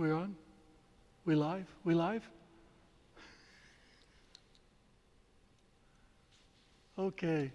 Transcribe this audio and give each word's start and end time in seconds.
We're 0.00 0.14
on? 0.14 0.34
We 1.26 1.34
live? 1.34 1.66
We 1.84 1.92
live? 1.92 2.26
Okay. 6.98 7.52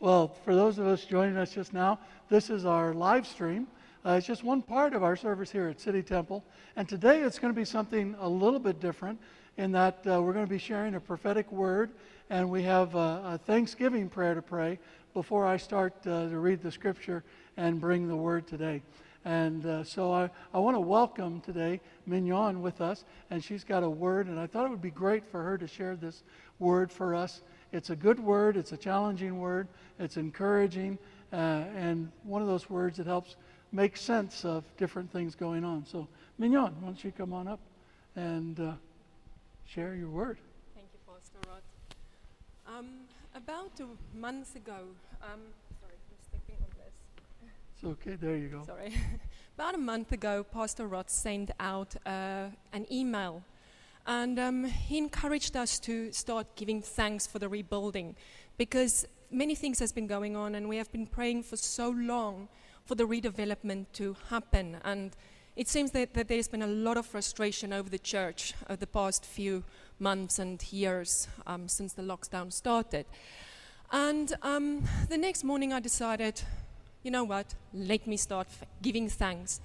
Well, 0.00 0.28
for 0.42 0.54
those 0.54 0.78
of 0.78 0.86
us 0.86 1.04
joining 1.04 1.36
us 1.36 1.52
just 1.52 1.74
now, 1.74 1.98
this 2.30 2.48
is 2.48 2.64
our 2.64 2.94
live 2.94 3.26
stream. 3.26 3.66
Uh, 4.06 4.12
it's 4.12 4.26
just 4.26 4.42
one 4.42 4.62
part 4.62 4.94
of 4.94 5.02
our 5.02 5.16
service 5.16 5.52
here 5.52 5.68
at 5.68 5.82
City 5.82 6.02
Temple. 6.02 6.42
And 6.76 6.88
today 6.88 7.20
it's 7.20 7.38
going 7.38 7.52
to 7.52 7.60
be 7.60 7.66
something 7.66 8.16
a 8.18 8.28
little 8.28 8.58
bit 8.58 8.80
different 8.80 9.20
in 9.58 9.70
that 9.72 9.98
uh, 10.06 10.22
we're 10.22 10.32
going 10.32 10.46
to 10.46 10.50
be 10.50 10.56
sharing 10.56 10.94
a 10.94 11.00
prophetic 11.00 11.52
word 11.52 11.90
and 12.30 12.48
we 12.48 12.62
have 12.62 12.94
a, 12.94 13.22
a 13.34 13.40
Thanksgiving 13.44 14.08
prayer 14.08 14.34
to 14.34 14.40
pray 14.40 14.78
before 15.12 15.44
I 15.44 15.58
start 15.58 15.92
uh, 16.06 16.30
to 16.30 16.38
read 16.38 16.62
the 16.62 16.72
scripture 16.72 17.22
and 17.58 17.78
bring 17.78 18.08
the 18.08 18.16
word 18.16 18.46
today. 18.46 18.80
And 19.24 19.64
uh, 19.64 19.84
so 19.84 20.12
I, 20.12 20.30
I 20.52 20.58
want 20.58 20.76
to 20.76 20.80
welcome 20.80 21.40
today 21.40 21.80
Mignon 22.06 22.60
with 22.60 22.80
us, 22.80 23.04
and 23.30 23.42
she's 23.42 23.62
got 23.62 23.84
a 23.84 23.88
word, 23.88 24.26
and 24.26 24.38
I 24.38 24.46
thought 24.46 24.66
it 24.66 24.70
would 24.70 24.82
be 24.82 24.90
great 24.90 25.24
for 25.24 25.42
her 25.42 25.56
to 25.58 25.68
share 25.68 25.94
this 25.94 26.24
word 26.58 26.90
for 26.90 27.14
us. 27.14 27.42
It's 27.70 27.90
a 27.90 27.96
good 27.96 28.18
word, 28.18 28.56
it's 28.56 28.72
a 28.72 28.76
challenging 28.76 29.38
word, 29.38 29.68
it's 29.98 30.16
encouraging, 30.16 30.98
uh, 31.32 31.36
and 31.76 32.10
one 32.24 32.42
of 32.42 32.48
those 32.48 32.68
words 32.68 32.96
that 32.96 33.06
helps 33.06 33.36
make 33.70 33.96
sense 33.96 34.44
of 34.44 34.64
different 34.76 35.10
things 35.12 35.34
going 35.34 35.64
on. 35.64 35.86
So, 35.86 36.08
Mignon, 36.38 36.74
why 36.80 36.86
don't 36.86 37.02
you 37.02 37.12
come 37.12 37.32
on 37.32 37.46
up 37.46 37.60
and 38.16 38.58
uh, 38.58 38.72
share 39.66 39.94
your 39.94 40.08
word? 40.08 40.38
Thank 40.74 40.88
you, 40.92 40.98
Pastor 41.06 41.38
Rod. 41.48 41.62
Um, 42.76 42.88
about 43.34 43.80
a 43.80 44.18
month 44.18 44.56
ago, 44.56 44.88
um, 45.22 45.40
sorry, 45.80 45.94
I'm 45.94 46.18
stepping 46.20 46.56
on 46.60 46.70
this. 46.76 46.92
Okay, 47.84 48.14
there 48.14 48.36
you 48.36 48.48
go. 48.48 48.62
Sorry. 48.64 48.94
About 49.56 49.74
a 49.74 49.78
month 49.78 50.12
ago, 50.12 50.44
Pastor 50.44 50.86
Rod 50.86 51.10
sent 51.10 51.50
out 51.58 51.96
uh, 52.06 52.46
an 52.72 52.86
email 52.92 53.42
and 54.06 54.38
um, 54.38 54.64
he 54.64 54.98
encouraged 54.98 55.56
us 55.56 55.80
to 55.80 56.12
start 56.12 56.46
giving 56.54 56.80
thanks 56.80 57.26
for 57.26 57.40
the 57.40 57.48
rebuilding 57.48 58.14
because 58.56 59.04
many 59.32 59.56
things 59.56 59.80
has 59.80 59.90
been 59.90 60.06
going 60.06 60.36
on 60.36 60.54
and 60.54 60.68
we 60.68 60.76
have 60.76 60.92
been 60.92 61.08
praying 61.08 61.42
for 61.42 61.56
so 61.56 61.90
long 61.90 62.48
for 62.84 62.94
the 62.94 63.04
redevelopment 63.04 63.86
to 63.94 64.16
happen. 64.30 64.76
And 64.84 65.16
it 65.56 65.66
seems 65.66 65.90
that, 65.90 66.14
that 66.14 66.28
there's 66.28 66.46
been 66.46 66.62
a 66.62 66.68
lot 66.68 66.96
of 66.96 67.04
frustration 67.04 67.72
over 67.72 67.90
the 67.90 67.98
church 67.98 68.54
over 68.68 68.76
the 68.76 68.86
past 68.86 69.24
few 69.24 69.64
months 69.98 70.38
and 70.38 70.62
years 70.72 71.26
um, 71.48 71.66
since 71.66 71.94
the 71.94 72.02
lockdown 72.02 72.52
started. 72.52 73.06
And 73.90 74.32
um, 74.42 74.84
the 75.08 75.18
next 75.18 75.42
morning 75.42 75.72
I 75.72 75.80
decided 75.80 76.42
you 77.02 77.10
know 77.10 77.24
what? 77.24 77.54
Let 77.74 78.06
me 78.06 78.16
start 78.16 78.46
giving 78.80 79.08
thanks. 79.08 79.60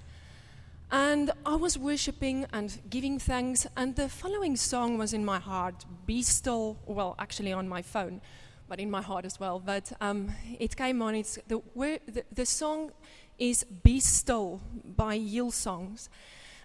And 0.92 1.32
I 1.46 1.56
was 1.56 1.78
worshiping 1.78 2.46
and 2.54 2.80
giving 2.90 3.20
thanks, 3.20 3.68
and 3.76 3.96
the 3.96 4.08
following 4.08 4.56
song 4.56 4.98
was 4.98 5.14
in 5.14 5.26
my 5.26 5.38
heart 5.38 5.86
Be 6.06 6.22
Still, 6.22 6.78
well, 6.86 7.16
actually 7.20 7.52
on 7.52 7.68
my 7.68 7.82
phone, 7.82 8.22
but 8.70 8.80
in 8.80 8.90
my 8.90 9.02
heart 9.02 9.26
as 9.26 9.40
well. 9.40 9.60
But 9.60 9.92
um, 10.00 10.32
it 10.60 10.76
came 10.78 11.02
on. 11.02 11.14
It's 11.16 11.38
the, 11.48 11.62
the, 11.76 12.24
the 12.32 12.46
song 12.46 12.92
is 13.38 13.66
Be 13.84 14.00
Still 14.00 14.62
by 14.96 15.20
Hillsongs. 15.20 16.08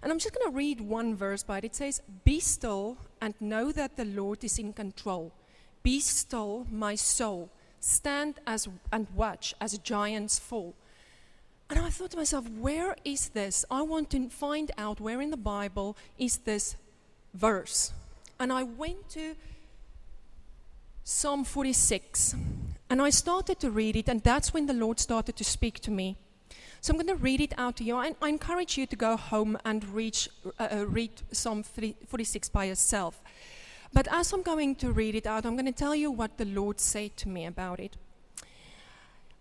And 0.02 0.10
I'm 0.10 0.18
just 0.18 0.34
going 0.34 0.50
to 0.50 0.56
read 0.56 0.80
one 0.80 1.14
verse 1.14 1.42
by 1.42 1.58
it. 1.58 1.64
It 1.64 1.74
says, 1.76 2.00
Be 2.24 2.40
still 2.40 2.96
and 3.20 3.34
know 3.40 3.72
that 3.72 3.96
the 3.96 4.04
Lord 4.04 4.42
is 4.42 4.58
in 4.58 4.72
control. 4.72 5.32
Be 5.82 6.00
still, 6.00 6.66
my 6.70 6.94
soul 6.94 7.50
stand 7.82 8.38
as, 8.46 8.68
and 8.92 9.06
watch 9.14 9.54
as 9.60 9.76
giants 9.78 10.38
fall. 10.38 10.74
And 11.68 11.78
I 11.80 11.90
thought 11.90 12.12
to 12.12 12.16
myself, 12.16 12.48
where 12.48 12.96
is 13.04 13.30
this? 13.30 13.64
I 13.70 13.82
want 13.82 14.10
to 14.10 14.28
find 14.28 14.70
out 14.78 15.00
where 15.00 15.20
in 15.20 15.30
the 15.30 15.36
Bible 15.36 15.96
is 16.18 16.38
this 16.38 16.76
verse. 17.34 17.92
And 18.38 18.52
I 18.52 18.62
went 18.62 19.08
to 19.10 19.34
Psalm 21.04 21.44
46 21.44 22.36
and 22.88 23.00
I 23.00 23.10
started 23.10 23.58
to 23.60 23.70
read 23.70 23.96
it, 23.96 24.08
and 24.08 24.22
that's 24.22 24.52
when 24.52 24.66
the 24.66 24.74
Lord 24.74 25.00
started 25.00 25.34
to 25.36 25.44
speak 25.44 25.80
to 25.80 25.90
me. 25.90 26.16
So 26.82 26.92
I'm 26.92 26.98
going 26.98 27.06
to 27.06 27.22
read 27.22 27.40
it 27.40 27.54
out 27.56 27.76
to 27.76 27.84
you. 27.84 27.96
I, 27.96 28.14
I 28.20 28.28
encourage 28.28 28.76
you 28.76 28.86
to 28.86 28.96
go 28.96 29.16
home 29.16 29.56
and 29.64 29.82
reach, 29.94 30.28
uh, 30.58 30.68
uh 30.70 30.86
read 30.86 31.10
Psalm 31.30 31.62
46 31.62 32.50
by 32.50 32.64
yourself. 32.64 33.22
But 33.92 34.08
as 34.10 34.32
I'm 34.32 34.42
going 34.42 34.74
to 34.76 34.92
read 34.92 35.14
it 35.14 35.26
out, 35.26 35.44
I'm 35.44 35.54
going 35.54 35.66
to 35.66 35.72
tell 35.72 35.94
you 35.94 36.10
what 36.10 36.38
the 36.38 36.46
Lord 36.46 36.80
said 36.80 37.16
to 37.18 37.28
me 37.28 37.44
about 37.44 37.78
it. 37.78 37.96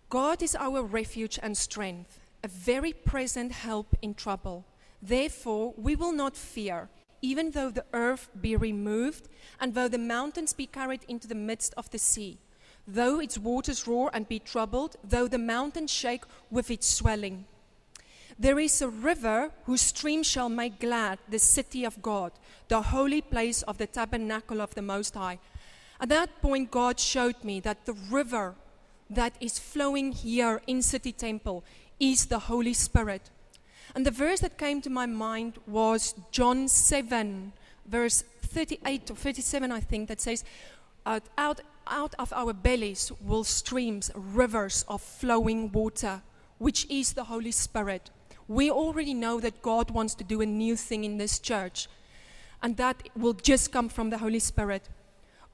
God 0.09 0.43
is 0.43 0.55
our 0.55 0.83
refuge 0.83 1.39
and 1.41 1.57
strength, 1.57 2.19
a 2.43 2.49
very 2.49 2.91
present 2.91 3.53
help 3.53 3.95
in 4.01 4.13
trouble. 4.13 4.65
Therefore, 5.01 5.73
we 5.77 5.95
will 5.95 6.11
not 6.11 6.35
fear, 6.35 6.89
even 7.21 7.51
though 7.51 7.69
the 7.69 7.85
earth 7.93 8.29
be 8.41 8.57
removed, 8.57 9.29
and 9.59 9.73
though 9.73 9.87
the 9.87 9.97
mountains 9.97 10.51
be 10.51 10.65
carried 10.65 11.05
into 11.07 11.27
the 11.27 11.35
midst 11.35 11.73
of 11.77 11.89
the 11.91 11.97
sea, 11.97 12.37
though 12.85 13.19
its 13.19 13.37
waters 13.37 13.87
roar 13.87 14.11
and 14.13 14.27
be 14.27 14.39
troubled, 14.39 14.97
though 15.01 15.27
the 15.29 15.37
mountains 15.37 15.91
shake 15.91 16.23
with 16.49 16.69
its 16.69 16.87
swelling. 16.87 17.45
There 18.41 18.57
is 18.57 18.81
a 18.81 18.89
river 18.89 19.51
whose 19.65 19.81
stream 19.81 20.23
shall 20.23 20.49
make 20.49 20.79
glad 20.79 21.19
the 21.29 21.37
city 21.37 21.85
of 21.85 22.01
God, 22.01 22.31
the 22.69 22.81
holy 22.81 23.21
place 23.21 23.61
of 23.61 23.77
the 23.77 23.85
tabernacle 23.85 24.61
of 24.61 24.73
the 24.73 24.81
Most 24.81 25.13
High. 25.13 25.37
At 25.99 26.09
that 26.09 26.41
point, 26.41 26.71
God 26.71 26.99
showed 26.99 27.43
me 27.43 27.59
that 27.59 27.85
the 27.85 27.93
river 28.09 28.55
that 29.11 29.33
is 29.39 29.59
flowing 29.59 30.11
here 30.11 30.59
in 30.65 30.81
City 30.81 31.11
Temple 31.11 31.63
is 31.99 32.25
the 32.25 32.39
Holy 32.39 32.73
Spirit. 32.73 33.29
And 33.93 34.07
the 34.07 34.17
verse 34.25 34.39
that 34.39 34.57
came 34.57 34.81
to 34.81 34.89
my 34.89 35.05
mind 35.05 35.59
was 35.67 36.15
John 36.31 36.67
7, 36.67 37.53
verse 37.85 38.23
38 38.41 39.11
or 39.11 39.15
37, 39.17 39.71
I 39.71 39.81
think, 39.81 40.07
that 40.07 40.19
says, 40.19 40.43
out, 41.05 41.25
out, 41.37 41.61
out 41.85 42.15
of 42.17 42.33
our 42.33 42.53
bellies 42.53 43.11
will 43.21 43.43
streams, 43.43 44.09
rivers 44.15 44.83
of 44.87 45.03
flowing 45.03 45.71
water, 45.71 46.23
which 46.57 46.89
is 46.89 47.13
the 47.13 47.25
Holy 47.25 47.51
Spirit. 47.51 48.09
We 48.47 48.69
already 48.69 49.13
know 49.13 49.39
that 49.39 49.61
God 49.61 49.91
wants 49.91 50.15
to 50.15 50.23
do 50.23 50.41
a 50.41 50.45
new 50.45 50.75
thing 50.75 51.03
in 51.03 51.17
this 51.17 51.39
church, 51.39 51.87
and 52.61 52.77
that 52.77 53.09
will 53.15 53.33
just 53.33 53.71
come 53.71 53.89
from 53.89 54.09
the 54.09 54.17
Holy 54.17 54.39
Spirit. 54.39 54.89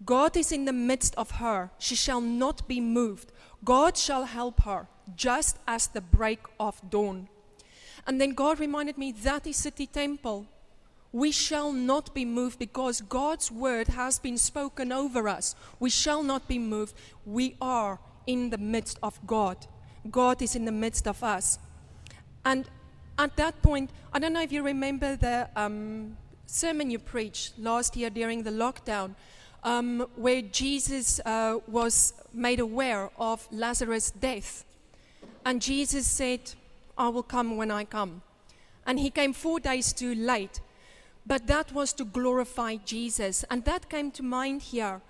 God 0.06 0.38
is 0.38 0.52
in 0.52 0.66
the 0.66 0.74
midst 0.74 1.16
of 1.16 1.32
her. 1.32 1.72
She 1.80 1.96
shall 1.96 2.22
not 2.22 2.68
be 2.68 2.80
moved. 2.80 3.32
God 3.64 3.98
shall 3.98 4.26
help 4.26 4.62
her, 4.64 4.88
just 5.16 5.58
as 5.68 5.88
the 5.88 6.02
break 6.02 6.40
of 6.60 6.82
dawn. 6.90 7.28
And 8.06 8.22
then 8.22 8.34
God 8.34 8.60
reminded 8.60 8.98
me 8.98 9.12
that 9.12 9.48
is 9.48 9.58
City 9.58 9.88
Temple. 9.88 10.46
We 11.12 11.32
shall 11.32 11.72
not 11.72 12.14
be 12.14 12.26
moved 12.26 12.60
because 12.60 13.02
God's 13.02 13.52
word 13.52 13.88
has 13.88 14.20
been 14.20 14.38
spoken 14.38 14.92
over 14.92 15.28
us. 15.28 15.56
We 15.80 15.90
shall 15.90 16.22
not 16.22 16.48
be 16.48 16.60
moved. 16.60 16.94
We 17.26 17.56
are 17.62 18.00
in 18.28 18.50
the 18.50 18.58
midst 18.58 19.00
of 19.02 19.20
God. 19.26 19.66
God 20.12 20.42
is 20.42 20.56
in 20.56 20.66
the 20.66 20.72
midst 20.72 21.08
of 21.08 21.24
us. 21.24 21.60
And 22.46 22.70
at 23.18 23.36
that 23.38 23.62
point, 23.62 23.90
I 24.14 24.20
don't 24.20 24.34
know 24.34 24.42
if 24.42 24.52
you 24.52 24.64
remember 24.64 25.16
the 25.16 25.50
um, 25.56 26.18
sermon 26.46 26.92
you 26.92 27.00
preached 27.00 27.58
last 27.58 27.96
year 27.96 28.10
during 28.10 28.44
the 28.44 28.52
lockdown, 28.52 29.16
um, 29.64 30.08
where 30.16 30.42
Jesus 30.42 31.20
uh, 31.26 31.60
was 31.68 32.14
made 32.34 32.60
aware 32.60 33.10
of 33.18 33.48
Lazarus' 33.52 34.12
death. 34.12 34.66
And 35.46 35.62
Jesus 35.62 36.06
said, 36.06 36.42
I 36.98 37.10
will 37.10 37.24
come 37.24 37.58
when 37.58 37.72
I 37.72 37.86
come. 37.86 38.22
And 38.86 39.00
he 39.00 39.10
came 39.10 39.34
four 39.34 39.60
days 39.60 39.94
too 39.94 40.14
late. 40.14 40.62
But 41.26 41.48
that 41.48 41.74
was 41.74 41.94
to 41.94 42.06
glorify 42.06 42.76
Jesus. 42.86 43.44
And 43.50 43.66
that 43.66 43.90
came 43.90 44.12
to 44.12 44.24
mind 44.24 44.62
here. 44.62 45.02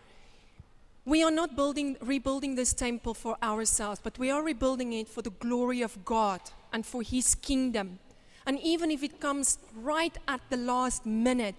We 1.06 1.24
are 1.24 1.32
not 1.32 1.56
building, 1.56 1.98
rebuilding 2.02 2.56
this 2.56 2.74
temple 2.74 3.14
for 3.14 3.38
ourselves, 3.44 4.00
but 4.04 4.18
we 4.18 4.32
are 4.32 4.44
rebuilding 4.44 4.94
it 4.94 5.08
for 5.08 5.22
the 5.22 5.30
glory 5.30 5.82
of 5.82 6.04
God 6.04 6.42
and 6.72 6.86
for 6.86 7.02
His 7.02 7.36
kingdom. 7.36 8.00
And 8.46 8.60
even 8.62 8.92
if 8.92 9.04
it 9.04 9.20
comes 9.20 9.60
right 9.76 10.18
at 10.28 10.42
the 10.50 10.58
last 10.58 11.06
minute, 11.06 11.56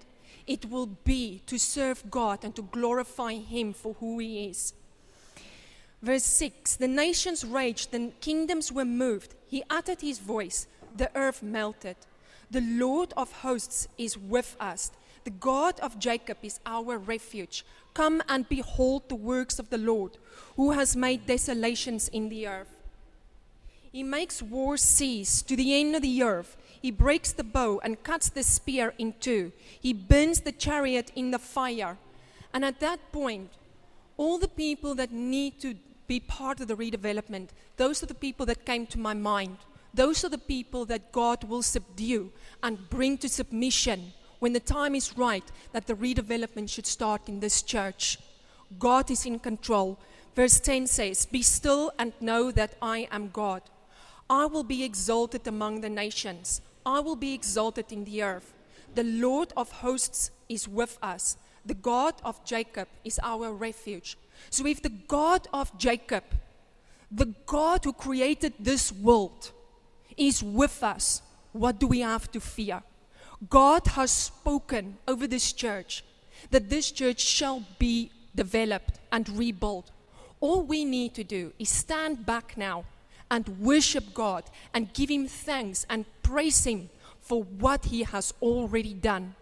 it 0.46 0.70
will 0.70 0.86
be 0.86 1.42
to 1.46 1.58
serve 1.58 2.10
God 2.10 2.44
and 2.44 2.54
to 2.56 2.62
glorify 2.62 3.34
Him 3.34 3.72
for 3.72 3.94
who 3.94 4.18
He 4.18 4.46
is. 4.46 4.72
Verse 6.02 6.24
6 6.24 6.76
The 6.76 6.88
nations 6.88 7.44
raged, 7.44 7.90
the 7.90 8.12
kingdoms 8.20 8.72
were 8.72 8.84
moved. 8.84 9.34
He 9.46 9.62
uttered 9.68 10.00
His 10.00 10.18
voice, 10.18 10.66
the 10.96 11.10
earth 11.14 11.42
melted. 11.42 11.96
The 12.50 12.62
Lord 12.62 13.12
of 13.16 13.30
hosts 13.30 13.88
is 13.98 14.16
with 14.16 14.56
us. 14.58 14.90
The 15.24 15.30
God 15.30 15.78
of 15.80 15.98
Jacob 15.98 16.38
is 16.42 16.60
our 16.64 16.96
refuge. 16.96 17.66
Come 17.92 18.22
and 18.28 18.48
behold 18.48 19.08
the 19.08 19.16
works 19.16 19.58
of 19.58 19.68
the 19.68 19.76
Lord, 19.76 20.16
who 20.56 20.70
has 20.70 20.96
made 20.96 21.26
desolations 21.26 22.08
in 22.08 22.30
the 22.30 22.46
earth. 22.46 22.77
He 23.92 24.02
makes 24.02 24.42
war 24.42 24.76
cease 24.76 25.42
to 25.42 25.56
the 25.56 25.80
end 25.80 25.96
of 25.96 26.02
the 26.02 26.22
earth. 26.22 26.56
He 26.80 26.90
breaks 26.90 27.32
the 27.32 27.44
bow 27.44 27.80
and 27.82 28.02
cuts 28.02 28.28
the 28.28 28.42
spear 28.42 28.94
in 28.98 29.14
two. 29.20 29.52
He 29.80 29.92
burns 29.92 30.40
the 30.40 30.52
chariot 30.52 31.10
in 31.14 31.30
the 31.30 31.38
fire. 31.38 31.96
And 32.52 32.64
at 32.64 32.80
that 32.80 33.12
point, 33.12 33.50
all 34.16 34.38
the 34.38 34.48
people 34.48 34.94
that 34.96 35.12
need 35.12 35.60
to 35.60 35.74
be 36.06 36.20
part 36.20 36.60
of 36.60 36.68
the 36.68 36.76
redevelopment, 36.76 37.48
those 37.76 38.02
are 38.02 38.06
the 38.06 38.14
people 38.14 38.46
that 38.46 38.64
came 38.64 38.86
to 38.86 38.98
my 38.98 39.14
mind. 39.14 39.58
those 39.94 40.22
are 40.24 40.28
the 40.28 40.38
people 40.38 40.84
that 40.84 41.12
God 41.12 41.44
will 41.44 41.62
subdue 41.62 42.30
and 42.62 42.88
bring 42.90 43.18
to 43.18 43.28
submission 43.28 44.12
when 44.38 44.52
the 44.52 44.60
time 44.60 44.94
is 44.94 45.16
right 45.16 45.44
that 45.72 45.86
the 45.86 45.94
redevelopment 45.94 46.70
should 46.70 46.86
start 46.86 47.28
in 47.28 47.40
this 47.40 47.62
church. 47.62 48.18
God 48.78 49.10
is 49.10 49.26
in 49.26 49.38
control. 49.38 49.98
Verse 50.36 50.60
10 50.60 50.86
says, 50.86 51.26
Be 51.26 51.42
still 51.42 51.90
and 51.98 52.12
know 52.20 52.52
that 52.52 52.74
I 52.80 53.08
am 53.10 53.30
God. 53.30 53.62
I 54.30 54.46
will 54.46 54.64
be 54.64 54.84
exalted 54.84 55.46
among 55.46 55.80
the 55.80 55.88
nations, 55.88 56.60
I 56.84 57.00
will 57.00 57.16
be 57.16 57.34
exalted 57.34 57.92
in 57.92 58.04
the 58.04 58.22
earth. 58.22 58.52
The 58.94 59.04
Lord 59.04 59.52
of 59.56 59.70
hosts 59.70 60.30
is 60.48 60.66
with 60.66 60.98
us. 61.02 61.36
The 61.64 61.74
God 61.74 62.14
of 62.24 62.42
Jacob 62.44 62.88
is 63.04 63.20
our 63.22 63.52
refuge. 63.52 64.16
So, 64.48 64.66
if 64.66 64.80
the 64.82 64.88
God 64.88 65.46
of 65.52 65.76
Jacob, 65.76 66.24
the 67.10 67.34
God 67.46 67.84
who 67.84 67.92
created 67.92 68.54
this 68.58 68.90
world, 68.90 69.52
is 70.16 70.42
with 70.42 70.82
us, 70.82 71.22
what 71.52 71.78
do 71.78 71.86
we 71.86 72.00
have 72.00 72.30
to 72.32 72.40
fear? 72.40 72.82
God 73.48 73.86
has 73.88 74.10
spoken 74.10 74.98
over 75.06 75.26
this 75.26 75.52
church 75.52 76.04
that 76.50 76.68
this 76.68 76.90
church 76.90 77.20
shall 77.20 77.62
be 77.78 78.10
developed 78.34 78.98
and 79.12 79.28
rebuilt. 79.28 79.90
All 80.40 80.62
we 80.62 80.84
need 80.84 81.14
to 81.14 81.24
do 81.24 81.52
is 81.58 81.68
stand 81.68 82.24
back 82.24 82.56
now 82.56 82.84
and 83.30 83.48
worship 83.60 84.14
God 84.14 84.44
and 84.72 84.92
give 84.92 85.10
Him 85.10 85.26
thanks 85.26 85.86
and 85.88 86.04
praise 86.22 86.64
Him 86.64 86.90
for 87.20 87.42
what 87.42 87.86
He 87.86 88.02
has 88.02 88.32
already 88.42 88.94
done. 88.94 89.34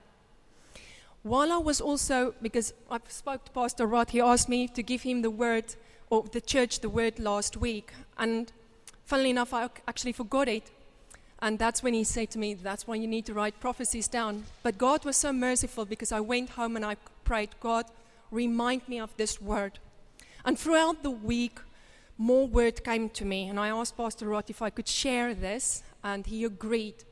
While 1.26 1.52
I 1.52 1.56
was 1.56 1.80
also, 1.80 2.36
because 2.40 2.72
I 2.88 3.00
spoke 3.08 3.44
to 3.46 3.50
Pastor 3.50 3.84
Rod, 3.84 4.10
he 4.10 4.20
asked 4.20 4.48
me 4.48 4.68
to 4.68 4.80
give 4.80 5.02
him 5.02 5.22
the 5.22 5.30
word, 5.30 5.74
or 6.08 6.22
the 6.22 6.40
church 6.40 6.78
the 6.78 6.88
word 6.88 7.18
last 7.18 7.56
week. 7.56 7.90
And 8.16 8.52
funnily 9.06 9.30
enough, 9.30 9.52
I 9.52 9.68
actually 9.88 10.12
forgot 10.12 10.46
it. 10.46 10.70
And 11.40 11.58
that's 11.58 11.82
when 11.82 11.94
he 11.94 12.04
said 12.04 12.30
to 12.30 12.38
me, 12.38 12.54
That's 12.54 12.86
why 12.86 12.94
you 12.94 13.08
need 13.08 13.26
to 13.26 13.34
write 13.34 13.58
prophecies 13.58 14.06
down. 14.06 14.44
But 14.62 14.78
God 14.78 15.04
was 15.04 15.16
so 15.16 15.32
merciful 15.32 15.84
because 15.84 16.12
I 16.12 16.20
went 16.20 16.50
home 16.50 16.76
and 16.76 16.84
I 16.84 16.94
prayed, 17.24 17.50
God, 17.58 17.86
remind 18.30 18.86
me 18.86 19.00
of 19.00 19.10
this 19.16 19.42
word. 19.42 19.80
And 20.44 20.56
throughout 20.56 21.02
the 21.02 21.10
week, 21.10 21.58
more 22.18 22.46
word 22.46 22.84
came 22.84 23.08
to 23.10 23.24
me. 23.24 23.48
And 23.48 23.58
I 23.58 23.68
asked 23.68 23.96
Pastor 23.96 24.26
Rod 24.26 24.48
if 24.48 24.62
I 24.62 24.70
could 24.70 24.88
share 24.88 25.34
this, 25.34 25.82
and 26.02 26.26
he 26.26 26.44
agreed. 26.44 27.04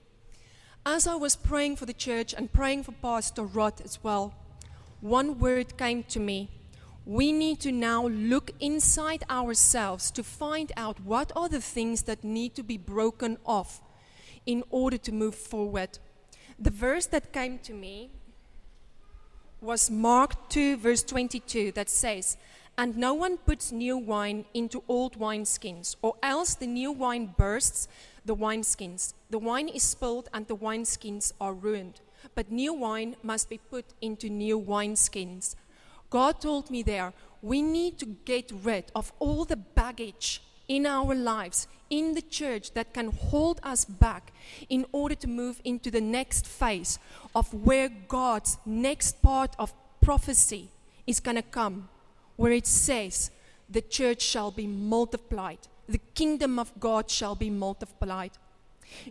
As 0.86 1.06
I 1.06 1.14
was 1.14 1.36
praying 1.36 1.76
for 1.76 1.86
the 1.86 1.92
church 1.92 2.34
and 2.34 2.52
praying 2.52 2.84
for 2.84 2.92
Pastor 2.92 3.44
Rod 3.44 3.80
as 3.82 4.02
well, 4.02 4.34
one 5.00 5.38
word 5.38 5.76
came 5.76 6.02
to 6.04 6.20
me. 6.20 6.48
We 7.06 7.32
need 7.32 7.60
to 7.60 7.72
now 7.72 8.06
look 8.06 8.50
inside 8.60 9.24
ourselves 9.28 10.10
to 10.12 10.22
find 10.22 10.72
out 10.76 11.00
what 11.00 11.32
are 11.36 11.48
the 11.48 11.60
things 11.60 12.02
that 12.02 12.24
need 12.24 12.54
to 12.54 12.62
be 12.62 12.78
broken 12.78 13.36
off 13.44 13.82
in 14.46 14.64
order 14.70 14.96
to 14.98 15.12
move 15.12 15.34
forward. 15.34 15.98
The 16.58 16.70
verse 16.70 17.06
that 17.06 17.32
came 17.32 17.58
to 17.60 17.74
me 17.74 18.10
was 19.60 19.90
Mark 19.90 20.48
2, 20.50 20.76
verse 20.76 21.02
22, 21.02 21.72
that 21.72 21.88
says, 21.88 22.36
And 22.76 22.96
no 22.96 23.14
one 23.14 23.38
puts 23.38 23.70
new 23.70 23.96
wine 23.96 24.46
into 24.52 24.82
old 24.88 25.18
wineskins, 25.18 25.94
or 26.02 26.16
else 26.22 26.54
the 26.54 26.66
new 26.66 26.90
wine 26.90 27.34
bursts 27.36 27.88
the 28.24 28.34
wineskins. 28.34 29.14
The 29.30 29.38
wine 29.38 29.68
is 29.68 29.82
spilled 29.82 30.28
and 30.32 30.46
the 30.48 30.56
wineskins 30.56 31.32
are 31.40 31.54
ruined. 31.54 32.00
But 32.34 32.50
new 32.50 32.72
wine 32.72 33.16
must 33.22 33.48
be 33.48 33.58
put 33.58 33.84
into 34.00 34.28
new 34.28 34.58
wineskins. 34.58 35.54
God 36.10 36.40
told 36.40 36.70
me 36.70 36.82
there, 36.82 37.12
we 37.42 37.60
need 37.60 37.98
to 37.98 38.06
get 38.24 38.50
rid 38.62 38.86
of 38.94 39.12
all 39.18 39.44
the 39.44 39.56
baggage 39.56 40.42
in 40.66 40.86
our 40.86 41.14
lives, 41.14 41.68
in 41.90 42.14
the 42.14 42.22
church, 42.22 42.72
that 42.72 42.94
can 42.94 43.10
hold 43.12 43.60
us 43.62 43.84
back 43.84 44.32
in 44.68 44.86
order 44.92 45.14
to 45.16 45.28
move 45.28 45.60
into 45.64 45.90
the 45.90 46.00
next 46.00 46.46
phase 46.46 46.98
of 47.34 47.52
where 47.52 47.90
God's 48.08 48.56
next 48.64 49.20
part 49.22 49.54
of 49.58 49.74
prophecy 50.00 50.70
is 51.06 51.20
going 51.20 51.36
to 51.36 51.42
come, 51.42 51.88
where 52.36 52.52
it 52.52 52.66
says, 52.66 53.30
the 53.68 53.80
church 53.80 54.22
shall 54.22 54.50
be 54.50 54.66
multiplied 54.66 55.58
the 55.88 56.00
kingdom 56.14 56.58
of 56.58 56.72
God 56.80 57.10
shall 57.10 57.34
be 57.34 57.50
multiplied. 57.50 58.32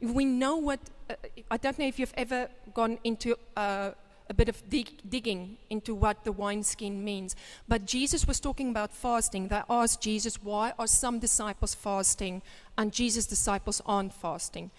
If 0.01 0.09
we 0.09 0.25
know 0.25 0.57
what, 0.57 0.79
uh, 1.09 1.15
I 1.51 1.57
don't 1.57 1.77
know 1.77 1.85
if 1.85 1.99
you've 1.99 2.13
ever 2.15 2.49
gone 2.73 2.97
into 3.03 3.35
uh, 3.55 3.91
a 4.29 4.33
bit 4.33 4.49
of 4.49 4.69
dig- 4.69 5.09
digging 5.09 5.57
into 5.69 5.93
what 5.93 6.23
the 6.23 6.31
wineskin 6.31 7.03
means, 7.03 7.35
but 7.67 7.85
Jesus 7.85 8.25
was 8.25 8.39
talking 8.39 8.69
about 8.69 8.93
fasting. 8.93 9.49
They 9.49 9.61
asked 9.69 10.01
Jesus, 10.01 10.41
why 10.41 10.73
are 10.79 10.87
some 10.87 11.19
disciples 11.19 11.75
fasting 11.75 12.41
and 12.77 12.91
Jesus' 12.91 13.25
disciples 13.25 13.81
aren't 13.85 14.13
fasting? 14.13 14.71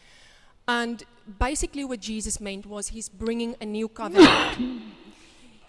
And 0.67 1.05
basically, 1.39 1.85
what 1.85 2.01
Jesus 2.01 2.41
meant 2.41 2.65
was 2.65 2.89
he's 2.89 3.11
bringing 3.11 3.55
a 3.61 3.67
new 3.67 3.89
covenant. 3.89 4.83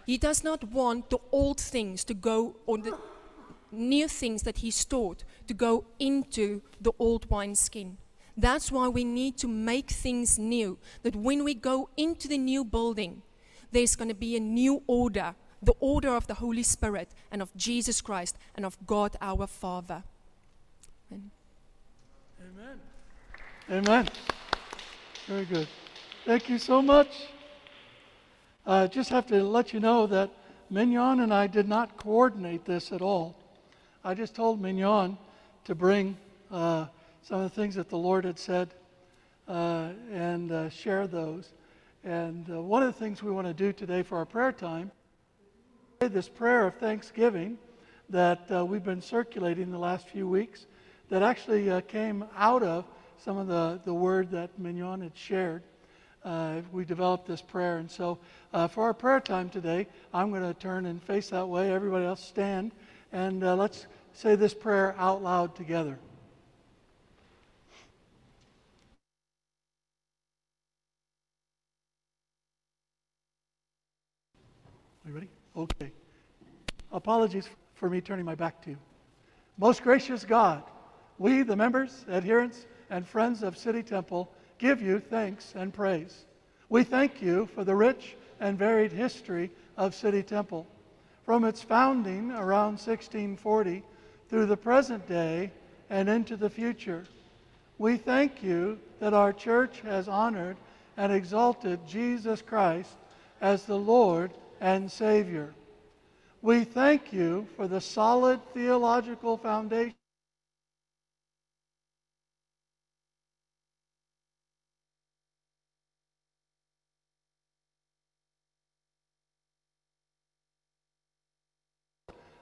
He 0.05 0.17
does 0.17 0.43
not 0.43 0.63
want 0.63 1.09
the 1.09 1.19
old 1.31 1.59
things 1.59 2.03
to 2.05 2.13
go 2.13 2.55
or 2.65 2.77
the 2.77 2.97
new 3.71 4.07
things 4.07 4.43
that 4.43 4.59
he's 4.59 4.85
taught 4.85 5.23
to 5.47 5.53
go 5.53 5.85
into 5.99 6.61
the 6.79 6.91
old 6.99 7.29
wineskin. 7.29 7.97
That's 8.37 8.71
why 8.71 8.87
we 8.87 9.03
need 9.03 9.37
to 9.37 9.47
make 9.47 9.89
things 9.89 10.37
new. 10.37 10.77
That 11.03 11.15
when 11.15 11.43
we 11.43 11.53
go 11.53 11.89
into 11.95 12.27
the 12.27 12.37
new 12.37 12.65
building, 12.65 13.21
there's 13.71 13.95
going 13.95 14.09
to 14.09 14.15
be 14.15 14.35
a 14.35 14.39
new 14.39 14.83
order 14.87 15.35
the 15.65 15.73
order 15.79 16.15
of 16.15 16.27
the 16.27 16.35
Holy 16.35 16.63
Spirit 16.63 17.09
and 17.31 17.41
of 17.41 17.55
Jesus 17.55 18.01
Christ 18.01 18.37
and 18.55 18.65
of 18.65 18.77
God 18.85 19.17
our 19.21 19.47
Father. 19.47 20.03
Amen. 21.11 21.31
Amen. 22.39 22.79
Amen. 23.71 24.09
Very 25.27 25.45
good. 25.45 25.67
Thank 26.25 26.49
you 26.49 26.59
so 26.59 26.81
much. 26.81 27.09
Uh, 28.65 28.87
just 28.87 29.11
have 29.11 29.27
to 29.27 29.43
let 29.43 29.73
you 29.73 29.79
know 29.79 30.07
that 30.07 30.31
Mignon 30.71 31.19
and 31.19 31.31
I 31.31 31.45
did 31.45 31.67
not 31.67 31.97
coordinate 31.97 32.65
this 32.65 32.91
at 32.91 32.99
all. 32.99 33.35
I 34.03 34.15
just 34.15 34.33
told 34.33 34.59
Mignon 34.59 35.19
to 35.65 35.75
bring 35.75 36.17
uh, 36.51 36.87
some 37.21 37.41
of 37.41 37.43
the 37.43 37.55
things 37.61 37.75
that 37.75 37.89
the 37.89 37.97
Lord 37.97 38.25
had 38.25 38.39
said 38.39 38.73
uh, 39.47 39.89
and 40.11 40.51
uh, 40.51 40.69
share 40.69 41.05
those. 41.05 41.53
And 42.03 42.49
uh, 42.49 42.59
one 42.59 42.81
of 42.81 42.91
the 42.91 42.99
things 42.99 43.21
we 43.21 43.29
want 43.29 43.45
to 43.45 43.53
do 43.53 43.71
today 43.71 44.01
for 44.01 44.17
our 44.17 44.25
prayer 44.25 44.51
time, 44.51 44.91
Pray 45.99 46.07
this 46.07 46.27
prayer 46.27 46.65
of 46.65 46.75
thanksgiving 46.77 47.59
that 48.09 48.51
uh, 48.51 48.65
we've 48.65 48.83
been 48.83 49.01
circulating 49.01 49.71
the 49.71 49.77
last 49.77 50.09
few 50.09 50.27
weeks, 50.27 50.65
that 51.09 51.21
actually 51.21 51.81
came 51.83 52.25
out 52.35 52.63
of 52.63 52.85
some 53.19 53.37
of 53.37 53.45
the, 53.45 53.79
the 53.85 53.93
word 53.93 54.31
that 54.31 54.57
Mignon 54.57 55.01
had 55.01 55.15
shared. 55.15 55.61
Uh, 56.25 56.61
we 56.71 56.83
developed 56.83 57.27
this 57.27 57.41
prayer. 57.41 57.77
And 57.77 57.89
so 57.89 58.17
uh, 58.51 58.67
for 58.67 58.83
our 58.83 58.95
prayer 58.95 59.19
time 59.19 59.47
today, 59.47 59.85
I'm 60.11 60.31
going 60.31 60.41
to 60.41 60.59
turn 60.59 60.87
and 60.87 61.01
face 61.01 61.29
that 61.29 61.47
way. 61.47 61.71
Everybody 61.71 62.03
else 62.03 62.25
stand. 62.25 62.71
And 63.13 63.43
uh, 63.43 63.55
let's 63.55 63.85
say 64.13 64.35
this 64.35 64.53
prayer 64.53 64.95
out 64.97 65.21
loud 65.21 65.55
together. 65.55 65.99
Are 75.05 75.09
you 75.09 75.13
ready? 75.13 75.29
Okay. 75.55 75.91
Apologies 76.91 77.47
for 77.75 77.87
me 77.87 78.01
turning 78.01 78.25
my 78.25 78.33
back 78.33 78.63
to 78.63 78.71
you. 78.71 78.77
Most 79.59 79.83
gracious 79.83 80.25
God, 80.25 80.63
we, 81.19 81.43
the 81.43 81.55
members, 81.55 82.03
adherents, 82.09 82.65
and 82.89 83.07
friends 83.07 83.43
of 83.43 83.55
City 83.55 83.83
Temple, 83.83 84.33
give 84.57 84.81
you 84.81 84.99
thanks 84.99 85.53
and 85.55 85.73
praise. 85.73 86.25
We 86.69 86.83
thank 86.83 87.21
you 87.21 87.47
for 87.53 87.63
the 87.63 87.75
rich 87.75 88.15
and 88.39 88.57
varied 88.57 88.91
history 88.91 89.51
of 89.77 89.95
City 89.95 90.23
Temple. 90.23 90.67
From 91.23 91.43
its 91.43 91.61
founding 91.61 92.31
around 92.31 92.73
1640 92.79 93.83
through 94.29 94.45
the 94.45 94.57
present 94.57 95.07
day 95.07 95.51
and 95.89 96.09
into 96.09 96.37
the 96.37 96.49
future. 96.49 97.05
We 97.77 97.97
thank 97.97 98.41
you 98.41 98.79
that 98.99 99.13
our 99.13 99.33
church 99.33 99.81
has 99.81 100.07
honored 100.07 100.57
and 100.97 101.11
exalted 101.11 101.79
Jesus 101.87 102.41
Christ 102.41 102.95
as 103.41 103.65
the 103.65 103.77
Lord 103.77 104.31
and 104.61 104.89
Savior. 104.91 105.53
We 106.41 106.63
thank 106.63 107.11
you 107.11 107.47
for 107.55 107.67
the 107.67 107.81
solid 107.81 108.39
theological 108.53 109.37
foundation. 109.37 109.95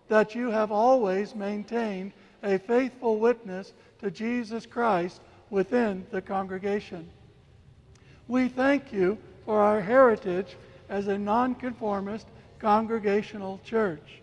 That 0.07 0.35
you 0.35 0.49
have 0.51 0.71
always 0.71 1.35
maintained 1.35 2.11
a 2.43 2.57
faithful 2.57 3.19
witness 3.19 3.73
to 3.99 4.11
Jesus 4.11 4.65
Christ 4.65 5.21
within 5.49 6.05
the 6.11 6.21
congregation. 6.21 7.09
We 8.27 8.49
thank 8.49 8.91
you 8.91 9.17
for 9.45 9.61
our 9.61 9.81
heritage 9.81 10.55
as 10.89 11.07
a 11.07 11.17
nonconformist 11.17 12.27
congregational 12.59 13.59
church. 13.63 14.21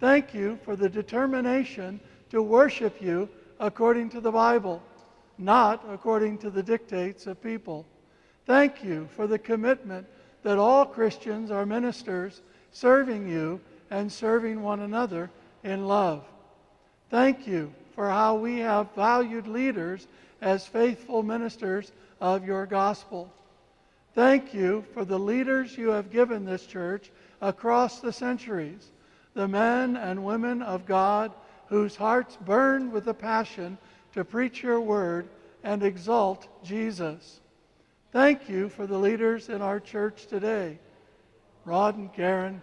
Thank 0.00 0.34
you 0.34 0.58
for 0.64 0.76
the 0.76 0.88
determination 0.88 2.00
to 2.30 2.42
worship 2.42 3.00
you 3.00 3.28
according 3.58 4.10
to 4.10 4.20
the 4.20 4.32
Bible. 4.32 4.82
not 5.38 5.84
according 5.88 6.36
to 6.38 6.50
the 6.50 6.62
dictates 6.62 7.26
of 7.26 7.40
people. 7.40 7.86
Thank 8.44 8.82
you 8.82 9.08
for 9.14 9.26
the 9.26 9.38
commitment 9.38 10.06
that 10.42 10.58
all 10.58 10.84
Christians 10.84 11.50
are 11.50 11.64
ministers 11.64 12.42
serving 12.72 13.28
you 13.28 13.60
and 13.90 14.10
serving 14.10 14.62
one 14.62 14.80
another 14.80 15.30
in 15.64 15.86
love. 15.86 16.24
Thank 17.10 17.46
you 17.46 17.72
for 17.94 18.08
how 18.08 18.36
we 18.36 18.58
have 18.58 18.94
valued 18.94 19.46
leaders 19.46 20.06
as 20.40 20.66
faithful 20.66 21.22
ministers 21.22 21.92
of 22.20 22.44
your 22.46 22.66
gospel. 22.66 23.32
Thank 24.14 24.52
you 24.52 24.84
for 24.94 25.04
the 25.04 25.18
leaders 25.18 25.76
you 25.76 25.88
have 25.90 26.10
given 26.10 26.44
this 26.44 26.66
church 26.66 27.10
across 27.40 28.00
the 28.00 28.12
centuries, 28.12 28.90
the 29.34 29.48
men 29.48 29.96
and 29.96 30.24
women 30.24 30.62
of 30.62 30.86
God 30.86 31.32
whose 31.66 31.96
hearts 31.96 32.36
burn 32.44 32.90
with 32.90 33.06
a 33.08 33.14
passion 33.14 33.78
to 34.12 34.24
preach 34.24 34.62
your 34.62 34.80
word 34.80 35.28
and 35.62 35.82
exalt 35.82 36.48
Jesus. 36.64 37.40
Thank 38.10 38.48
you 38.48 38.68
for 38.68 38.86
the 38.86 38.98
leaders 38.98 39.48
in 39.48 39.60
our 39.60 39.80
church 39.80 40.26
today 40.26 40.78
Rod 41.64 41.96
and 41.98 42.10
Karen, 42.14 42.62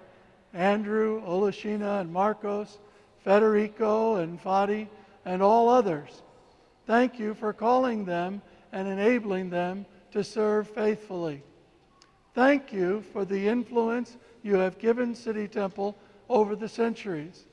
Andrew, 0.55 1.21
Olashina, 1.25 2.01
and 2.01 2.11
Marcos, 2.11 2.79
Federico, 3.23 4.15
and 4.15 4.41
Fadi, 4.41 4.87
and 5.25 5.43
all 5.43 5.67
others. 5.69 6.23
Thank 6.87 7.19
you 7.19 7.33
for 7.33 7.51
calling 7.51 8.05
them 8.05 8.41
and 8.71 8.87
enabling 8.87 9.49
them 9.49 9.85
to 10.11 10.23
serve 10.23 10.69
faithfully. 10.69 11.43
Thank 12.33 12.71
you 12.71 13.03
for 13.11 13.25
the 13.25 13.47
influence 13.47 14.17
you 14.43 14.55
have 14.55 14.79
given 14.79 15.13
City 15.13 15.47
Temple 15.47 15.95
over 16.29 16.55
the 16.55 16.69
centuries. 16.69 17.45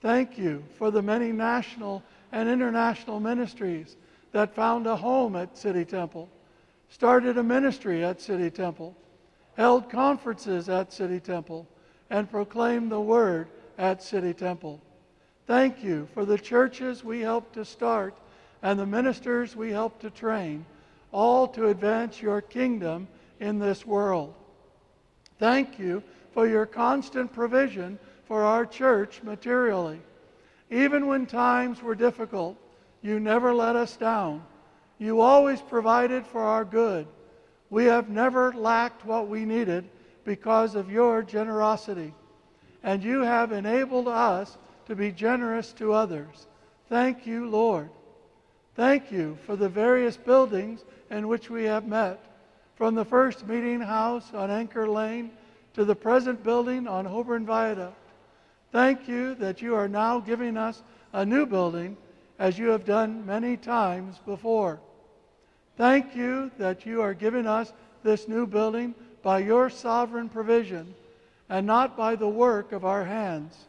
Thank 0.00 0.38
you 0.38 0.64
for 0.76 0.90
the 0.90 1.02
many 1.02 1.30
national 1.30 2.02
and 2.32 2.48
international 2.48 3.20
ministries 3.20 3.96
that 4.32 4.54
found 4.54 4.86
a 4.86 4.96
home 4.96 5.36
at 5.36 5.56
City 5.56 5.84
Temple, 5.84 6.28
started 6.88 7.38
a 7.38 7.42
ministry 7.42 8.04
at 8.04 8.20
City 8.20 8.50
Temple, 8.50 8.96
held 9.56 9.90
conferences 9.90 10.68
at 10.68 10.92
City 10.92 11.20
Temple, 11.20 11.66
and 12.10 12.30
proclaim 12.30 12.88
the 12.88 13.00
Word 13.00 13.48
at 13.78 14.02
City 14.02 14.34
Temple. 14.34 14.80
Thank 15.46 15.82
you 15.82 16.08
for 16.12 16.24
the 16.24 16.38
churches 16.38 17.02
we 17.02 17.20
helped 17.20 17.54
to 17.54 17.64
start 17.64 18.14
and 18.62 18.78
the 18.78 18.86
ministers 18.86 19.56
we 19.56 19.70
helped 19.70 20.02
to 20.02 20.10
train, 20.10 20.66
all 21.12 21.48
to 21.48 21.68
advance 21.68 22.20
your 22.20 22.42
kingdom 22.42 23.08
in 23.38 23.58
this 23.58 23.86
world. 23.86 24.34
Thank 25.38 25.78
you 25.78 26.02
for 26.34 26.46
your 26.46 26.66
constant 26.66 27.32
provision 27.32 27.98
for 28.26 28.44
our 28.44 28.66
church 28.66 29.22
materially. 29.22 30.00
Even 30.70 31.06
when 31.06 31.26
times 31.26 31.82
were 31.82 31.94
difficult, 31.94 32.56
you 33.02 33.18
never 33.18 33.54
let 33.54 33.76
us 33.76 33.96
down. 33.96 34.42
You 34.98 35.20
always 35.20 35.62
provided 35.62 36.26
for 36.26 36.42
our 36.42 36.64
good. 36.64 37.06
We 37.70 37.86
have 37.86 38.08
never 38.08 38.52
lacked 38.52 39.04
what 39.06 39.28
we 39.28 39.44
needed 39.44 39.88
because 40.24 40.74
of 40.74 40.90
your 40.90 41.22
generosity. 41.22 42.14
And 42.82 43.02
you 43.02 43.20
have 43.20 43.52
enabled 43.52 44.08
us 44.08 44.56
to 44.86 44.96
be 44.96 45.12
generous 45.12 45.72
to 45.74 45.92
others. 45.92 46.46
Thank 46.88 47.26
you, 47.26 47.48
Lord. 47.48 47.90
Thank 48.74 49.12
you 49.12 49.38
for 49.46 49.56
the 49.56 49.68
various 49.68 50.16
buildings 50.16 50.84
in 51.10 51.28
which 51.28 51.50
we 51.50 51.64
have 51.64 51.86
met, 51.86 52.18
from 52.76 52.94
the 52.94 53.04
first 53.04 53.46
meeting 53.46 53.80
house 53.80 54.32
on 54.32 54.50
Anchor 54.50 54.88
Lane 54.88 55.30
to 55.74 55.84
the 55.84 55.94
present 55.94 56.42
building 56.42 56.88
on 56.88 57.04
Holborn 57.04 57.44
Viaduct. 57.44 57.96
Thank 58.72 59.08
you 59.08 59.34
that 59.36 59.60
you 59.60 59.74
are 59.74 59.88
now 59.88 60.20
giving 60.20 60.56
us 60.56 60.82
a 61.12 61.24
new 61.24 61.46
building 61.46 61.96
as 62.38 62.58
you 62.58 62.68
have 62.68 62.84
done 62.84 63.26
many 63.26 63.56
times 63.56 64.18
before. 64.24 64.80
Thank 65.76 66.14
you 66.16 66.50
that 66.58 66.86
you 66.86 67.02
are 67.02 67.14
giving 67.14 67.46
us 67.46 67.72
this 68.02 68.28
new 68.28 68.46
building 68.46 68.94
by 69.22 69.38
your 69.40 69.70
sovereign 69.70 70.28
provision 70.28 70.94
and 71.48 71.66
not 71.66 71.96
by 71.96 72.14
the 72.16 72.28
work 72.28 72.72
of 72.72 72.84
our 72.84 73.04
hands. 73.04 73.66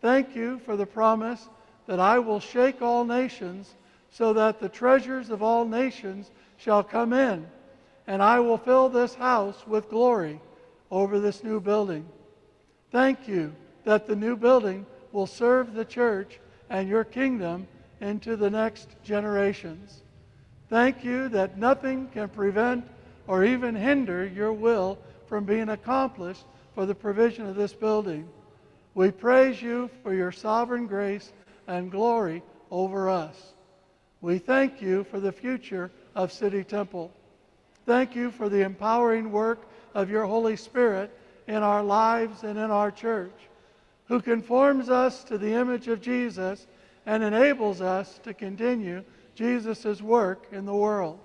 Thank 0.00 0.34
you 0.34 0.58
for 0.64 0.76
the 0.76 0.86
promise 0.86 1.48
that 1.86 2.00
I 2.00 2.18
will 2.18 2.40
shake 2.40 2.82
all 2.82 3.04
nations 3.04 3.74
so 4.10 4.32
that 4.34 4.60
the 4.60 4.68
treasures 4.68 5.30
of 5.30 5.42
all 5.42 5.64
nations 5.64 6.30
shall 6.58 6.82
come 6.82 7.12
in, 7.12 7.46
and 8.06 8.22
I 8.22 8.40
will 8.40 8.58
fill 8.58 8.88
this 8.88 9.14
house 9.14 9.66
with 9.66 9.88
glory 9.88 10.40
over 10.90 11.18
this 11.18 11.42
new 11.42 11.60
building. 11.60 12.06
Thank 12.90 13.26
you 13.26 13.54
that 13.84 14.06
the 14.06 14.16
new 14.16 14.36
building 14.36 14.84
will 15.12 15.26
serve 15.26 15.74
the 15.74 15.84
church 15.84 16.38
and 16.68 16.88
your 16.88 17.04
kingdom 17.04 17.66
into 18.00 18.36
the 18.36 18.50
next 18.50 18.88
generations. 19.04 20.02
Thank 20.68 21.04
you 21.04 21.28
that 21.30 21.58
nothing 21.58 22.08
can 22.08 22.28
prevent 22.28 22.84
or 23.26 23.44
even 23.44 23.74
hinder 23.74 24.26
your 24.26 24.52
will 24.52 24.98
from 25.26 25.44
being 25.44 25.68
accomplished 25.68 26.44
for 26.74 26.86
the 26.86 26.94
provision 26.94 27.46
of 27.46 27.56
this 27.56 27.72
building. 27.72 28.28
We 28.94 29.10
praise 29.10 29.62
you 29.62 29.90
for 30.02 30.14
your 30.14 30.32
sovereign 30.32 30.86
grace 30.86 31.32
and 31.66 31.90
glory 31.90 32.42
over 32.70 33.08
us. 33.08 33.54
We 34.20 34.38
thank 34.38 34.82
you 34.82 35.04
for 35.04 35.20
the 35.20 35.32
future 35.32 35.90
of 36.14 36.32
City 36.32 36.64
Temple. 36.64 37.10
Thank 37.86 38.14
you 38.14 38.30
for 38.30 38.48
the 38.48 38.62
empowering 38.62 39.32
work 39.32 39.66
of 39.94 40.10
your 40.10 40.26
Holy 40.26 40.56
Spirit 40.56 41.10
in 41.48 41.56
our 41.56 41.82
lives 41.82 42.44
and 42.44 42.58
in 42.58 42.70
our 42.70 42.90
church, 42.90 43.32
who 44.06 44.20
conforms 44.20 44.88
us 44.88 45.24
to 45.24 45.38
the 45.38 45.54
image 45.54 45.88
of 45.88 46.00
Jesus 46.00 46.66
and 47.06 47.22
enables 47.22 47.80
us 47.80 48.20
to 48.22 48.32
continue 48.32 49.02
Jesus' 49.34 50.00
work 50.00 50.46
in 50.52 50.64
the 50.66 50.74
world. 50.74 51.18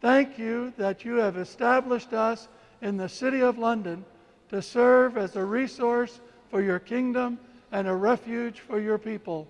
Thank 0.00 0.38
you 0.38 0.72
that 0.76 1.04
you 1.04 1.16
have 1.16 1.36
established 1.36 2.12
us 2.12 2.48
in 2.80 2.96
the 2.96 3.08
City 3.08 3.40
of 3.40 3.58
London 3.58 4.04
to 4.50 4.62
serve 4.62 5.16
as 5.16 5.36
a 5.36 5.44
resource 5.44 6.20
for 6.50 6.62
your 6.62 6.78
kingdom 6.78 7.38
and 7.72 7.88
a 7.88 7.94
refuge 7.94 8.60
for 8.60 8.80
your 8.80 8.98
people. 8.98 9.48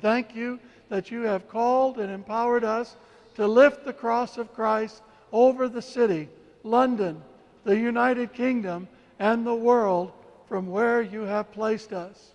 Thank 0.00 0.34
you 0.34 0.58
that 0.88 1.10
you 1.10 1.22
have 1.22 1.48
called 1.48 1.98
and 1.98 2.10
empowered 2.10 2.64
us 2.64 2.96
to 3.36 3.46
lift 3.46 3.84
the 3.84 3.92
cross 3.92 4.36
of 4.38 4.52
Christ 4.52 5.02
over 5.32 5.68
the 5.68 5.82
city, 5.82 6.28
London, 6.62 7.22
the 7.64 7.78
United 7.78 8.32
Kingdom, 8.32 8.88
and 9.18 9.46
the 9.46 9.54
world 9.54 10.12
from 10.48 10.68
where 10.68 11.00
you 11.00 11.22
have 11.22 11.52
placed 11.52 11.92
us. 11.92 12.32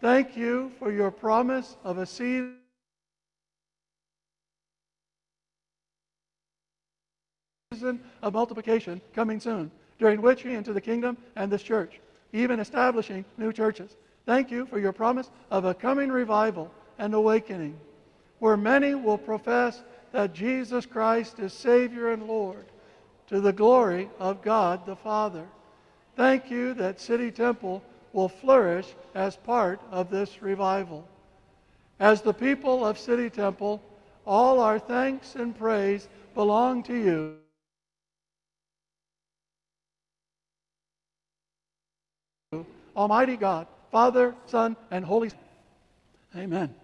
Thank 0.00 0.36
you 0.36 0.72
for 0.78 0.92
your 0.92 1.10
promise 1.10 1.76
of 1.84 1.98
a 1.98 2.06
season 7.82 8.00
of 8.22 8.32
multiplication 8.32 9.00
coming 9.12 9.40
soon, 9.40 9.68
during 9.98 10.22
which 10.22 10.44
we 10.44 10.54
enter 10.54 10.72
the 10.72 10.80
kingdom 10.80 11.16
and 11.34 11.50
this 11.50 11.64
church, 11.64 12.00
even 12.32 12.60
establishing 12.60 13.24
new 13.36 13.52
churches. 13.52 13.96
Thank 14.24 14.52
you 14.52 14.66
for 14.66 14.78
your 14.78 14.92
promise 14.92 15.30
of 15.50 15.64
a 15.64 15.74
coming 15.74 16.10
revival 16.10 16.72
and 16.98 17.12
awakening, 17.12 17.76
where 18.38 18.56
many 18.56 18.94
will 18.94 19.18
profess 19.18 19.82
that 20.12 20.32
Jesus 20.32 20.86
Christ 20.86 21.40
is 21.40 21.52
Savior 21.52 22.12
and 22.12 22.28
Lord, 22.28 22.64
to 23.26 23.40
the 23.40 23.52
glory 23.52 24.08
of 24.20 24.42
God 24.42 24.86
the 24.86 24.96
Father. 24.96 25.44
Thank 26.16 26.52
you 26.52 26.74
that 26.74 27.00
City 27.00 27.32
Temple 27.32 27.82
will 28.12 28.28
flourish 28.28 28.94
as 29.14 29.34
part 29.34 29.80
of 29.90 30.08
this 30.08 30.40
revival. 30.40 31.08
As 31.98 32.22
the 32.22 32.34
people 32.34 32.86
of 32.86 32.96
City 32.98 33.28
Temple, 33.28 33.82
all 34.24 34.60
our 34.60 34.78
thanks 34.78 35.34
and 35.34 35.56
praise 35.56 36.08
belong 36.34 36.84
to 36.84 36.94
you. 36.94 37.41
Almighty 42.96 43.36
God, 43.36 43.66
Father, 43.90 44.34
Son, 44.46 44.76
and 44.90 45.04
Holy 45.04 45.28
Spirit. 45.28 45.46
Amen. 46.36 46.74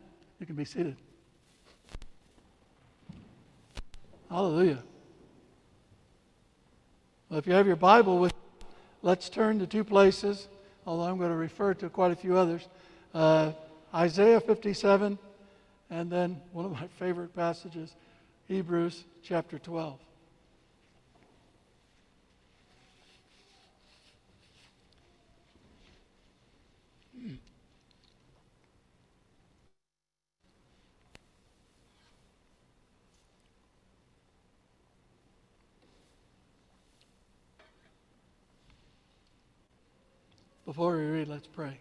You 0.41 0.47
can 0.47 0.57
be 0.57 0.65
seated. 0.65 0.97
Hallelujah. 4.31 4.83
Well, 7.29 7.39
if 7.39 7.47
you 7.47 7.55
have 7.55 7.67
your 7.67 7.77
Bible 7.77 8.19
with 8.19 8.33
let's 9.03 9.29
turn 9.29 9.59
to 9.59 9.67
two 9.67 9.85
places 9.85 10.49
although 10.89 11.05
I'm 11.05 11.19
going 11.19 11.31
to 11.31 11.37
refer 11.37 11.75
to 11.75 11.91
quite 11.91 12.13
a 12.13 12.17
few 12.17 12.39
others. 12.39 12.67
Uh, 13.13 13.53
Isaiah 13.95 14.41
57, 14.41 15.19
and 15.91 16.11
then 16.11 16.41
one 16.53 16.65
of 16.65 16.73
my 16.73 16.87
favorite 16.99 17.37
passages, 17.37 17.95
Hebrews 18.49 19.05
chapter 19.23 19.59
12. 19.59 19.99
Before 40.79 40.97
we 40.97 41.07
read, 41.07 41.27
let's 41.27 41.49
pray. 41.49 41.81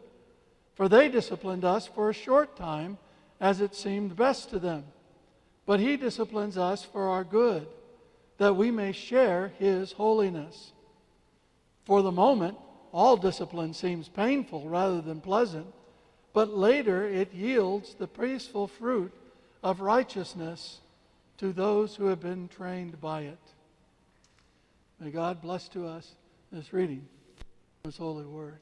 For 0.75 0.87
they 0.87 1.09
disciplined 1.09 1.65
us 1.65 1.87
for 1.87 2.09
a 2.09 2.13
short 2.13 2.55
time, 2.55 2.97
as 3.39 3.61
it 3.61 3.75
seemed 3.75 4.15
best 4.15 4.49
to 4.51 4.59
them. 4.59 4.85
But 5.65 5.79
he 5.79 5.97
disciplines 5.97 6.57
us 6.57 6.83
for 6.83 7.09
our 7.09 7.23
good, 7.23 7.67
that 8.37 8.55
we 8.55 8.71
may 8.71 8.91
share 8.91 9.53
his 9.59 9.91
holiness. 9.91 10.71
For 11.85 12.01
the 12.01 12.11
moment, 12.11 12.57
all 12.91 13.17
discipline 13.17 13.73
seems 13.73 14.09
painful 14.09 14.67
rather 14.67 15.01
than 15.01 15.21
pleasant, 15.21 15.67
but 16.33 16.55
later 16.55 17.07
it 17.07 17.33
yields 17.33 17.93
the 17.95 18.07
peaceful 18.07 18.67
fruit 18.67 19.13
of 19.63 19.81
righteousness 19.81 20.79
to 21.37 21.51
those 21.51 21.95
who 21.95 22.05
have 22.05 22.19
been 22.19 22.47
trained 22.47 22.99
by 23.01 23.21
it. 23.21 23.39
May 24.99 25.09
God 25.09 25.41
bless 25.41 25.67
to 25.69 25.87
us 25.87 26.13
this 26.51 26.73
reading 26.73 27.07
of 27.83 27.91
His 27.91 27.97
holy 27.97 28.25
word. 28.25 28.59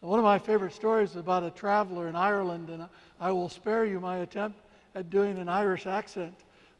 One 0.00 0.20
of 0.20 0.24
my 0.24 0.38
favorite 0.38 0.72
stories 0.74 1.10
is 1.10 1.16
about 1.16 1.42
a 1.42 1.50
traveler 1.50 2.06
in 2.06 2.14
Ireland, 2.14 2.70
and 2.70 2.86
I 3.20 3.32
will 3.32 3.48
spare 3.48 3.84
you 3.84 3.98
my 3.98 4.18
attempt 4.18 4.60
at 4.94 5.10
doing 5.10 5.38
an 5.38 5.48
Irish 5.48 5.88
accent. 5.88 6.34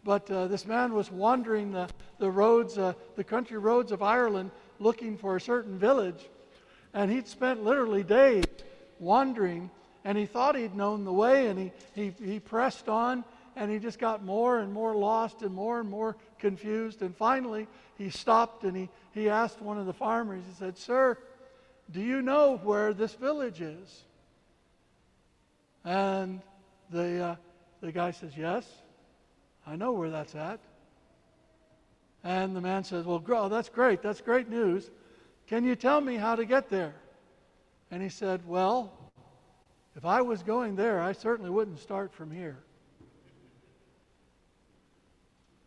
But 0.04 0.30
uh, 0.30 0.46
this 0.46 0.64
man 0.64 0.94
was 0.94 1.10
wandering 1.10 1.72
the, 1.72 1.88
the 2.18 2.30
roads, 2.30 2.78
uh, 2.78 2.92
the 3.16 3.24
country 3.24 3.58
roads 3.58 3.90
of 3.90 4.02
Ireland, 4.04 4.52
looking 4.78 5.18
for 5.18 5.34
a 5.34 5.40
certain 5.40 5.80
village. 5.80 6.28
And 6.94 7.10
he'd 7.10 7.26
spent 7.26 7.64
literally 7.64 8.04
days 8.04 8.44
wandering, 9.00 9.68
and 10.04 10.16
he 10.16 10.24
thought 10.24 10.54
he'd 10.54 10.76
known 10.76 11.04
the 11.04 11.12
way, 11.12 11.48
and 11.48 11.58
he, 11.58 11.72
he, 11.96 12.14
he 12.24 12.38
pressed 12.38 12.88
on, 12.88 13.24
and 13.56 13.68
he 13.68 13.80
just 13.80 13.98
got 13.98 14.24
more 14.24 14.60
and 14.60 14.72
more 14.72 14.94
lost 14.94 15.42
and 15.42 15.52
more 15.52 15.80
and 15.80 15.90
more 15.90 16.16
confused. 16.38 17.02
And 17.02 17.16
finally, 17.16 17.66
he 17.96 18.10
stopped 18.10 18.62
and 18.62 18.76
he, 18.76 18.88
he 19.12 19.28
asked 19.28 19.60
one 19.60 19.76
of 19.76 19.86
the 19.86 19.92
farmers, 19.92 20.44
he 20.48 20.54
said, 20.54 20.78
Sir, 20.78 21.18
do 21.90 22.00
you 22.00 22.20
know 22.20 22.60
where 22.62 22.92
this 22.92 23.14
village 23.14 23.60
is? 23.60 24.04
And 25.84 26.42
the, 26.90 27.22
uh, 27.22 27.36
the 27.80 27.92
guy 27.92 28.10
says, 28.10 28.32
Yes, 28.36 28.66
I 29.66 29.76
know 29.76 29.92
where 29.92 30.10
that's 30.10 30.34
at. 30.34 30.60
And 32.24 32.54
the 32.54 32.60
man 32.60 32.84
says, 32.84 33.06
Well, 33.06 33.24
oh, 33.26 33.48
that's 33.48 33.68
great. 33.68 34.02
That's 34.02 34.20
great 34.20 34.48
news. 34.48 34.90
Can 35.46 35.64
you 35.64 35.76
tell 35.76 36.00
me 36.00 36.16
how 36.16 36.36
to 36.36 36.44
get 36.44 36.68
there? 36.68 36.94
And 37.90 38.02
he 38.02 38.10
said, 38.10 38.46
Well, 38.46 38.92
if 39.96 40.04
I 40.04 40.20
was 40.20 40.42
going 40.42 40.76
there, 40.76 41.00
I 41.00 41.12
certainly 41.12 41.50
wouldn't 41.50 41.78
start 41.78 42.12
from 42.12 42.30
here. 42.30 42.58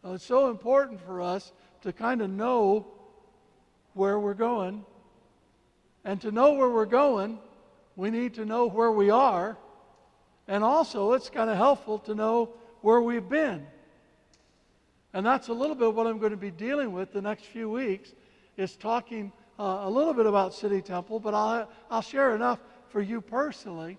It's 0.03 0.25
so 0.25 0.49
important 0.49 0.99
for 1.01 1.21
us 1.21 1.51
to 1.81 1.93
kind 1.93 2.21
of 2.21 2.29
know 2.29 2.87
where 3.93 4.19
we're 4.19 4.33
going 4.33 4.85
and 6.03 6.19
to 6.21 6.31
know 6.31 6.53
where 6.53 6.69
we're 6.69 6.85
going, 6.85 7.39
we 7.95 8.09
need 8.09 8.33
to 8.35 8.45
know 8.45 8.67
where 8.67 8.91
we 8.91 9.09
are. 9.09 9.57
And 10.47 10.63
also, 10.63 11.13
it's 11.13 11.29
kind 11.29 11.49
of 11.49 11.57
helpful 11.57 11.99
to 11.99 12.15
know 12.15 12.49
where 12.81 13.01
we've 13.01 13.27
been. 13.27 13.65
And 15.13 15.25
that's 15.25 15.49
a 15.49 15.53
little 15.53 15.75
bit 15.75 15.93
what 15.93 16.07
I'm 16.07 16.17
going 16.19 16.31
to 16.31 16.37
be 16.37 16.51
dealing 16.51 16.93
with 16.93 17.13
the 17.13 17.21
next 17.21 17.45
few 17.45 17.69
weeks, 17.69 18.13
is 18.57 18.75
talking 18.75 19.31
uh, 19.59 19.81
a 19.83 19.89
little 19.89 20.13
bit 20.13 20.25
about 20.25 20.53
City 20.53 20.81
Temple, 20.81 21.19
but 21.19 21.33
I'll, 21.33 21.69
I'll 21.89 22.01
share 22.01 22.35
enough 22.35 22.59
for 22.89 23.01
you 23.01 23.21
personally 23.21 23.97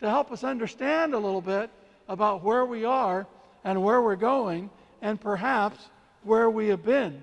to 0.00 0.08
help 0.08 0.32
us 0.32 0.44
understand 0.44 1.14
a 1.14 1.18
little 1.18 1.40
bit 1.40 1.70
about 2.08 2.42
where 2.42 2.64
we 2.64 2.84
are 2.84 3.26
and 3.64 3.82
where 3.82 4.02
we're 4.02 4.16
going, 4.16 4.70
and 5.02 5.20
perhaps 5.20 5.88
where 6.22 6.50
we 6.50 6.68
have 6.68 6.84
been. 6.84 7.22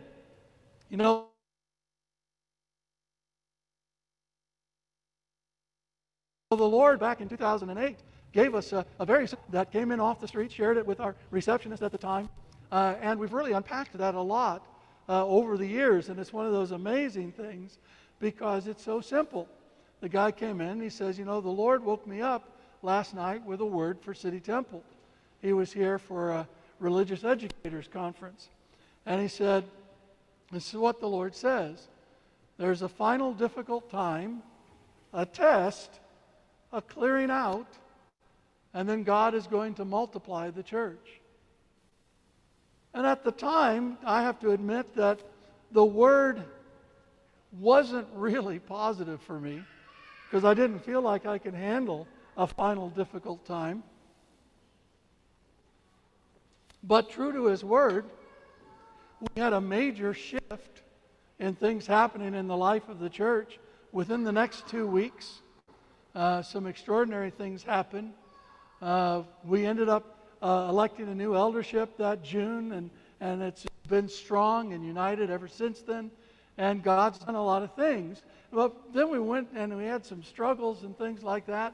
You 0.90 0.98
know, 0.98 1.26
the 6.56 6.68
Lord, 6.68 7.00
back 7.00 7.22
in 7.22 7.30
2008, 7.30 7.98
gave 8.32 8.56
us 8.56 8.74
a, 8.74 8.86
a 9.00 9.06
very 9.06 9.28
that 9.50 9.72
came 9.72 9.92
in 9.92 10.00
off 10.00 10.20
the 10.20 10.28
street, 10.28 10.52
shared 10.52 10.78
it 10.78 10.86
with 10.86 11.00
our 11.00 11.16
receptionist 11.32 11.84
at 11.84 11.92
the 11.92 11.98
time, 11.98 12.30
uh, 12.72 12.96
and 13.02 13.20
we've 13.20 13.34
really 13.34 13.52
unpacked 13.52 13.98
that 13.98 14.16
a 14.16 14.22
lot 14.22 14.66
uh, 15.08 15.26
over 15.26 15.58
the 15.58 15.66
years. 15.66 16.10
And 16.10 16.20
it's 16.20 16.34
one 16.34 16.46
of 16.46 16.52
those 16.52 16.72
amazing 16.72 17.32
things 17.32 17.78
because 18.20 18.68
it's 18.68 18.84
so 18.84 19.02
simple. 19.02 19.48
The 20.02 20.10
guy 20.10 20.32
came 20.32 20.60
in, 20.60 20.82
he 20.82 20.90
says, 20.90 21.18
You 21.18 21.26
know, 21.26 21.40
the 21.40 21.50
Lord 21.50 21.84
woke 21.84 22.06
me 22.08 22.22
up 22.22 22.58
last 22.82 23.14
night 23.14 23.46
with 23.46 23.62
a 23.62 23.66
word 23.66 24.00
for 24.02 24.14
City 24.14 24.40
Temple. 24.40 24.84
He 25.42 25.54
was 25.54 25.72
here 25.72 26.00
for 26.00 26.32
a 26.32 26.48
religious 26.80 27.24
educators 27.24 27.88
conference. 27.88 28.50
And 29.06 29.22
he 29.22 29.28
said, 29.28 29.66
This 30.52 30.70
is 30.70 30.76
what 30.76 31.00
the 31.00 31.08
Lord 31.08 31.36
says. 31.36 31.88
There's 32.58 32.82
a 32.82 32.90
final 32.90 33.34
difficult 33.34 33.90
time, 33.90 34.42
a 35.14 35.26
test 35.26 36.00
a 36.74 36.82
clearing 36.82 37.30
out, 37.30 37.68
and 38.74 38.90
then 38.90 39.04
God 39.04 39.36
is 39.36 39.46
going 39.46 39.76
to 39.76 39.86
multiply 39.86 40.50
the 40.50 40.64
church. 40.64 41.22
And 42.96 43.06
at 43.06 43.24
the 43.24 43.32
time, 43.32 43.98
I 44.04 44.24
have 44.24 44.40
to 44.40 44.52
admit 44.52 44.96
that 44.96 45.20
the 45.72 45.86
word 45.86 46.44
wasn't 47.60 48.08
really 48.16 48.60
positive 48.60 49.22
for 49.22 49.40
me 49.40 49.64
because 50.30 50.44
I 50.44 50.56
didn't 50.56 50.80
feel 50.80 51.02
like 51.02 51.28
I 51.28 51.38
could 51.38 51.54
handle 51.54 52.08
a 52.36 52.48
final 52.48 52.90
difficult 52.90 53.46
time. 53.46 53.84
But 56.84 57.12
true 57.12 57.32
to 57.32 57.46
his 57.46 57.64
word, 57.64 58.06
we 59.22 59.42
had 59.42 59.54
a 59.54 59.62
major 59.62 60.14
shift 60.14 60.82
in 61.40 61.54
things 61.54 61.86
happening 61.86 62.34
in 62.34 62.48
the 62.48 62.58
life 62.58 62.90
of 62.90 63.00
the 63.00 63.10
church 63.10 63.60
within 63.92 64.24
the 64.24 64.32
next 64.32 64.68
two 64.68 64.88
weeks 64.88 65.43
uh, 66.16 66.42
some 66.42 66.68
extraordinary 66.68 67.30
things 67.30 67.64
happened. 67.64 68.14
Uh, 68.82 69.24
we 69.44 69.66
ended 69.66 69.90
up 69.90 70.18
uh, 70.42 70.68
electing 70.70 71.08
a 71.08 71.16
new 71.16 71.36
eldership 71.36 71.98
that 71.98 72.24
June, 72.24 72.72
and, 72.74 72.90
and 73.20 73.42
it's 73.42 73.66
been 73.88 74.10
strong 74.10 74.74
and 74.74 74.86
united 74.86 75.30
ever 75.30 75.48
since 75.48 75.82
then. 75.82 76.12
And 76.58 76.84
God's 76.84 77.20
done 77.20 77.36
a 77.36 77.44
lot 77.44 77.64
of 77.64 77.74
things. 77.76 78.22
But 78.52 78.76
then 78.94 79.10
we 79.10 79.20
went 79.20 79.50
and 79.56 79.76
we 79.76 79.86
had 79.86 80.06
some 80.06 80.22
struggles 80.22 80.84
and 80.84 80.96
things 80.98 81.24
like 81.24 81.48
that. 81.48 81.74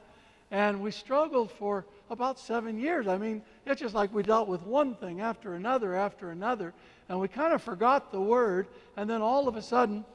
And 0.51 0.81
we 0.81 0.91
struggled 0.91 1.51
for 1.51 1.85
about 2.09 2.39
seven 2.39 2.79
years. 2.79 3.07
I 3.07 3.17
mean, 3.17 3.41
it's 3.65 3.81
just 3.81 3.93
like 3.93 4.13
we 4.13 4.23
dealt 4.23 4.47
with 4.47 4.63
one 4.63 4.95
thing 4.95 5.21
after 5.21 5.55
another 5.55 5.95
after 5.95 6.31
another. 6.31 6.73
And 7.09 7.19
we 7.19 7.27
kind 7.27 7.53
of 7.53 7.61
forgot 7.61 8.11
the 8.11 8.21
word. 8.21 8.67
And 8.95 9.09
then 9.09 9.21
all 9.21 9.47
of 9.47 9.57
a 9.57 9.61
sudden, 9.61 10.05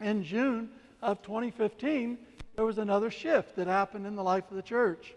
in 0.00 0.22
June 0.22 0.68
of 1.02 1.22
2015, 1.22 2.18
there 2.56 2.64
was 2.64 2.78
another 2.78 3.10
shift 3.10 3.54
that 3.56 3.66
happened 3.66 4.06
in 4.06 4.16
the 4.16 4.22
life 4.22 4.44
of 4.50 4.56
the 4.56 4.62
church. 4.62 5.14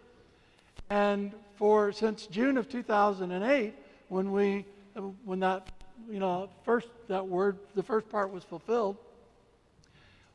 And 0.89 1.33
for 1.55 1.91
since 1.91 2.27
June 2.27 2.57
of 2.57 2.69
2008, 2.69 3.73
when 4.09 4.31
we 4.31 4.65
when 5.23 5.39
that 5.39 5.69
you 6.09 6.19
know 6.19 6.49
first 6.63 6.89
that 7.07 7.25
word 7.25 7.57
the 7.75 7.83
first 7.83 8.09
part 8.09 8.31
was 8.31 8.43
fulfilled, 8.43 8.97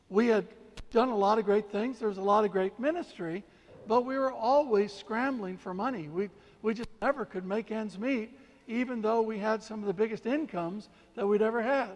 we 0.09 0.27
had 0.27 0.47
done 0.91 1.09
a 1.09 1.15
lot 1.15 1.37
of 1.37 1.45
great 1.45 1.71
things. 1.71 1.99
There 1.99 2.09
was 2.09 2.17
a 2.17 2.23
lot 2.23 2.43
of 2.43 2.51
great 2.51 2.79
ministry, 2.79 3.43
but 3.87 4.05
we 4.05 4.17
were 4.17 4.31
always 4.31 4.91
scrambling 4.91 5.57
for 5.57 5.73
money. 5.73 6.07
We 6.07 6.29
we 6.63 6.73
just 6.73 6.89
never 7.01 7.25
could 7.25 7.45
make 7.45 7.69
ends 7.69 7.99
meet, 7.99 8.31
even 8.67 9.01
though 9.01 9.21
we 9.21 9.37
had 9.37 9.61
some 9.61 9.81
of 9.81 9.85
the 9.85 9.93
biggest 9.93 10.25
incomes 10.25 10.89
that 11.13 11.27
we'd 11.27 11.43
ever 11.43 11.61
had. 11.61 11.91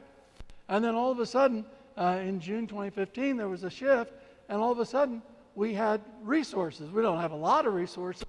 And 0.67 0.83
then 0.85 0.93
all 0.93 1.09
of 1.09 1.19
a 1.19 1.25
sudden, 1.25 1.65
uh, 1.97 2.19
in 2.23 2.39
June 2.39 2.67
2015, 2.67 3.37
there 3.37 3.49
was 3.49 3.63
a 3.63 3.71
shift, 3.71 4.13
and 4.49 4.59
all 4.59 4.71
of 4.71 4.79
a 4.79 4.85
sudden, 4.85 5.21
we 5.55 5.73
had 5.73 6.01
resources. 6.23 6.89
We 6.91 7.01
don't 7.01 7.19
have 7.19 7.31
a 7.31 7.37
lot 7.37 7.65
of 7.65 7.73
resources, 7.73 8.25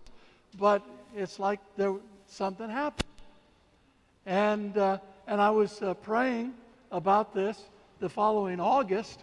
but 0.58 0.82
it's 1.16 1.38
like 1.38 1.60
there 1.76 1.94
something 2.26 2.68
happened. 2.68 3.08
And 4.26 4.76
uh, 4.76 4.98
and 5.26 5.40
I 5.40 5.50
was 5.50 5.80
uh, 5.82 5.94
praying 5.94 6.54
about 6.92 7.34
this 7.34 7.58
the 8.00 8.08
following 8.08 8.60
August, 8.60 9.20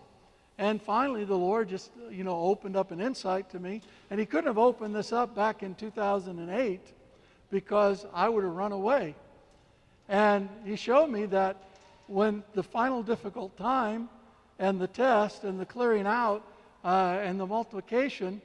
and 0.57 0.81
finally 0.81 1.23
the 1.23 1.37
Lord 1.37 1.69
just 1.69 1.91
you 2.09 2.23
know 2.23 2.35
opened 2.35 2.75
up 2.75 2.91
an 2.91 2.99
insight 2.99 3.49
to 3.51 3.59
me, 3.59 3.81
and 4.09 4.19
He 4.19 4.25
couldn't 4.25 4.47
have 4.47 4.57
opened 4.57 4.95
this 4.95 5.13
up 5.13 5.35
back 5.35 5.61
in 5.61 5.75
2008 5.75 6.81
because 7.51 8.05
I 8.13 8.27
would 8.27 8.43
have 8.43 8.53
run 8.53 8.71
away. 8.71 9.15
And 10.09 10.49
He 10.65 10.75
showed 10.75 11.07
me 11.07 11.25
that 11.27 11.57
when 12.07 12.43
the 12.53 12.63
final 12.63 13.03
difficult 13.03 13.55
time 13.57 14.09
and 14.59 14.79
the 14.79 14.87
test 14.87 15.43
and 15.43 15.59
the 15.59 15.65
clearing 15.65 16.07
out 16.07 16.41
uh, 16.87 17.19
and 17.21 17.37
the 17.37 17.45
multiplication, 17.45 18.41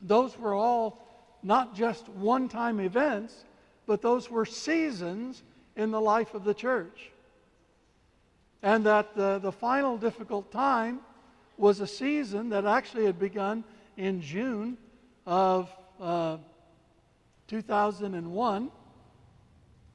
those 0.00 0.38
were 0.38 0.54
all 0.54 1.04
not 1.42 1.74
just 1.74 2.08
one 2.10 2.48
time 2.48 2.78
events, 2.78 3.44
but 3.84 4.00
those 4.00 4.30
were 4.30 4.46
seasons 4.46 5.42
in 5.74 5.90
the 5.90 6.00
life 6.00 6.34
of 6.34 6.44
the 6.44 6.54
church. 6.54 7.10
And 8.62 8.86
that 8.86 9.16
the, 9.16 9.40
the 9.40 9.50
final 9.50 9.96
difficult 9.96 10.52
time 10.52 11.00
was 11.56 11.80
a 11.80 11.86
season 11.86 12.50
that 12.50 12.64
actually 12.64 13.06
had 13.06 13.18
begun 13.18 13.64
in 13.96 14.20
June 14.20 14.76
of 15.26 15.68
uh, 16.00 16.36
2001 17.48 18.70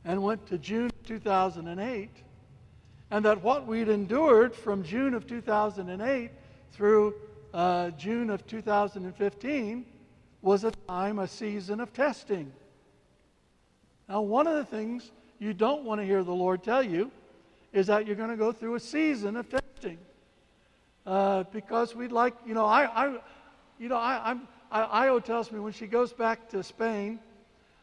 and 0.04 0.22
went 0.22 0.46
to 0.48 0.58
June 0.58 0.92
2008 1.06 2.10
and 3.10 3.24
that 3.24 3.42
what 3.42 3.66
we'd 3.66 3.88
endured 3.88 4.54
from 4.54 4.84
June 4.84 5.14
of 5.14 5.26
2008 5.28 6.30
through 6.74 7.14
uh, 7.54 7.92
June 7.92 8.30
of 8.30 8.46
2015 8.48 9.86
was 10.42 10.64
a 10.64 10.72
time, 10.72 11.20
a 11.20 11.28
season 11.28 11.80
of 11.80 11.94
testing. 11.94 12.52
Now, 14.10 14.22
one 14.22 14.48
of 14.48 14.56
the 14.56 14.66
things 14.66 15.12
you 15.40 15.54
don't 15.54 15.84
want 15.84 16.02
to 16.02 16.06
hear 16.06 16.24
the 16.24 16.34
Lord 16.34 16.64
tell 16.64 16.84
you 16.84 17.12
is 17.72 17.88
that 17.88 18.06
you're 18.06 18.16
going 18.16 18.30
to 18.30 18.38
go 18.38 18.52
through 18.52 18.76
a 18.76 18.80
season 18.80 19.36
of 19.36 19.48
testing. 19.50 19.98
Uh, 21.06 21.44
because 21.52 21.96
we'd 21.96 22.12
like, 22.12 22.34
you 22.46 22.54
know, 22.54 22.66
I, 22.66 22.86
I 22.86 23.18
you 23.80 23.90
know, 23.90 23.98
I, 23.98 24.32
I'm, 24.32 24.48
I, 24.72 25.08
Io 25.08 25.20
tells 25.20 25.52
me 25.52 25.60
when 25.60 25.74
she 25.74 25.88
goes 25.88 26.14
back 26.14 26.50
to 26.50 26.64
Spain, 26.64 27.20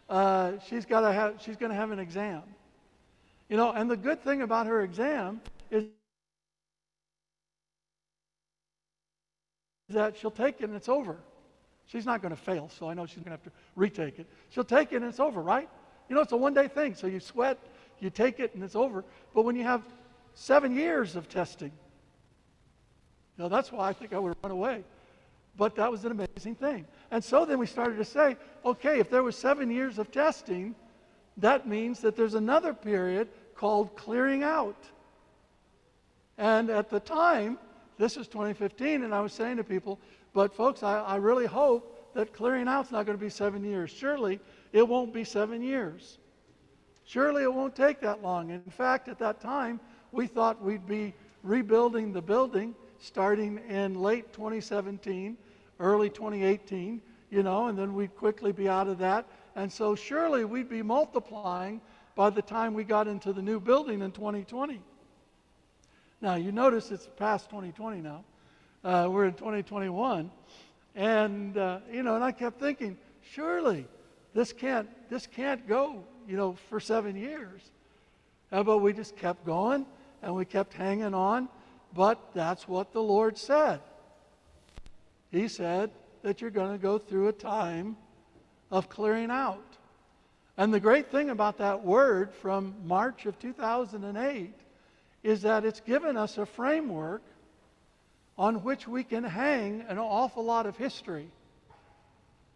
uh, 0.09 0.52
she's 0.68 0.87
got 0.87 1.00
to 1.00 1.12
have, 1.12 1.40
she's 1.40 1.56
going 1.56 1.70
to 1.70 1.76
have 1.76 1.90
an 1.90 1.98
exam. 1.98 2.42
You 3.48 3.56
know, 3.56 3.72
and 3.72 3.90
the 3.90 3.96
good 3.96 4.22
thing 4.22 4.42
about 4.42 4.66
her 4.66 4.83
exam 4.83 5.40
is 5.70 5.85
that 9.90 10.16
she'll 10.16 10.31
take 10.31 10.61
it 10.61 10.64
and 10.64 10.74
it's 10.74 10.88
over. 10.88 11.16
She's 11.87 12.07
not 12.07 12.22
going 12.22 12.31
to 12.35 12.40
fail, 12.40 12.68
so 12.68 12.88
I 12.88 12.94
know 12.94 13.05
she's 13.07 13.16
going 13.16 13.24
to 13.24 13.31
have 13.31 13.42
to 13.42 13.50
retake 13.74 14.18
it. 14.18 14.26
She'll 14.50 14.64
take 14.64 14.92
it 14.92 14.96
and 14.96 15.05
it's 15.07 15.20
over, 15.20 15.40
right? 15.40 15.68
You 16.09 16.14
know, 16.16 16.22
it's 16.22 16.33
a 16.33 16.37
one 16.37 16.55
day 16.55 16.68
thing. 16.68 16.94
So 16.94 17.07
you 17.07 17.20
sweat, 17.20 17.59
you 18.00 18.11
take 18.11 18.40
it, 18.40 18.55
and 18.55 18.62
it's 18.62 18.76
over. 18.76 19.05
But 19.35 19.44
when 19.44 19.57
you 19.57 19.64
have 19.64 19.83
seven 20.35 20.74
years 20.76 21.16
of 21.16 21.29
testing, 21.29 21.72
you 23.37 23.44
know, 23.44 23.48
that's 23.48 23.72
why 23.72 23.88
I 23.88 23.92
think 23.92 24.12
I 24.12 24.18
would 24.18 24.37
run 24.42 24.53
away. 24.53 24.85
But 25.57 25.76
that 25.76 25.90
was 25.90 26.05
an 26.05 26.12
amazing 26.12 26.55
thing. 26.55 26.87
And 27.11 27.22
so 27.22 27.44
then 27.44 27.59
we 27.59 27.66
started 27.66 27.96
to 27.96 28.05
say, 28.05 28.37
okay, 28.64 28.98
if 29.00 29.11
there 29.11 29.22
was 29.22 29.37
seven 29.37 29.70
years 29.70 29.98
of 29.98 30.11
testing, 30.11 30.74
that 31.37 31.66
means 31.66 32.00
that 32.00 32.16
there's 32.16 32.35
another 32.35 32.74
period 32.74 33.29
called 33.55 33.96
clearing 33.96 34.42
out. 34.42 34.76
And 36.38 36.70
at 36.70 36.88
the 36.88 37.00
time, 37.00 37.59
this 38.00 38.16
is 38.16 38.26
2015, 38.28 39.02
and 39.02 39.14
I 39.14 39.20
was 39.20 39.34
saying 39.34 39.58
to 39.58 39.64
people, 39.64 40.00
but 40.32 40.54
folks, 40.54 40.82
I, 40.82 41.00
I 41.00 41.16
really 41.16 41.44
hope 41.44 42.14
that 42.14 42.32
clearing 42.32 42.66
out's 42.66 42.90
not 42.90 43.04
going 43.04 43.16
to 43.16 43.22
be 43.22 43.28
seven 43.28 43.62
years. 43.62 43.90
Surely 43.90 44.40
it 44.72 44.88
won't 44.88 45.12
be 45.12 45.22
seven 45.22 45.60
years. 45.62 46.16
Surely 47.04 47.42
it 47.42 47.52
won't 47.52 47.76
take 47.76 48.00
that 48.00 48.22
long. 48.22 48.48
In 48.48 48.62
fact, 48.62 49.08
at 49.08 49.18
that 49.18 49.38
time, 49.38 49.78
we 50.12 50.26
thought 50.26 50.64
we'd 50.64 50.86
be 50.86 51.12
rebuilding 51.42 52.10
the 52.10 52.22
building 52.22 52.74
starting 53.00 53.58
in 53.68 54.00
late 54.00 54.32
2017, 54.32 55.36
early 55.78 56.08
2018, 56.08 57.02
you 57.30 57.42
know, 57.42 57.66
and 57.66 57.78
then 57.78 57.94
we'd 57.94 58.16
quickly 58.16 58.50
be 58.50 58.66
out 58.66 58.88
of 58.88 58.96
that. 58.96 59.26
And 59.56 59.70
so 59.70 59.94
surely 59.94 60.46
we'd 60.46 60.70
be 60.70 60.82
multiplying 60.82 61.82
by 62.14 62.30
the 62.30 62.42
time 62.42 62.72
we 62.72 62.82
got 62.82 63.08
into 63.08 63.34
the 63.34 63.42
new 63.42 63.60
building 63.60 64.00
in 64.00 64.10
2020. 64.10 64.80
Now, 66.22 66.35
you 66.35 66.52
notice 66.52 66.90
it's 66.90 67.09
past 67.16 67.48
2020 67.48 68.02
now. 68.02 68.24
Uh, 68.85 69.09
we're 69.11 69.24
in 69.24 69.33
2021. 69.33 70.30
And, 70.94 71.56
uh, 71.56 71.78
you 71.90 72.02
know, 72.02 72.14
and 72.14 72.22
I 72.22 72.30
kept 72.30 72.61
thinking, 72.61 72.98
surely 73.22 73.87
this 74.35 74.52
can't, 74.52 74.87
this 75.09 75.26
can't 75.26 75.66
go, 75.66 76.04
you 76.28 76.37
know, 76.37 76.56
for 76.68 76.78
seven 76.78 77.16
years. 77.16 77.62
Uh, 78.52 78.62
but 78.62 78.78
we 78.78 78.92
just 78.92 79.16
kept 79.16 79.46
going 79.46 79.87
and 80.22 80.35
we 80.35 80.44
kept 80.44 80.74
hanging 80.74 81.14
on. 81.14 81.48
But 81.94 82.35
that's 82.35 82.68
what 82.68 82.92
the 82.92 83.02
Lord 83.02 83.38
said. 83.38 83.80
He 85.30 85.48
said 85.48 85.90
that 86.22 86.42
you're 86.42 86.50
going 86.50 86.72
to 86.72 86.78
go 86.78 86.98
through 86.98 87.28
a 87.28 87.33
time 87.33 87.96
of 88.70 88.90
clearing 88.90 89.30
out. 89.30 89.64
And 90.59 90.74
the 90.74 90.80
great 90.80 91.11
thing 91.11 91.30
about 91.30 91.56
that 91.59 91.83
word 91.83 92.35
from 92.35 92.74
March 92.85 93.24
of 93.24 93.38
2008 93.38 94.52
is 95.22 95.42
that 95.42 95.64
it's 95.64 95.80
given 95.80 96.16
us 96.16 96.38
a 96.38 96.46
framework 96.46 97.22
on 98.38 98.62
which 98.62 98.88
we 98.88 99.04
can 99.04 99.22
hang 99.22 99.83
an 99.88 99.98
awful 99.98 100.44
lot 100.44 100.66
of 100.66 100.76
history. 100.76 101.28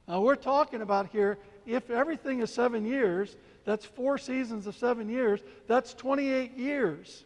Now, 0.08 0.20
we're 0.20 0.36
talking 0.36 0.82
about 0.82 1.08
here, 1.08 1.38
if 1.66 1.90
everything 1.90 2.40
is 2.40 2.52
seven 2.52 2.84
years, 2.86 3.36
that's 3.64 3.84
four 3.84 4.18
seasons 4.18 4.66
of 4.66 4.76
seven 4.76 5.08
years, 5.08 5.40
that's 5.66 5.94
28 5.94 6.56
years. 6.56 7.24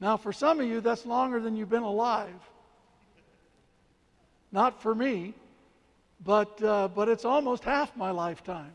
Now, 0.00 0.16
for 0.16 0.32
some 0.32 0.60
of 0.60 0.66
you, 0.66 0.80
that's 0.80 1.06
longer 1.06 1.40
than 1.40 1.56
you've 1.56 1.70
been 1.70 1.82
alive. 1.82 2.28
Not 4.52 4.82
for 4.82 4.94
me, 4.94 5.34
but, 6.24 6.62
uh, 6.62 6.88
but 6.88 7.08
it's 7.08 7.24
almost 7.24 7.64
half 7.64 7.96
my 7.96 8.10
lifetime. 8.10 8.72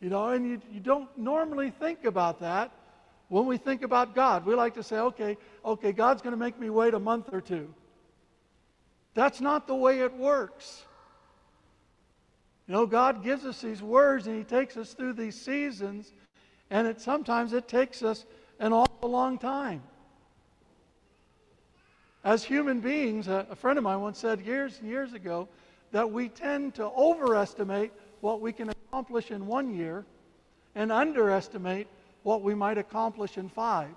You 0.00 0.10
know, 0.10 0.28
and 0.28 0.48
you, 0.48 0.60
you 0.72 0.80
don't 0.80 1.08
normally 1.18 1.70
think 1.70 2.04
about 2.04 2.40
that 2.40 2.70
when 3.28 3.46
we 3.46 3.56
think 3.56 3.82
about 3.82 4.14
God. 4.14 4.44
We 4.44 4.54
like 4.54 4.74
to 4.74 4.82
say, 4.82 4.98
okay, 4.98 5.36
okay, 5.64 5.92
God's 5.92 6.22
going 6.22 6.32
to 6.32 6.38
make 6.38 6.58
me 6.58 6.70
wait 6.70 6.94
a 6.94 6.98
month 6.98 7.28
or 7.32 7.40
two. 7.40 7.72
That's 9.14 9.40
not 9.40 9.66
the 9.66 9.74
way 9.74 10.00
it 10.00 10.14
works. 10.14 10.84
You 12.66 12.74
know, 12.74 12.86
God 12.86 13.22
gives 13.22 13.44
us 13.44 13.60
these 13.60 13.82
words 13.82 14.26
and 14.26 14.36
He 14.36 14.44
takes 14.44 14.76
us 14.76 14.92
through 14.92 15.14
these 15.14 15.40
seasons, 15.40 16.12
and 16.70 16.86
it, 16.86 17.00
sometimes 17.00 17.52
it 17.52 17.66
takes 17.66 18.02
us 18.02 18.26
an 18.58 18.72
awful 18.72 19.10
long 19.10 19.38
time. 19.38 19.82
As 22.24 22.44
human 22.44 22.80
beings, 22.80 23.28
a, 23.28 23.46
a 23.50 23.56
friend 23.56 23.78
of 23.78 23.84
mine 23.84 24.00
once 24.00 24.18
said 24.18 24.40
years 24.40 24.78
and 24.80 24.88
years 24.88 25.14
ago 25.14 25.48
that 25.92 26.10
we 26.10 26.28
tend 26.28 26.74
to 26.74 26.84
overestimate 26.84 27.92
what 28.20 28.40
we 28.40 28.52
can 28.52 28.68
accomplish 28.68 29.30
in 29.30 29.46
one 29.46 29.74
year 29.74 30.04
and 30.74 30.92
underestimate 30.92 31.88
what 32.28 32.42
we 32.42 32.54
might 32.54 32.76
accomplish 32.76 33.38
in 33.38 33.48
five. 33.48 33.88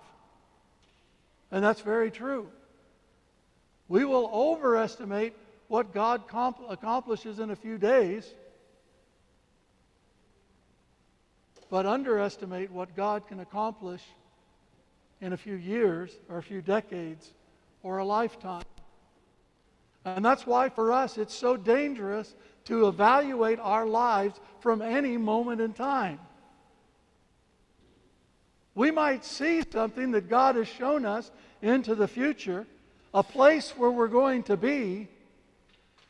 And 1.51 1.61
that's 1.61 1.81
very 1.81 2.09
true. 2.09 2.47
We 3.89 4.05
will 4.05 4.29
overestimate 4.33 5.33
what 5.67 5.93
God 5.93 6.29
comp- 6.29 6.61
accomplishes 6.69 7.39
in 7.39 7.49
a 7.51 7.57
few 7.57 7.77
days, 7.77 8.25
but 11.69 11.85
underestimate 11.85 12.71
what 12.71 12.95
God 12.95 13.27
can 13.27 13.41
accomplish 13.41 14.01
in 15.19 15.33
a 15.33 15.37
few 15.37 15.55
years 15.55 16.09
or 16.29 16.37
a 16.37 16.43
few 16.43 16.61
decades 16.61 17.33
or 17.83 17.97
a 17.97 18.05
lifetime. 18.05 18.63
And 20.05 20.23
that's 20.23 20.47
why 20.47 20.69
for 20.69 20.93
us 20.93 21.17
it's 21.17 21.35
so 21.35 21.57
dangerous 21.57 22.33
to 22.63 22.87
evaluate 22.87 23.59
our 23.59 23.85
lives 23.85 24.39
from 24.61 24.81
any 24.81 25.17
moment 25.17 25.59
in 25.59 25.73
time. 25.73 26.19
We 28.73 28.91
might 28.91 29.25
see 29.25 29.63
something 29.69 30.11
that 30.11 30.29
God 30.29 30.55
has 30.55 30.67
shown 30.67 31.05
us 31.05 31.29
into 31.61 31.95
the 31.95 32.07
future, 32.07 32.65
a 33.13 33.23
place 33.23 33.71
where 33.71 33.91
we're 33.91 34.07
going 34.07 34.43
to 34.43 34.57
be, 34.57 35.07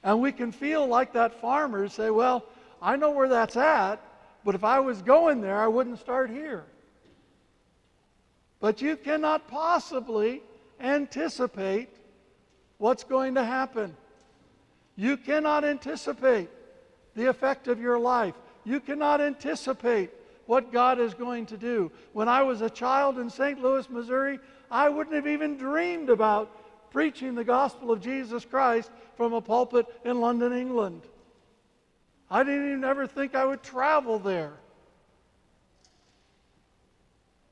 and 0.03 0.21
we 0.21 0.31
can 0.31 0.51
feel 0.51 0.87
like 0.87 1.13
that 1.13 1.41
farmer 1.41 1.87
say, 1.87 2.09
Well, 2.09 2.45
I 2.81 2.95
know 2.95 3.11
where 3.11 3.29
that's 3.29 3.57
at, 3.57 4.01
but 4.43 4.55
if 4.55 4.63
I 4.63 4.79
was 4.79 5.01
going 5.01 5.41
there, 5.41 5.59
I 5.59 5.67
wouldn't 5.67 5.99
start 5.99 6.29
here. 6.29 6.63
But 8.59 8.81
you 8.81 8.95
cannot 8.95 9.47
possibly 9.47 10.41
anticipate 10.79 11.89
what's 12.77 13.03
going 13.03 13.35
to 13.35 13.43
happen. 13.43 13.95
You 14.95 15.17
cannot 15.17 15.63
anticipate 15.63 16.49
the 17.15 17.27
effect 17.27 17.67
of 17.67 17.79
your 17.79 17.99
life. 17.99 18.35
You 18.63 18.79
cannot 18.79 19.21
anticipate 19.21 20.11
what 20.51 20.69
God 20.69 20.99
is 20.99 21.13
going 21.13 21.45
to 21.45 21.55
do. 21.55 21.89
When 22.11 22.27
I 22.27 22.43
was 22.43 22.59
a 22.59 22.69
child 22.69 23.19
in 23.19 23.29
St. 23.29 23.61
Louis, 23.61 23.89
Missouri, 23.89 24.37
I 24.69 24.89
wouldn't 24.89 25.15
have 25.15 25.25
even 25.25 25.55
dreamed 25.55 26.09
about 26.09 26.51
preaching 26.91 27.35
the 27.35 27.45
gospel 27.45 27.89
of 27.89 28.01
Jesus 28.01 28.43
Christ 28.43 28.91
from 29.15 29.31
a 29.31 29.39
pulpit 29.39 29.85
in 30.03 30.19
London, 30.19 30.51
England. 30.51 31.03
I 32.29 32.43
didn't 32.43 32.67
even 32.67 32.83
ever 32.83 33.07
think 33.07 33.33
I 33.33 33.45
would 33.45 33.63
travel 33.63 34.19
there. 34.19 34.51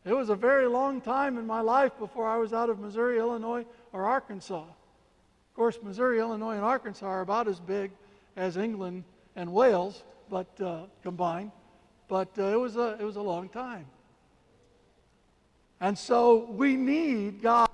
It 0.04 0.12
was 0.12 0.28
a 0.28 0.36
very 0.36 0.68
long 0.68 1.00
time 1.00 1.38
in 1.38 1.48
my 1.48 1.62
life 1.62 1.98
before 2.00 2.28
I 2.28 2.36
was 2.36 2.52
out 2.52 2.70
of 2.70 2.80
Missouri, 2.80 3.18
Illinois, 3.18 3.66
or 3.94 4.08
Arkansas. 4.08 4.64
Of 4.64 5.56
course, 5.56 5.80
Missouri, 5.82 6.20
Illinois, 6.20 6.56
and 6.56 6.66
Arkansas 6.66 7.06
are 7.08 7.22
about 7.22 7.48
as 7.48 7.62
big 7.62 7.92
as 8.36 8.58
England 8.58 9.06
and 9.38 9.54
Wales, 9.54 10.04
but 10.30 10.50
uh, 10.60 10.82
combined. 11.02 11.52
But 12.10 12.38
uh, 12.38 12.44
it 12.44 12.60
was 12.60 12.76
a 12.76 12.98
it 13.00 13.04
was 13.04 13.16
a 13.16 13.22
long 13.22 13.48
time. 13.48 13.86
And 15.80 15.98
so 15.98 16.50
we 16.50 16.76
need 16.76 17.42
God 17.42 17.70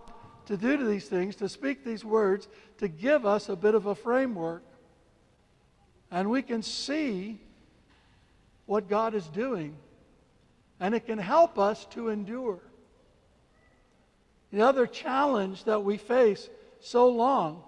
to 0.45 0.57
do 0.57 0.85
these 0.85 1.07
things, 1.07 1.35
to 1.37 1.49
speak 1.49 1.83
these 1.83 2.05
words, 2.05 2.47
to 2.77 2.87
give 2.87 3.25
us 3.25 3.49
a 3.49 3.55
bit 3.55 3.73
of 3.73 3.87
a 3.87 3.95
framework. 3.95 4.61
And 6.11 6.29
we 6.29 6.43
can 6.43 6.61
see 6.61 7.39
what 8.67 8.87
God 8.87 9.15
is 9.15 9.25
doing. 9.27 9.75
And 10.79 10.93
it 10.93 11.07
can 11.07 11.17
help 11.17 11.57
us 11.57 11.85
to 11.91 12.09
endure. 12.09 12.59
The 14.51 14.61
other 14.61 14.85
challenge 14.85 15.63
that 15.63 15.83
we 15.83 15.97
face 15.97 16.49
so 16.79 17.09
long, 17.09 17.63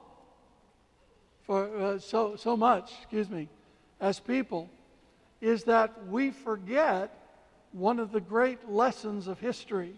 for 1.43 1.75
uh, 1.75 1.99
so, 1.99 2.35
so 2.35 2.55
much, 2.55 2.91
excuse 3.01 3.29
me, 3.29 3.49
as 3.99 4.19
people, 4.19 4.69
is 5.41 5.63
that 5.65 6.07
we 6.07 6.31
forget 6.31 7.11
one 7.71 7.99
of 7.99 8.11
the 8.11 8.21
great 8.21 8.69
lessons 8.69 9.27
of 9.27 9.39
history 9.39 9.93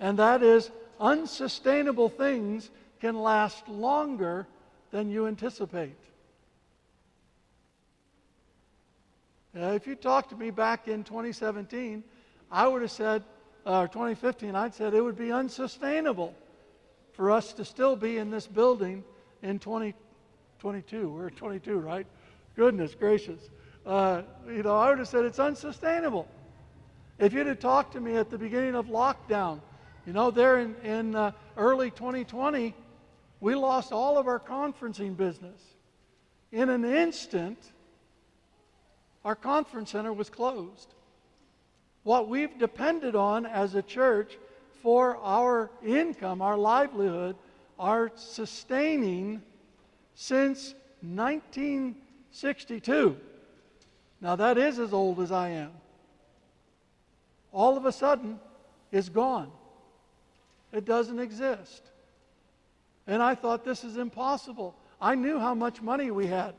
and 0.00 0.18
that 0.18 0.42
is 0.42 0.70
unsustainable 1.00 2.08
things 2.08 2.70
can 3.00 3.20
last 3.20 3.68
longer 3.68 4.46
than 4.90 5.10
you 5.10 5.26
anticipate. 5.26 5.98
Uh, 9.56 9.66
if 9.68 9.86
you 9.86 9.94
talked 9.94 10.30
to 10.30 10.36
me 10.36 10.50
back 10.50 10.88
in 10.88 11.04
2017, 11.04 12.02
I 12.50 12.66
would 12.66 12.82
have 12.82 12.90
said, 12.90 13.22
or 13.64 13.84
uh, 13.84 13.86
2015, 13.86 14.54
I'd 14.54 14.74
said 14.74 14.94
it 14.94 15.00
would 15.00 15.16
be 15.16 15.32
unsustainable 15.32 16.34
for 17.12 17.30
us 17.30 17.52
to 17.54 17.64
still 17.64 17.94
be 17.94 18.18
in 18.18 18.30
this 18.30 18.46
building 18.46 19.04
in 19.42 19.58
2022. 19.58 21.08
We're 21.08 21.30
22, 21.30 21.78
right? 21.78 22.06
Goodness 22.56 22.94
gracious. 22.94 23.48
Uh, 23.86 24.22
you 24.48 24.62
know, 24.62 24.76
I 24.76 24.90
would 24.90 24.98
have 24.98 25.08
said 25.08 25.24
it's 25.24 25.38
unsustainable. 25.38 26.28
If 27.18 27.32
you'd 27.32 27.46
have 27.46 27.60
talked 27.60 27.92
to 27.92 28.00
me 28.00 28.16
at 28.16 28.30
the 28.30 28.38
beginning 28.38 28.74
of 28.74 28.86
lockdown, 28.86 29.60
you 30.06 30.12
know, 30.12 30.30
there 30.30 30.58
in, 30.58 30.74
in 30.82 31.14
uh, 31.14 31.32
early 31.56 31.90
2020, 31.90 32.74
we 33.40 33.54
lost 33.54 33.92
all 33.92 34.18
of 34.18 34.26
our 34.26 34.40
conferencing 34.40 35.16
business. 35.16 35.60
In 36.50 36.70
an 36.70 36.84
instant, 36.84 37.58
our 39.24 39.34
conference 39.34 39.90
center 39.90 40.12
was 40.12 40.30
closed. 40.30 40.94
What 42.02 42.28
we've 42.28 42.58
depended 42.58 43.16
on 43.16 43.46
as 43.46 43.74
a 43.74 43.82
church 43.82 44.36
for 44.82 45.16
our 45.18 45.70
income, 45.84 46.42
our 46.42 46.56
livelihood, 46.56 47.36
our 47.78 48.12
sustaining 48.16 49.42
since 50.14 50.74
1962. 51.00 53.16
Now, 54.24 54.36
that 54.36 54.56
is 54.56 54.78
as 54.78 54.94
old 54.94 55.20
as 55.20 55.30
I 55.30 55.50
am. 55.50 55.70
All 57.52 57.76
of 57.76 57.84
a 57.84 57.92
sudden, 57.92 58.40
it's 58.90 59.10
gone. 59.10 59.50
It 60.72 60.86
doesn't 60.86 61.18
exist. 61.18 61.82
And 63.06 63.22
I 63.22 63.34
thought 63.34 63.66
this 63.66 63.84
is 63.84 63.98
impossible. 63.98 64.74
I 64.98 65.14
knew 65.14 65.38
how 65.38 65.54
much 65.54 65.82
money 65.82 66.10
we 66.10 66.26
had. 66.26 66.54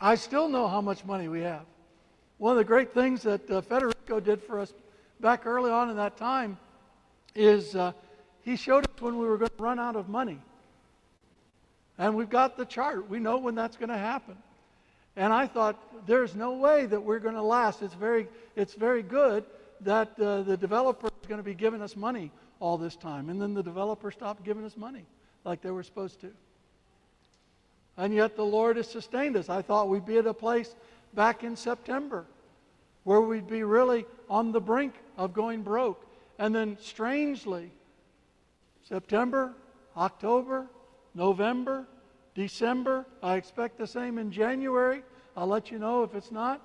I 0.00 0.14
still 0.14 0.48
know 0.48 0.68
how 0.68 0.80
much 0.80 1.04
money 1.04 1.28
we 1.28 1.42
have. 1.42 1.66
One 2.38 2.52
of 2.52 2.56
the 2.56 2.64
great 2.64 2.94
things 2.94 3.24
that 3.24 3.50
uh, 3.50 3.60
Federico 3.60 4.20
did 4.20 4.42
for 4.42 4.58
us 4.58 4.72
back 5.20 5.44
early 5.44 5.70
on 5.70 5.90
in 5.90 5.96
that 5.96 6.16
time 6.16 6.56
is 7.34 7.76
uh, 7.76 7.92
he 8.40 8.56
showed 8.56 8.86
us 8.86 9.02
when 9.02 9.18
we 9.18 9.26
were 9.26 9.36
going 9.36 9.50
to 9.54 9.62
run 9.62 9.78
out 9.78 9.96
of 9.96 10.08
money. 10.08 10.38
And 11.98 12.16
we've 12.16 12.30
got 12.30 12.56
the 12.56 12.64
chart. 12.64 13.10
We 13.10 13.18
know 13.18 13.36
when 13.36 13.54
that's 13.54 13.76
going 13.76 13.90
to 13.90 13.98
happen. 13.98 14.38
And 15.16 15.32
I 15.32 15.46
thought, 15.46 16.06
there's 16.06 16.34
no 16.34 16.52
way 16.52 16.86
that 16.86 17.02
we're 17.02 17.18
going 17.18 17.34
to 17.34 17.42
last. 17.42 17.82
It's 17.82 17.94
very, 17.94 18.28
it's 18.54 18.74
very 18.74 19.02
good 19.02 19.44
that 19.80 20.18
uh, 20.20 20.42
the 20.42 20.56
developer 20.56 21.06
is 21.06 21.26
going 21.26 21.38
to 21.38 21.44
be 21.44 21.54
giving 21.54 21.82
us 21.82 21.96
money 21.96 22.30
all 22.60 22.76
this 22.76 22.96
time. 22.96 23.30
And 23.30 23.40
then 23.40 23.54
the 23.54 23.62
developer 23.62 24.10
stopped 24.10 24.44
giving 24.44 24.64
us 24.64 24.76
money 24.76 25.04
like 25.44 25.62
they 25.62 25.70
were 25.70 25.82
supposed 25.82 26.20
to. 26.20 26.30
And 27.96 28.12
yet 28.12 28.36
the 28.36 28.44
Lord 28.44 28.76
has 28.76 28.88
sustained 28.88 29.36
us. 29.36 29.48
I 29.48 29.62
thought 29.62 29.88
we'd 29.88 30.04
be 30.04 30.18
at 30.18 30.26
a 30.26 30.34
place 30.34 30.74
back 31.14 31.44
in 31.44 31.56
September 31.56 32.26
where 33.04 33.20
we'd 33.20 33.48
be 33.48 33.62
really 33.62 34.04
on 34.28 34.52
the 34.52 34.60
brink 34.60 34.92
of 35.16 35.32
going 35.32 35.62
broke. 35.62 36.04
And 36.38 36.54
then 36.54 36.76
strangely, 36.80 37.70
September, 38.86 39.54
October, 39.96 40.66
November, 41.14 41.86
December, 42.36 43.04
I 43.20 43.34
expect 43.34 43.78
the 43.78 43.86
same 43.88 44.18
in 44.18 44.30
January. 44.30 45.02
I'll 45.36 45.48
let 45.48 45.72
you 45.72 45.80
know 45.80 46.04
if 46.04 46.14
it's 46.14 46.30
not 46.30 46.62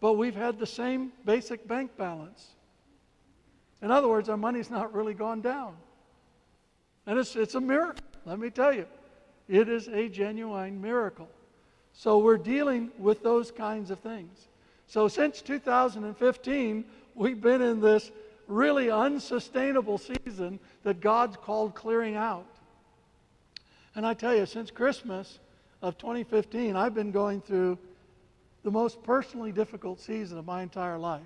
but 0.00 0.14
we've 0.14 0.34
had 0.34 0.58
the 0.58 0.66
same 0.66 1.12
basic 1.24 1.68
bank 1.68 1.96
balance. 1.96 2.48
In 3.82 3.90
other 3.90 4.08
words, 4.08 4.28
our 4.28 4.36
money's 4.36 4.70
not 4.70 4.94
really 4.94 5.14
gone 5.14 5.40
down. 5.40 5.76
And 7.06 7.18
it's, 7.18 7.36
it's 7.36 7.54
a 7.54 7.60
miracle, 7.60 8.02
let 8.24 8.38
me 8.38 8.50
tell 8.50 8.72
you. 8.72 8.86
It 9.48 9.68
is 9.68 9.88
a 9.88 10.08
genuine 10.08 10.80
miracle. 10.80 11.28
So 11.92 12.18
we're 12.18 12.38
dealing 12.38 12.90
with 12.98 13.22
those 13.22 13.50
kinds 13.50 13.90
of 13.90 13.98
things. 14.00 14.48
So 14.86 15.08
since 15.08 15.42
2015, 15.42 16.84
we've 17.14 17.40
been 17.40 17.62
in 17.62 17.80
this 17.80 18.10
really 18.46 18.90
unsustainable 18.90 19.98
season 19.98 20.58
that 20.82 21.00
God's 21.00 21.36
called 21.36 21.74
clearing 21.74 22.16
out. 22.16 22.46
And 23.94 24.06
I 24.06 24.14
tell 24.14 24.34
you, 24.34 24.46
since 24.46 24.70
Christmas 24.70 25.38
of 25.82 25.98
2015, 25.98 26.76
I've 26.76 26.94
been 26.94 27.10
going 27.10 27.40
through 27.40 27.78
the 28.62 28.70
most 28.70 29.02
personally 29.02 29.52
difficult 29.52 30.00
season 30.00 30.38
of 30.38 30.44
my 30.44 30.62
entire 30.62 30.98
life. 30.98 31.22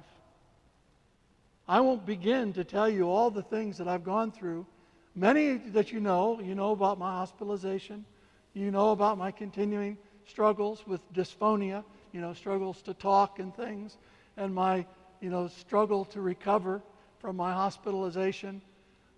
I 1.67 1.81
won't 1.81 2.07
begin 2.07 2.53
to 2.55 2.65
tell 2.65 2.89
you 2.89 3.09
all 3.09 3.31
the 3.31 3.43
things 3.43 3.79
that 3.79 3.89
I've 3.89 4.05
gone 4.05 4.31
through. 4.31 4.67
Many 5.15 5.57
that 5.73 5.93
you 5.93 6.01
know, 6.01 6.41
you 6.41 6.55
know 6.55 6.73
about 6.73 6.99
my 6.99 7.11
hospitalization, 7.13 8.05
you 8.53 8.71
know 8.71 8.91
about 8.91 9.19
my 9.19 9.31
continuing 9.31 9.97
struggles 10.27 10.87
with 10.87 11.01
dysphonia, 11.13 11.85
you 12.13 12.21
know, 12.21 12.33
struggles 12.33 12.83
to 12.83 12.95
talk 12.95 13.39
and 13.39 13.55
things, 13.55 13.99
and 14.37 14.55
my, 14.55 14.87
you 15.21 15.31
know, 15.31 15.49
struggle 15.49 16.05
to 16.07 16.21
recover 16.21 16.83
from 17.19 17.37
my 17.37 17.53
hospitalization. 17.53 18.61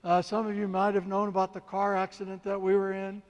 Uh, 0.04 0.22
some 0.22 0.46
of 0.46 0.56
you 0.56 0.68
might 0.68 0.94
have 0.94 1.06
known 1.06 1.28
about 1.28 1.52
the 1.52 1.60
car 1.60 1.96
accident 1.96 2.42
that 2.44 2.60
we 2.60 2.74
were 2.74 2.92
in. 2.92 3.22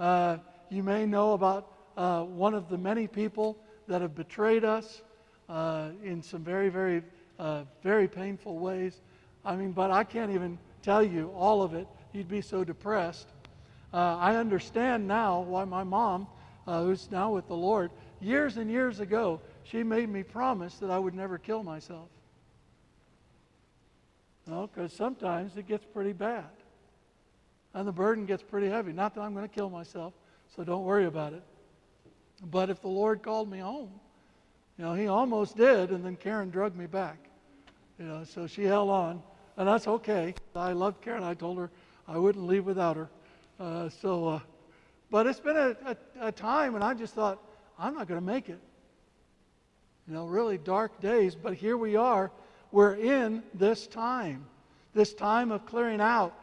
Uh, 0.00 0.38
you 0.70 0.82
may 0.82 1.04
know 1.04 1.34
about 1.34 1.70
uh, 1.98 2.22
one 2.22 2.54
of 2.54 2.70
the 2.70 2.78
many 2.78 3.06
people 3.06 3.58
that 3.86 4.00
have 4.00 4.14
betrayed 4.14 4.64
us 4.64 5.02
uh, 5.50 5.90
in 6.02 6.22
some 6.22 6.42
very, 6.42 6.70
very, 6.70 7.02
uh, 7.38 7.64
very 7.82 8.08
painful 8.08 8.58
ways. 8.58 9.02
I 9.44 9.56
mean, 9.56 9.72
but 9.72 9.90
I 9.90 10.04
can't 10.04 10.30
even 10.32 10.58
tell 10.80 11.02
you 11.02 11.30
all 11.36 11.60
of 11.60 11.74
it. 11.74 11.86
You'd 12.14 12.28
be 12.28 12.40
so 12.40 12.64
depressed. 12.64 13.28
Uh, 13.92 14.16
I 14.16 14.36
understand 14.36 15.06
now 15.06 15.40
why 15.40 15.66
my 15.66 15.84
mom, 15.84 16.28
uh, 16.66 16.82
who's 16.82 17.10
now 17.10 17.34
with 17.34 17.46
the 17.46 17.56
Lord, 17.56 17.90
years 18.22 18.56
and 18.56 18.70
years 18.70 19.00
ago, 19.00 19.38
she 19.64 19.82
made 19.82 20.08
me 20.08 20.22
promise 20.22 20.76
that 20.76 20.90
I 20.90 20.98
would 20.98 21.14
never 21.14 21.36
kill 21.36 21.62
myself. 21.62 22.08
No, 24.46 24.66
because 24.66 24.94
sometimes 24.94 25.58
it 25.58 25.68
gets 25.68 25.84
pretty 25.84 26.14
bad. 26.14 26.48
And 27.74 27.86
the 27.86 27.92
burden 27.92 28.26
gets 28.26 28.42
pretty 28.42 28.68
heavy. 28.68 28.92
Not 28.92 29.14
that 29.14 29.20
I'm 29.20 29.32
going 29.32 29.48
to 29.48 29.54
kill 29.54 29.70
myself, 29.70 30.12
so 30.54 30.64
don't 30.64 30.84
worry 30.84 31.06
about 31.06 31.32
it. 31.32 31.42
But 32.50 32.70
if 32.70 32.80
the 32.80 32.88
Lord 32.88 33.22
called 33.22 33.50
me 33.50 33.58
home, 33.58 33.90
you 34.78 34.84
know, 34.84 34.94
He 34.94 35.06
almost 35.06 35.56
did, 35.56 35.90
and 35.90 36.04
then 36.04 36.16
Karen 36.16 36.50
drugged 36.50 36.76
me 36.76 36.86
back. 36.86 37.18
You 37.98 38.06
know, 38.06 38.24
so 38.24 38.46
she 38.46 38.64
held 38.64 38.88
on, 38.88 39.22
and 39.56 39.68
that's 39.68 39.86
okay. 39.86 40.34
I 40.56 40.72
loved 40.72 41.02
Karen. 41.02 41.22
I 41.22 41.34
told 41.34 41.58
her 41.58 41.70
I 42.08 42.18
wouldn't 42.18 42.46
leave 42.46 42.64
without 42.64 42.96
her. 42.96 43.08
Uh, 43.60 43.88
so, 43.90 44.28
uh, 44.28 44.40
but 45.10 45.26
it's 45.26 45.40
been 45.40 45.56
a, 45.56 45.76
a, 45.86 46.28
a 46.28 46.32
time, 46.32 46.74
and 46.74 46.82
I 46.82 46.94
just 46.94 47.14
thought, 47.14 47.38
I'm 47.78 47.94
not 47.94 48.08
going 48.08 48.20
to 48.20 48.26
make 48.26 48.48
it. 48.48 48.58
You 50.08 50.14
know, 50.14 50.26
really 50.26 50.58
dark 50.58 51.00
days, 51.00 51.34
but 51.34 51.54
here 51.54 51.76
we 51.76 51.94
are. 51.94 52.32
We're 52.72 52.94
in 52.94 53.42
this 53.54 53.86
time, 53.86 54.46
this 54.94 55.12
time 55.14 55.52
of 55.52 55.66
clearing 55.66 56.00
out. 56.00 56.34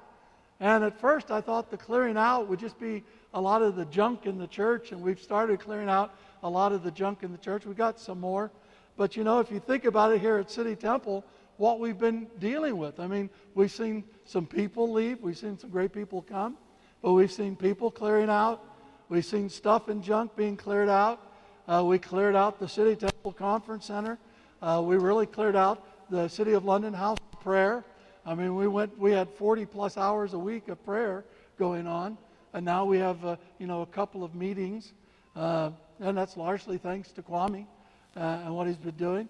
And 0.59 0.83
at 0.83 0.99
first, 0.99 1.29
I 1.29 1.41
thought 1.41 1.69
the 1.69 1.77
clearing 1.77 2.17
out 2.17 2.47
would 2.47 2.59
just 2.59 2.79
be 2.79 3.03
a 3.33 3.41
lot 3.41 3.61
of 3.61 3.75
the 3.75 3.85
junk 3.85 4.25
in 4.25 4.37
the 4.37 4.47
church, 4.47 4.91
and 4.91 5.01
we've 5.01 5.21
started 5.21 5.59
clearing 5.59 5.89
out 5.89 6.15
a 6.43 6.49
lot 6.49 6.71
of 6.71 6.83
the 6.83 6.91
junk 6.91 7.23
in 7.23 7.31
the 7.31 7.37
church. 7.37 7.65
We 7.65 7.75
got 7.75 7.99
some 7.99 8.19
more. 8.19 8.51
But 8.95 9.15
you 9.15 9.23
know, 9.23 9.39
if 9.39 9.51
you 9.51 9.59
think 9.59 9.85
about 9.85 10.11
it 10.11 10.21
here 10.21 10.37
at 10.37 10.49
City 10.49 10.75
Temple, 10.75 11.23
what 11.57 11.79
we've 11.79 11.97
been 11.97 12.27
dealing 12.39 12.77
with. 12.77 12.99
I 12.99 13.07
mean, 13.07 13.29
we've 13.53 13.71
seen 13.71 14.03
some 14.25 14.45
people 14.45 14.91
leave, 14.91 15.21
we've 15.21 15.37
seen 15.37 15.57
some 15.57 15.69
great 15.69 15.91
people 15.91 16.21
come, 16.21 16.57
but 17.01 17.13
we've 17.13 17.31
seen 17.31 17.55
people 17.55 17.91
clearing 17.91 18.29
out, 18.29 18.63
we've 19.09 19.25
seen 19.25 19.49
stuff 19.49 19.87
and 19.87 20.03
junk 20.03 20.35
being 20.35 20.57
cleared 20.57 20.89
out. 20.89 21.21
Uh, 21.67 21.83
we 21.83 21.99
cleared 21.99 22.35
out 22.35 22.59
the 22.59 22.67
City 22.67 22.95
Temple 22.95 23.33
Conference 23.33 23.85
Center. 23.85 24.17
Uh, 24.61 24.81
we 24.83 24.97
really 24.97 25.25
cleared 25.25 25.55
out 25.55 25.85
the 26.09 26.27
City 26.27 26.53
of 26.53 26.63
London 26.63 26.93
House 26.93 27.17
of 27.33 27.41
Prayer. 27.41 27.83
I 28.27 28.35
mean, 28.35 28.55
we 28.55 28.67
went, 28.67 28.99
we 28.99 29.13
had 29.13 29.29
40 29.29 29.65
plus 29.65 29.95
hours 29.95 30.33
a 30.33 30.37
week 30.37 30.67
of 30.67 30.83
prayer 30.83 31.23
going 31.57 31.87
on, 31.87 32.17
and 32.51 32.65
now 32.65 32.83
we 32.83 32.97
have, 32.97 33.23
uh, 33.23 33.37
you 33.57 33.67
know, 33.67 33.83
a 33.83 33.85
couple 33.85 34.21
of 34.21 34.35
meetings, 34.35 34.91
uh, 35.37 35.71
and 36.01 36.17
that's 36.17 36.35
largely 36.35 36.77
thanks 36.77 37.09
to 37.13 37.21
Kwame 37.21 37.65
uh, 38.17 38.19
and 38.19 38.53
what 38.53 38.67
he's 38.67 38.75
been 38.75 38.97
doing. 38.97 39.29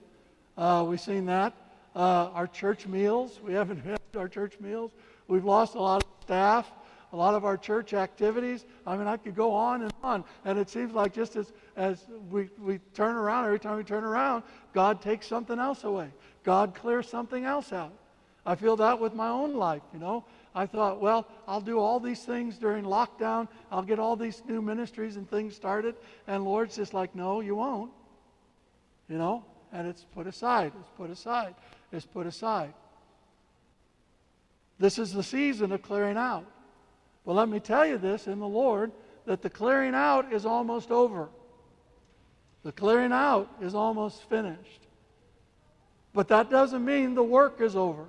Uh, 0.57 0.83
we've 0.87 0.99
seen 0.99 1.27
that. 1.27 1.53
Uh, 1.95 2.31
our 2.33 2.47
church 2.47 2.87
meals, 2.87 3.39
we 3.43 3.53
haven't 3.53 3.77
had 3.85 3.99
our 4.15 4.27
church 4.27 4.59
meals. 4.59 4.89
We've 5.27 5.45
lost 5.45 5.75
a 5.75 5.79
lot 5.79 6.03
of 6.03 6.09
staff, 6.23 6.71
a 7.13 7.15
lot 7.15 7.35
of 7.35 7.45
our 7.45 7.55
church 7.55 7.93
activities. 7.93 8.65
I 8.87 8.97
mean, 8.97 9.05
I 9.05 9.17
could 9.17 9.35
go 9.35 9.51
on 9.51 9.83
and 9.83 9.93
on, 10.01 10.23
and 10.43 10.57
it 10.57 10.71
seems 10.71 10.93
like 10.93 11.13
just 11.13 11.35
as, 11.35 11.53
as 11.75 12.03
we, 12.31 12.49
we 12.59 12.79
turn 12.95 13.15
around, 13.15 13.45
every 13.45 13.59
time 13.59 13.77
we 13.77 13.83
turn 13.83 14.03
around, 14.03 14.41
God 14.73 15.03
takes 15.03 15.27
something 15.27 15.59
else 15.59 15.83
away. 15.83 16.09
God 16.43 16.73
clears 16.73 17.07
something 17.07 17.45
else 17.45 17.71
out. 17.71 17.93
I 18.47 18.55
feel 18.55 18.77
that 18.77 18.97
with 18.97 19.13
my 19.13 19.27
own 19.27 19.55
life, 19.55 19.81
you 19.93 19.99
know. 19.99 20.23
I 20.55 20.65
thought, 20.65 21.01
well, 21.01 21.27
I'll 21.49 21.61
do 21.61 21.79
all 21.79 21.99
these 21.99 22.23
things 22.23 22.57
during 22.57 22.85
lockdown. 22.85 23.49
I'll 23.69 23.83
get 23.83 23.99
all 23.99 24.15
these 24.15 24.41
new 24.47 24.61
ministries 24.61 25.17
and 25.17 25.29
things 25.29 25.53
started. 25.53 25.95
And 26.27 26.45
Lord's 26.45 26.77
just 26.77 26.93
like, 26.93 27.13
no, 27.13 27.41
you 27.41 27.55
won't. 27.55 27.91
You 29.09 29.17
know? 29.17 29.43
And 29.73 29.85
it's 29.85 30.05
put 30.15 30.27
aside. 30.27 30.71
It's 30.79 30.89
put 30.95 31.09
aside. 31.09 31.55
It's 31.91 32.05
put 32.05 32.25
aside. 32.25 32.73
This 34.79 34.97
is 34.97 35.11
the 35.11 35.23
season 35.23 35.73
of 35.73 35.81
clearing 35.81 36.17
out. 36.17 36.45
But 37.25 37.33
let 37.33 37.49
me 37.49 37.59
tell 37.59 37.85
you 37.85 37.97
this 37.97 38.27
in 38.27 38.39
the 38.39 38.47
Lord 38.47 38.93
that 39.25 39.41
the 39.41 39.49
clearing 39.49 39.93
out 39.93 40.31
is 40.31 40.45
almost 40.45 40.89
over. 40.89 41.27
The 42.63 42.71
clearing 42.71 43.11
out 43.11 43.49
is 43.61 43.75
almost 43.75 44.23
finished. 44.29 44.87
But 46.13 46.29
that 46.29 46.49
doesn't 46.49 46.83
mean 46.83 47.13
the 47.13 47.23
work 47.23 47.59
is 47.59 47.75
over. 47.75 48.05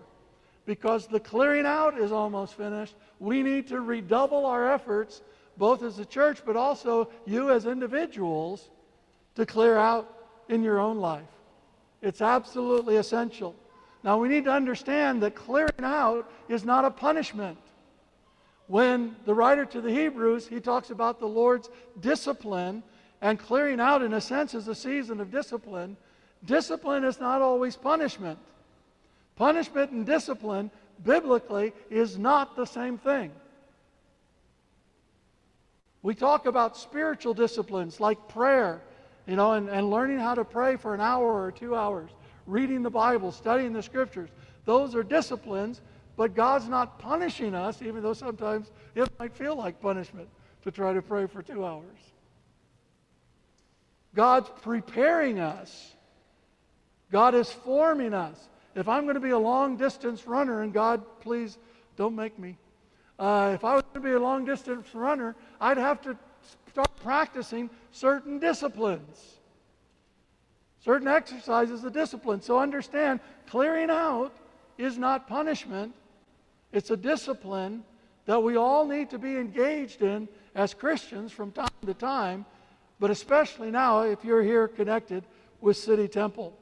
Because 0.69 1.07
the 1.07 1.19
clearing 1.19 1.65
out 1.65 1.99
is 1.99 2.13
almost 2.13 2.53
finished, 2.53 2.95
we 3.21 3.43
need 3.43 3.69
to 3.69 3.81
redouble 3.81 4.45
our 4.45 4.71
efforts, 4.71 5.23
both 5.57 5.83
as 5.83 5.99
a 5.99 6.05
church, 6.05 6.43
but 6.45 6.57
also 6.57 7.09
you 7.25 7.51
as 7.51 7.65
individuals, 7.65 8.69
to 9.37 9.47
clear 9.47 9.79
out 9.79 10.15
in 10.51 10.63
your 10.63 10.79
own 10.79 10.99
life. 10.99 11.25
It's 12.03 12.21
absolutely 12.21 12.97
essential. 12.97 13.57
Now, 14.05 14.19
we 14.19 14.29
need 14.29 14.45
to 14.45 14.53
understand 14.53 15.23
that 15.23 15.35
clearing 15.35 15.73
out 15.83 16.31
is 16.51 16.67
not 16.67 16.85
a 16.85 16.91
punishment. 16.91 17.57
When 18.67 19.17
the 19.25 19.33
writer 19.33 19.65
to 19.65 19.81
the 19.81 19.91
Hebrews, 19.91 20.47
he 20.47 20.61
talks 20.61 20.91
about 20.91 21.19
the 21.19 21.27
Lord's 21.27 21.71
discipline, 22.01 22.83
and 23.23 23.39
clearing 23.39 23.81
out, 23.81 24.03
in 24.03 24.13
a 24.13 24.21
sense, 24.21 24.53
is 24.53 24.69
a 24.69 24.75
season 24.75 25.19
of 25.23 25.31
discipline. 25.31 25.97
Discipline 26.45 27.05
is 27.05 27.19
not 27.21 27.41
always 27.41 27.75
punishment. 27.75 28.39
Punishment 29.39 29.93
and 29.93 30.05
discipline, 30.05 30.69
biblically, 31.05 31.73
is 31.91 32.19
not 32.19 32.57
the 32.57 32.65
same 32.65 32.99
thing. 32.99 33.31
We 36.03 36.17
talk 36.17 36.47
about 36.47 36.77
spiritual 36.77 37.35
disciplines 37.35 38.01
like 38.01 38.27
prayer, 38.27 38.83
you 39.29 39.37
know, 39.37 39.53
and, 39.53 39.69
and 39.69 39.91
learning 39.91 40.19
how 40.19 40.35
to 40.35 40.45
pray 40.45 40.75
for 40.75 40.93
an 40.93 41.01
hour 41.01 41.41
or 41.41 41.53
two 41.53 41.77
hours, 41.77 42.11
reading 42.47 42.83
the 42.83 42.91
Bible, 42.91 43.31
studying 43.31 43.73
the 43.73 43.83
scriptures. 43.83 44.29
Those 44.65 44.97
are 44.97 45.05
disciplines, 45.05 45.83
but 46.17 46.35
God's 46.35 46.69
not 46.69 46.99
punishing 46.99 47.55
us, 47.55 47.81
even 47.81 48.03
though 48.03 48.15
sometimes 48.15 48.73
it 48.97 49.09
might 49.21 49.37
feel 49.37 49.55
like 49.55 49.81
punishment 49.81 50.29
to 50.65 50.73
try 50.73 50.93
to 50.93 51.01
pray 51.01 51.27
for 51.27 51.45
two 51.45 51.65
hours. 51.65 51.85
God's 54.17 54.51
preparing 54.63 55.39
us. 55.39 55.95
God 57.13 57.37
is 57.37 57.53
forming 57.53 58.15
us. 58.15 58.49
If 58.75 58.89
I'm 58.89 59.05
going 59.05 59.15
to 59.15 59.21
be 59.21 59.31
a 59.31 59.39
long 59.39 59.77
distance 59.77 60.27
runner, 60.27 60.63
and 60.63 60.73
God, 60.73 61.03
please 61.21 61.59
don't 61.97 62.15
make 62.15 62.39
me. 62.39 62.57
Uh, 63.19 63.53
if 63.55 63.65
I 63.65 63.75
was 63.75 63.83
going 63.93 64.05
to 64.05 64.09
be 64.09 64.15
a 64.15 64.21
long 64.21 64.45
distance 64.45 64.95
runner, 64.95 65.35
I'd 65.61 65.79
have 65.79 66.01
to 66.03 66.17
start 66.69 66.91
practicing 67.03 67.71
certain 67.91 68.39
disciplines, 68.39 69.39
certain 70.85 71.09
exercises 71.09 71.83
of 71.83 71.93
discipline. 71.93 72.41
So 72.41 72.59
understand, 72.59 73.21
clearing 73.49 73.91
out 73.91 74.33
is 74.77 74.97
not 74.97 75.27
punishment, 75.27 75.93
it's 76.73 76.91
a 76.91 76.97
discipline 76.97 77.83
that 78.27 78.41
we 78.41 78.57
all 78.57 78.87
need 78.87 79.11
to 79.11 79.19
be 79.19 79.37
engaged 79.37 80.03
in 80.03 80.29
as 80.55 80.75
Christians 80.75 81.33
from 81.33 81.51
time 81.51 81.69
to 81.87 81.95
time, 81.95 82.45
but 83.01 83.11
especially 83.11 83.71
now 83.71 84.03
if 84.03 84.25
you're 84.25 84.43
here 84.43 84.69
connected 84.69 85.25
with 85.61 85.77
City 85.77 86.07
Temple. 86.07 86.57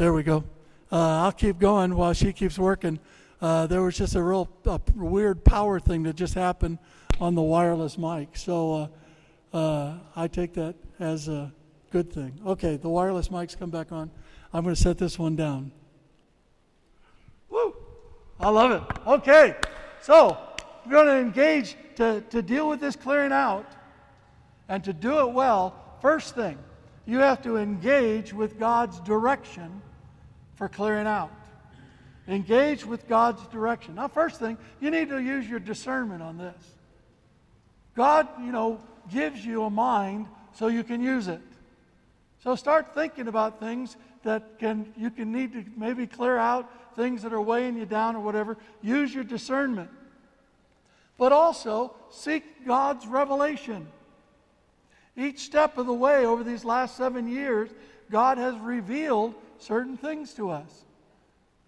There 0.00 0.14
we 0.14 0.22
go. 0.22 0.44
Uh, 0.90 1.24
I'll 1.24 1.32
keep 1.32 1.58
going 1.58 1.94
while 1.94 2.14
she 2.14 2.32
keeps 2.32 2.58
working. 2.58 2.98
Uh, 3.38 3.66
there 3.66 3.82
was 3.82 3.98
just 3.98 4.14
a 4.14 4.22
real 4.22 4.48
a 4.64 4.80
weird 4.96 5.44
power 5.44 5.78
thing 5.78 6.04
that 6.04 6.16
just 6.16 6.32
happened 6.32 6.78
on 7.20 7.34
the 7.34 7.42
wireless 7.42 7.98
mic. 7.98 8.34
So 8.34 8.88
uh, 9.52 9.56
uh, 9.58 9.94
I 10.16 10.26
take 10.26 10.54
that 10.54 10.74
as 11.00 11.28
a 11.28 11.52
good 11.90 12.10
thing. 12.10 12.40
Okay, 12.46 12.78
the 12.78 12.88
wireless 12.88 13.28
mics 13.28 13.58
come 13.58 13.68
back 13.68 13.92
on. 13.92 14.10
I'm 14.54 14.64
going 14.64 14.74
to 14.74 14.80
set 14.80 14.96
this 14.96 15.18
one 15.18 15.36
down. 15.36 15.70
Woo! 17.50 17.74
I 18.40 18.48
love 18.48 18.70
it. 18.70 18.98
Okay, 19.06 19.54
so 20.00 20.38
we're 20.86 20.92
going 20.92 21.08
to 21.08 21.18
engage 21.18 21.76
to, 21.96 22.22
to 22.30 22.40
deal 22.40 22.70
with 22.70 22.80
this 22.80 22.96
clearing 22.96 23.32
out 23.32 23.70
and 24.66 24.82
to 24.82 24.94
do 24.94 25.18
it 25.18 25.30
well. 25.30 25.98
First 26.00 26.34
thing, 26.34 26.56
you 27.04 27.18
have 27.18 27.42
to 27.42 27.58
engage 27.58 28.32
with 28.32 28.58
God's 28.58 28.98
direction 29.00 29.82
for 30.60 30.68
clearing 30.68 31.06
out. 31.06 31.30
Engage 32.28 32.84
with 32.84 33.08
God's 33.08 33.42
direction. 33.46 33.94
Now, 33.94 34.08
first 34.08 34.38
thing, 34.38 34.58
you 34.78 34.90
need 34.90 35.08
to 35.08 35.18
use 35.18 35.48
your 35.48 35.58
discernment 35.58 36.20
on 36.20 36.36
this. 36.36 36.54
God, 37.96 38.28
you 38.44 38.52
know, 38.52 38.78
gives 39.10 39.42
you 39.42 39.64
a 39.64 39.70
mind 39.70 40.26
so 40.52 40.66
you 40.66 40.84
can 40.84 41.02
use 41.02 41.28
it. 41.28 41.40
So 42.44 42.54
start 42.56 42.92
thinking 42.94 43.26
about 43.26 43.58
things 43.58 43.96
that 44.22 44.58
can 44.58 44.92
you 44.98 45.10
can 45.10 45.32
need 45.32 45.54
to 45.54 45.64
maybe 45.78 46.06
clear 46.06 46.36
out 46.36 46.70
things 46.94 47.22
that 47.22 47.32
are 47.32 47.40
weighing 47.40 47.78
you 47.78 47.86
down 47.86 48.14
or 48.14 48.20
whatever. 48.20 48.58
Use 48.82 49.14
your 49.14 49.24
discernment. 49.24 49.88
But 51.16 51.32
also 51.32 51.94
seek 52.10 52.66
God's 52.66 53.06
revelation. 53.06 53.88
Each 55.16 55.40
step 55.40 55.78
of 55.78 55.86
the 55.86 55.94
way 55.94 56.26
over 56.26 56.44
these 56.44 56.66
last 56.66 56.98
seven 56.98 57.28
years, 57.28 57.70
God 58.10 58.36
has 58.36 58.54
revealed 58.58 59.34
certain 59.60 59.96
things 59.96 60.34
to 60.34 60.50
us. 60.50 60.84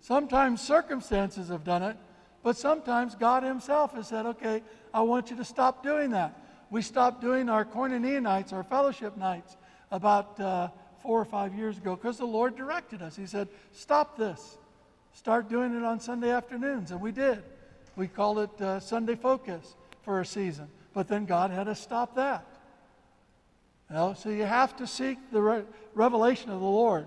Sometimes 0.00 0.60
circumstances 0.60 1.48
have 1.48 1.62
done 1.62 1.82
it, 1.82 1.96
but 2.42 2.56
sometimes 2.56 3.14
God 3.14 3.42
Himself 3.44 3.94
has 3.94 4.08
said, 4.08 4.26
okay, 4.26 4.62
I 4.92 5.02
want 5.02 5.30
you 5.30 5.36
to 5.36 5.44
stop 5.44 5.82
doing 5.82 6.10
that. 6.10 6.38
We 6.70 6.82
stopped 6.82 7.20
doing 7.20 7.48
our 7.48 7.64
koinonia 7.64 8.20
nights, 8.20 8.52
our 8.52 8.64
fellowship 8.64 9.16
nights, 9.16 9.56
about 9.90 10.40
uh, 10.40 10.68
four 11.02 11.20
or 11.20 11.24
five 11.24 11.54
years 11.54 11.76
ago 11.76 11.94
because 11.94 12.18
the 12.18 12.24
Lord 12.24 12.56
directed 12.56 13.02
us. 13.02 13.14
He 13.14 13.26
said, 13.26 13.48
stop 13.72 14.16
this. 14.16 14.56
Start 15.12 15.48
doing 15.48 15.76
it 15.76 15.84
on 15.84 16.00
Sunday 16.00 16.30
afternoons. 16.30 16.90
And 16.90 17.00
we 17.00 17.12
did. 17.12 17.42
We 17.94 18.08
called 18.08 18.38
it 18.38 18.60
uh, 18.60 18.80
Sunday 18.80 19.14
Focus 19.14 19.76
for 20.02 20.20
a 20.20 20.26
season. 20.26 20.68
But 20.94 21.08
then 21.08 21.26
God 21.26 21.50
had 21.50 21.68
us 21.68 21.80
stop 21.80 22.16
that. 22.16 22.46
You 23.90 24.14
so 24.18 24.30
you 24.30 24.44
have 24.44 24.74
to 24.76 24.86
seek 24.86 25.18
the 25.30 25.42
re- 25.42 25.64
revelation 25.94 26.50
of 26.50 26.60
the 26.60 26.66
Lord. 26.66 27.06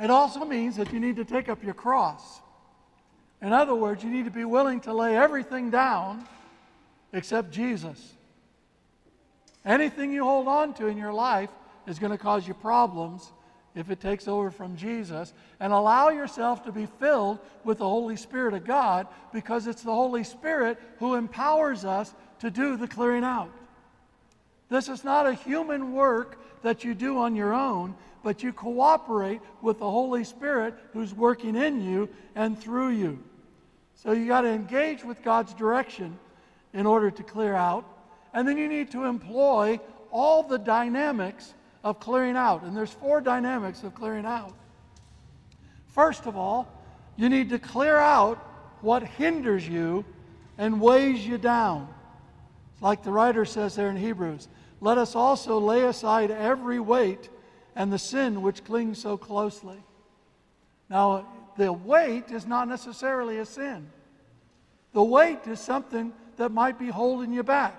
It 0.00 0.10
also 0.10 0.44
means 0.44 0.76
that 0.76 0.92
you 0.92 1.00
need 1.00 1.16
to 1.16 1.24
take 1.24 1.48
up 1.48 1.62
your 1.62 1.74
cross. 1.74 2.40
In 3.42 3.52
other 3.52 3.74
words, 3.74 4.02
you 4.02 4.10
need 4.10 4.24
to 4.24 4.30
be 4.30 4.44
willing 4.44 4.80
to 4.80 4.94
lay 4.94 5.16
everything 5.16 5.70
down 5.70 6.26
except 7.12 7.50
Jesus. 7.50 8.14
Anything 9.64 10.12
you 10.12 10.24
hold 10.24 10.48
on 10.48 10.72
to 10.74 10.86
in 10.86 10.96
your 10.96 11.12
life 11.12 11.50
is 11.86 11.98
going 11.98 12.12
to 12.12 12.18
cause 12.18 12.48
you 12.48 12.54
problems 12.54 13.30
if 13.74 13.90
it 13.90 14.00
takes 14.00 14.26
over 14.26 14.50
from 14.50 14.76
Jesus, 14.76 15.32
and 15.60 15.72
allow 15.72 16.08
yourself 16.08 16.64
to 16.64 16.72
be 16.72 16.86
filled 16.86 17.38
with 17.62 17.78
the 17.78 17.88
Holy 17.88 18.16
Spirit 18.16 18.52
of 18.52 18.64
God 18.64 19.06
because 19.32 19.68
it's 19.68 19.82
the 19.82 19.94
Holy 19.94 20.24
Spirit 20.24 20.76
who 20.98 21.14
empowers 21.14 21.84
us 21.84 22.12
to 22.40 22.50
do 22.50 22.76
the 22.76 22.88
clearing 22.88 23.22
out. 23.22 23.50
This 24.70 24.88
is 24.88 25.04
not 25.04 25.26
a 25.26 25.34
human 25.34 25.92
work 25.92 26.40
that 26.62 26.82
you 26.82 26.94
do 26.94 27.18
on 27.18 27.36
your 27.36 27.54
own, 27.54 27.94
but 28.22 28.42
you 28.42 28.52
cooperate 28.52 29.40
with 29.62 29.78
the 29.78 29.90
Holy 29.90 30.24
Spirit 30.24 30.74
who's 30.92 31.14
working 31.14 31.56
in 31.56 31.80
you 31.80 32.08
and 32.34 32.58
through 32.58 32.90
you. 32.90 33.18
So 33.94 34.12
you 34.12 34.26
got 34.26 34.42
to 34.42 34.48
engage 34.48 35.04
with 35.04 35.22
God's 35.22 35.54
direction 35.54 36.18
in 36.72 36.86
order 36.86 37.10
to 37.10 37.22
clear 37.22 37.54
out. 37.54 37.84
And 38.32 38.46
then 38.46 38.56
you 38.56 38.68
need 38.68 38.90
to 38.92 39.04
employ 39.04 39.80
all 40.10 40.42
the 40.42 40.58
dynamics 40.58 41.54
of 41.82 42.00
clearing 42.00 42.36
out. 42.36 42.62
And 42.62 42.76
there's 42.76 42.92
four 42.92 43.20
dynamics 43.20 43.82
of 43.82 43.94
clearing 43.94 44.26
out. 44.26 44.54
First 45.88 46.26
of 46.26 46.36
all, 46.36 46.68
you 47.16 47.28
need 47.28 47.50
to 47.50 47.58
clear 47.58 47.96
out 47.96 48.38
what 48.80 49.02
hinders 49.02 49.66
you 49.66 50.04
and 50.56 50.80
weighs 50.80 51.26
you 51.26 51.38
down. 51.38 51.88
It's 52.72 52.82
like 52.82 53.02
the 53.02 53.10
writer 53.10 53.44
says 53.44 53.74
there 53.74 53.90
in 53.90 53.96
Hebrews 53.96 54.48
let 54.80 54.96
us 54.96 55.14
also 55.14 55.58
lay 55.58 55.84
aside 55.84 56.30
every 56.30 56.80
weight 56.80 57.28
and 57.74 57.92
the 57.92 57.98
sin 57.98 58.42
which 58.42 58.64
clings 58.64 58.98
so 58.98 59.16
closely. 59.16 59.78
Now, 60.88 61.26
the 61.56 61.72
weight 61.72 62.30
is 62.30 62.46
not 62.46 62.68
necessarily 62.68 63.38
a 63.38 63.46
sin. 63.46 63.88
The 64.92 65.02
weight 65.02 65.46
is 65.46 65.60
something 65.60 66.12
that 66.36 66.50
might 66.50 66.78
be 66.78 66.88
holding 66.88 67.32
you 67.32 67.42
back. 67.42 67.76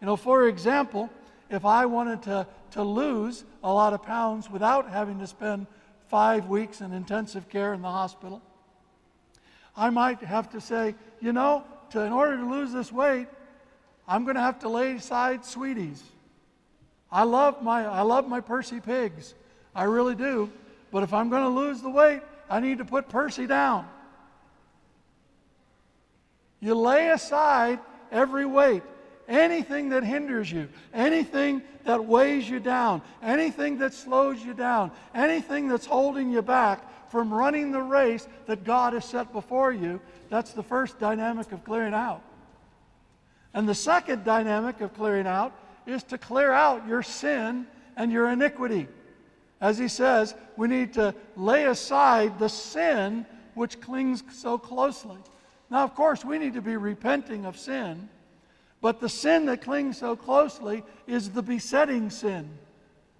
You 0.00 0.06
know, 0.06 0.16
for 0.16 0.48
example, 0.48 1.08
if 1.50 1.64
I 1.64 1.86
wanted 1.86 2.22
to, 2.22 2.46
to 2.72 2.82
lose 2.82 3.44
a 3.62 3.72
lot 3.72 3.92
of 3.92 4.02
pounds 4.02 4.50
without 4.50 4.90
having 4.90 5.18
to 5.20 5.26
spend 5.26 5.66
five 6.08 6.48
weeks 6.48 6.80
in 6.80 6.92
intensive 6.92 7.48
care 7.48 7.74
in 7.74 7.82
the 7.82 7.90
hospital, 7.90 8.42
I 9.76 9.90
might 9.90 10.20
have 10.20 10.50
to 10.50 10.60
say, 10.60 10.94
you 11.20 11.32
know, 11.32 11.64
to, 11.90 12.00
in 12.00 12.12
order 12.12 12.36
to 12.36 12.48
lose 12.48 12.72
this 12.72 12.90
weight, 12.90 13.28
I'm 14.08 14.24
going 14.24 14.34
to 14.34 14.42
have 14.42 14.58
to 14.60 14.68
lay 14.68 14.92
aside 14.92 15.44
sweeties. 15.44 16.02
I 17.12 17.24
love 17.24 17.62
my, 17.62 17.84
I 17.84 18.00
love 18.00 18.26
my 18.26 18.40
Percy 18.40 18.80
pigs. 18.80 19.34
I 19.74 19.84
really 19.84 20.14
do. 20.14 20.50
But 20.90 21.02
if 21.02 21.12
I'm 21.12 21.28
going 21.28 21.42
to 21.42 21.48
lose 21.48 21.82
the 21.82 21.90
weight, 21.90 22.22
I 22.48 22.60
need 22.60 22.78
to 22.78 22.84
put 22.84 23.08
Percy 23.08 23.46
down. 23.46 23.86
You 26.60 26.74
lay 26.74 27.10
aside 27.10 27.80
every 28.10 28.46
weight, 28.46 28.82
anything 29.28 29.90
that 29.90 30.04
hinders 30.04 30.50
you, 30.50 30.68
anything 30.94 31.62
that 31.84 32.04
weighs 32.04 32.48
you 32.48 32.60
down, 32.60 33.02
anything 33.22 33.78
that 33.78 33.92
slows 33.92 34.42
you 34.42 34.54
down, 34.54 34.90
anything 35.14 35.68
that's 35.68 35.86
holding 35.86 36.30
you 36.30 36.40
back 36.40 37.10
from 37.10 37.32
running 37.32 37.72
the 37.72 37.82
race 37.82 38.26
that 38.46 38.64
God 38.64 38.94
has 38.94 39.04
set 39.04 39.32
before 39.32 39.72
you. 39.72 40.00
That's 40.30 40.52
the 40.52 40.62
first 40.62 40.98
dynamic 40.98 41.52
of 41.52 41.64
clearing 41.64 41.94
out. 41.94 42.22
And 43.52 43.68
the 43.68 43.74
second 43.74 44.24
dynamic 44.24 44.80
of 44.80 44.94
clearing 44.94 45.26
out 45.26 45.52
is 45.86 46.02
to 46.04 46.18
clear 46.18 46.52
out 46.52 46.86
your 46.86 47.02
sin 47.02 47.66
and 47.96 48.12
your 48.12 48.30
iniquity. 48.30 48.88
As 49.60 49.78
he 49.78 49.88
says, 49.88 50.34
we 50.56 50.68
need 50.68 50.92
to 50.94 51.14
lay 51.36 51.66
aside 51.66 52.38
the 52.38 52.48
sin 52.48 53.26
which 53.54 53.80
clings 53.80 54.22
so 54.32 54.58
closely. 54.58 55.18
Now, 55.70 55.84
of 55.84 55.94
course, 55.94 56.24
we 56.24 56.38
need 56.38 56.54
to 56.54 56.62
be 56.62 56.76
repenting 56.76 57.46
of 57.46 57.56
sin, 57.56 58.08
but 58.80 59.00
the 59.00 59.08
sin 59.08 59.46
that 59.46 59.62
clings 59.62 59.98
so 59.98 60.16
closely 60.16 60.82
is 61.06 61.30
the 61.30 61.42
besetting 61.42 62.10
sin. 62.10 62.48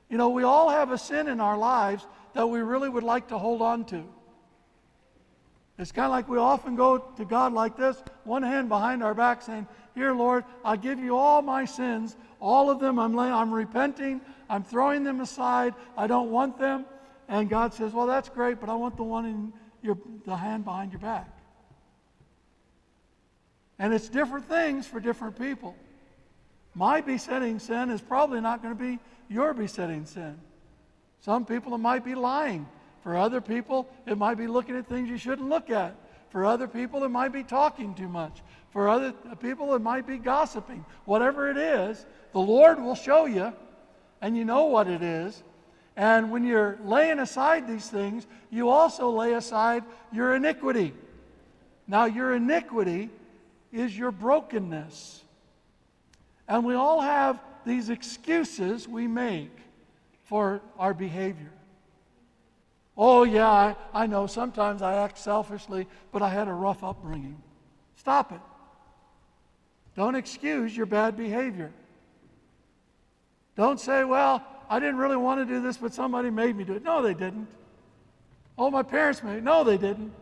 You 0.09 0.19
know, 0.19 0.31
we 0.31 0.43
all 0.43 0.69
have 0.69 0.91
a 0.91 0.99
sin 0.99 1.29
in 1.29 1.41
our 1.41 1.57
lives 1.57 2.07
that 2.35 2.47
we 2.47 2.61
really 2.61 2.89
would 2.89 3.05
like 3.05 3.29
to 3.29 3.39
hold 3.39 3.63
on 3.63 3.85
to. 3.87 4.05
It's 5.79 5.93
kind 5.93 6.07
of 6.07 6.13
like 6.13 6.29
we 6.29 6.39
often 6.39 6.77
go 6.77 6.99
to 6.99 7.25
God 7.25 7.53
like 7.53 7.77
this, 7.77 8.03
one 8.25 8.43
hand 8.43 8.69
behind 8.69 9.03
our 9.03 9.15
back, 9.15 9.43
saying, 9.43 9.67
Here, 9.95 10.13
Lord, 10.13 10.45
I 10.65 10.77
give 10.77 10.99
you 10.99 11.17
all 11.17 11.43
my 11.43 11.65
sins. 11.65 12.17
All 12.41 12.71
of 12.71 12.79
them, 12.79 12.99
I'm, 12.99 13.15
laying, 13.15 13.33
I'm 13.33 13.53
repenting. 13.53 14.21
I'm 14.51 14.63
throwing 14.63 15.03
them 15.03 15.21
aside. 15.21 15.75
I 15.97 16.07
don't 16.07 16.31
want 16.31 16.59
them. 16.59 16.85
And 17.29 17.49
God 17.49 17.73
says, 17.73 17.93
Well, 17.93 18.07
that's 18.07 18.29
great, 18.29 18.61
but 18.61 18.69
I 18.69 18.75
want 18.75 18.97
the 18.97 19.03
one 19.03 19.25
in 19.25 19.53
your, 19.83 19.97
the 20.27 20.37
hand 20.37 20.65
behind 20.65 20.93
your 20.93 21.01
back. 21.01 21.29
And 23.79 23.93
it's 23.95 24.09
different 24.09 24.49
things 24.49 24.87
for 24.87 25.01
different 25.01 25.39
people. 25.39 25.75
My 26.75 27.01
besetting 27.01 27.59
sin 27.59 27.91
is 27.91 28.01
probably 28.01 28.41
not 28.41 28.63
going 28.63 28.77
to 28.77 28.81
be 28.81 28.99
your 29.29 29.55
besetting 29.55 30.07
sin. 30.07 30.39
Some 31.21 31.45
people, 31.45 31.75
it 31.75 31.79
might 31.79 32.05
be 32.05 32.15
lying. 32.15 32.69
For 33.03 33.17
other 33.17 33.41
people, 33.41 33.89
it 34.07 34.17
might 34.17 34.37
be 34.37 34.47
looking 34.47 34.77
at 34.77 34.87
things 34.87 35.09
you 35.09 35.19
shouldn't 35.19 35.49
look 35.49 35.71
at. 35.71 35.97
For 36.31 36.47
other 36.47 36.69
people, 36.69 37.05
it 37.05 37.11
might 37.11 37.33
be 37.33 37.43
talking 37.43 37.95
too 37.95 38.09
much. 38.09 38.43
For 38.71 38.89
other 38.89 39.13
people, 39.41 39.75
it 39.75 39.83
might 39.83 40.07
be 40.07 40.19
gossiping. 40.19 40.85
Whatever 41.05 41.51
it 41.51 41.57
is, 41.57 42.07
the 42.33 42.41
Lord 42.41 42.81
will 42.81 42.95
show 42.95 43.27
you, 43.27 43.53
and 44.21 44.37
you 44.37 44.45
know 44.45 44.65
what 44.65 44.89
it 44.89 45.03
is. 45.03 45.43
And 45.95 46.31
when 46.31 46.45
you're 46.45 46.79
laying 46.85 47.19
aside 47.19 47.69
these 47.69 47.89
things, 47.91 48.27
you 48.51 48.71
also 48.71 49.11
lay 49.11 49.35
aside 49.35 49.85
your 50.11 50.35
iniquity. 50.35 50.95
Now, 51.87 52.07
your 52.07 52.35
iniquity 52.35 53.11
is 53.73 53.97
your 53.97 54.11
brokenness. 54.11 55.23
And 56.49 56.65
we 56.65 56.75
all 56.75 57.01
have 57.01 57.41
these 57.67 57.91
excuses 57.91 58.89
we 58.89 59.07
make 59.07 59.51
for 60.25 60.63
our 60.79 60.95
behavior. 60.95 61.53
Oh, 62.97 63.25
yeah, 63.25 63.49
I, 63.51 63.77
I 63.95 64.07
know 64.07 64.27
sometimes 64.27 64.83
I 64.83 64.95
act 64.97 65.19
selfishly, 65.19 65.87
but 66.13 66.23
I 66.23 66.29
had 66.29 66.49
a 66.49 66.53
rough 66.53 66.85
upbringing. 66.85 67.41
Stop 67.97 68.33
it. 68.33 68.41
Don't 69.97 70.15
excuse 70.15 70.77
your 70.77 70.87
bad 70.87 71.17
behavior. 71.17 71.73
Don't 73.57 73.81
say, 73.81 74.05
well, 74.05 74.45
I 74.69 74.79
didn't 74.79 74.97
really 74.97 75.17
want 75.17 75.41
to 75.41 75.55
do 75.55 75.61
this, 75.61 75.77
but 75.77 75.93
somebody 75.93 76.31
made 76.31 76.57
me 76.57 76.65
do 76.65 76.75
it. 76.75 76.83
No, 76.83 77.03
they 77.03 77.15
didn't. 77.15 77.49
Oh, 78.59 78.71
my 78.71 78.83
parents 78.83 79.23
made 79.23 79.43
No, 79.43 79.65
they 79.65 79.79
didn't. 79.79 80.13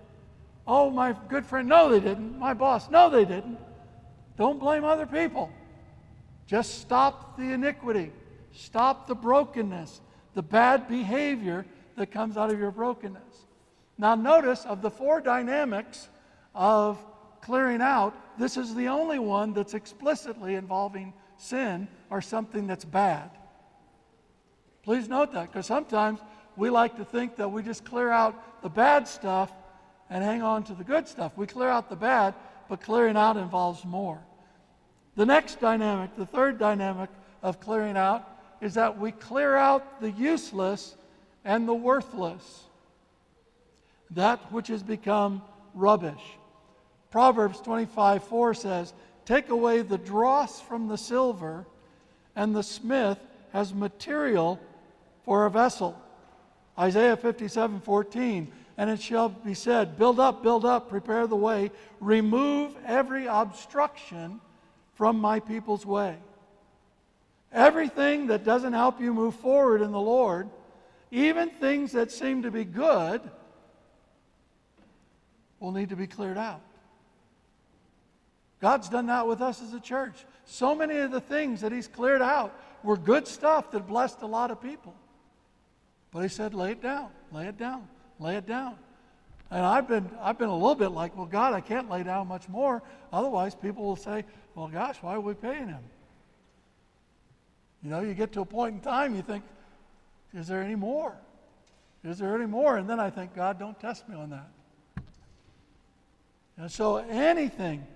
Oh, 0.67 0.91
my 0.91 1.15
good 1.29 1.47
friend. 1.47 1.69
No, 1.69 1.89
they 1.89 2.01
didn't. 2.01 2.39
My 2.39 2.55
boss. 2.55 2.91
No, 2.91 3.11
they 3.11 3.25
didn't. 3.25 3.59
Don't 4.37 4.59
blame 4.61 4.85
other 4.85 5.07
people. 5.07 5.51
Just 6.47 6.81
stop 6.81 7.37
the 7.37 7.53
iniquity. 7.53 8.13
Stop 8.53 9.07
the 9.07 9.15
brokenness, 9.15 10.01
the 10.35 10.43
bad 10.43 10.89
behavior 10.89 11.65
that 11.97 12.11
comes 12.11 12.37
out 12.37 12.51
of 12.51 12.59
your 12.59 12.71
brokenness. 12.71 13.47
Now, 13.99 14.15
notice 14.15 14.65
of 14.65 14.83
the 14.83 14.91
four 14.91 15.21
dynamics 15.21 16.09
of 16.55 16.99
clearing 17.41 17.83
out, 17.83 18.15
this 18.39 18.57
is 18.57 18.75
the 18.75 18.89
only 18.89 19.19
one 19.19 19.53
that's 19.53 19.75
explicitly 19.75 20.55
involving 20.55 21.13
sin 21.37 21.89
or 22.09 22.21
something 22.21 22.67
that's 22.67 22.85
bad. 22.85 23.31
Please 24.83 25.09
note 25.09 25.33
that 25.33 25.49
because 25.49 25.67
sometimes 25.67 26.21
we 26.57 26.71
like 26.71 26.97
to 26.97 27.05
think 27.05 27.37
that 27.37 27.51
we 27.51 27.63
just 27.63 27.85
clear 27.85 28.11
out 28.11 28.63
the 28.63 28.69
bad 28.69 29.07
stuff 29.07 29.53
and 30.09 30.25
hang 30.25 30.43
on 30.43 30.65
to 30.65 30.75
the 30.75 30.85
good 30.85 31.07
stuff. 31.07 31.33
We 31.37 31.47
clear 31.47 31.69
out 31.69 31.89
the 31.89 31.97
bad, 31.97 32.35
but 32.69 32.81
clearing 32.81 33.17
out 33.17 33.37
involves 33.37 33.85
more. 33.85 34.21
The 35.17 35.27
next 35.27 35.61
dynamic, 35.61 36.17
the 36.17 36.27
third 36.27 36.59
dynamic 36.59 37.11
of 37.43 37.61
clearing 37.61 37.97
out, 37.97 38.27
is 38.61 38.75
that 38.75 38.99
we 38.99 39.13
clear 39.13 39.57
out 39.57 40.01
the 40.01 40.11
useless 40.11 40.97
and 41.45 41.67
the 41.67 41.75
worthless, 41.75 42.65
that 44.11 44.53
which 44.53 44.69
has 44.69 44.83
become 44.83 45.43
rubbish. 45.75 46.23
Proverbs 47.11 47.61
25 47.61 48.25
4 48.25 48.55
says, 48.55 48.93
Take 49.25 49.49
away 49.49 49.83
the 49.83 49.99
dross 49.99 50.61
from 50.61 50.89
the 50.89 50.99
silver, 50.99 51.67
and 52.35 52.55
the 52.55 52.63
smith 52.63 53.19
has 53.53 53.75
material 53.75 54.61
for 55.25 55.47
a 55.47 55.51
vessel. 55.51 56.01
Isaiah 56.79 57.17
57 57.17 57.81
14, 57.81 58.51
and 58.77 58.91
it 58.91 59.01
shall 59.01 59.29
be 59.29 59.55
said, 59.55 59.99
Build 59.99 60.19
up, 60.19 60.43
build 60.43 60.65
up, 60.65 60.89
prepare 60.89 61.27
the 61.27 61.37
way, 61.37 61.71
remove 62.01 62.75
every 62.87 63.27
obstruction 63.27 64.41
from 64.95 65.19
my 65.19 65.41
people's 65.41 65.85
way. 65.85 66.17
Everything 67.53 68.29
that 68.29 68.45
doesn't 68.45 68.73
help 68.73 69.01
you 69.01 69.13
move 69.13 69.35
forward 69.35 69.83
in 69.83 69.91
the 69.91 70.01
Lord, 70.01 70.49
even 71.11 71.51
things 71.51 71.93
that 71.93 72.11
seem 72.11 72.43
to 72.43 72.51
be 72.51 72.65
good, 72.65 73.21
will 75.59 75.73
need 75.73 75.91
to 75.91 75.97
be 75.97 76.07
cleared 76.07 76.39
out. 76.39 76.63
God's 78.61 78.89
done 78.89 79.07
that 79.07 79.27
with 79.27 79.41
us 79.41 79.63
as 79.63 79.73
a 79.73 79.81
church. 79.81 80.25
So 80.45 80.75
many 80.75 80.97
of 80.99 81.11
the 81.11 81.21
things 81.21 81.61
that 81.61 81.73
He's 81.73 81.89
cleared 81.89 82.23
out 82.23 82.55
were 82.83 82.97
good 82.97 83.27
stuff 83.27 83.71
that 83.71 83.87
blessed 83.87 84.23
a 84.23 84.27
lot 84.27 84.51
of 84.51 84.61
people. 84.61 84.95
But 86.11 86.21
He 86.21 86.29
said, 86.29 86.55
lay 86.55 86.73
it 86.73 86.83
down, 86.83 87.11
lay 87.33 87.47
it 87.47 87.59
down, 87.59 87.89
lay 88.19 88.37
it 88.37 88.47
down. 88.47 88.77
And 89.51 89.65
I've 89.65 89.89
been, 89.89 90.09
I've 90.21 90.39
been 90.39 90.49
a 90.49 90.57
little 90.57 90.75
bit 90.75 90.91
like, 90.91 91.17
well, 91.17 91.27
God, 91.27 91.55
I 91.55 91.61
can't 91.61 91.91
lay 91.91 92.03
down 92.03 92.29
much 92.29 92.49
more. 92.49 92.83
Otherwise, 93.13 93.55
people 93.55 93.85
will 93.85 93.97
say, 93.97 94.25
well, 94.55 94.69
gosh, 94.69 94.97
why 95.01 95.15
are 95.15 95.21
we 95.21 95.35
paying 95.35 95.69
Him? 95.69 95.83
You 97.83 97.91
know, 97.91 98.01
you 98.01 98.15
get 98.15 98.33
to 98.33 98.43
a 98.43 98.45
point 98.45 98.75
in 98.75 98.81
time, 98.81 99.15
you 99.15 99.23
think, 99.23 99.43
is 100.35 100.47
there 100.49 100.63
any 100.63 100.75
more? 100.75 101.17
Is 102.05 102.19
there 102.19 102.35
any 102.35 102.47
more? 102.47 102.77
And 102.77 102.89
then 102.89 103.01
I 103.01 103.11
think, 103.11 103.35
God, 103.35 103.59
don't 103.59 103.79
test 103.79 104.09
me 104.09 104.17
on 104.17 104.31
that. 104.31 104.49
And 106.57 106.71
so 106.71 106.97
anything, 106.97 107.87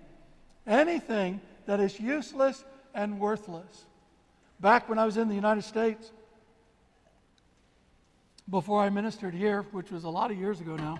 anything 0.66 1.41
that 1.66 1.80
is 1.80 1.99
useless 1.99 2.64
and 2.95 3.18
worthless. 3.18 3.87
Back 4.61 4.89
when 4.89 4.99
I 4.99 5.05
was 5.05 5.16
in 5.16 5.28
the 5.28 5.35
United 5.35 5.62
States, 5.62 6.11
before 8.49 8.82
I 8.82 8.91
ministered 8.91 9.35
here, 9.35 9.62
which 9.72 9.91
was 9.91 10.05
a 10.05 10.11
lot 10.11 10.30
of 10.30 10.39
years 10.39 10.61
ago 10.61 10.76
now, 10.76 10.99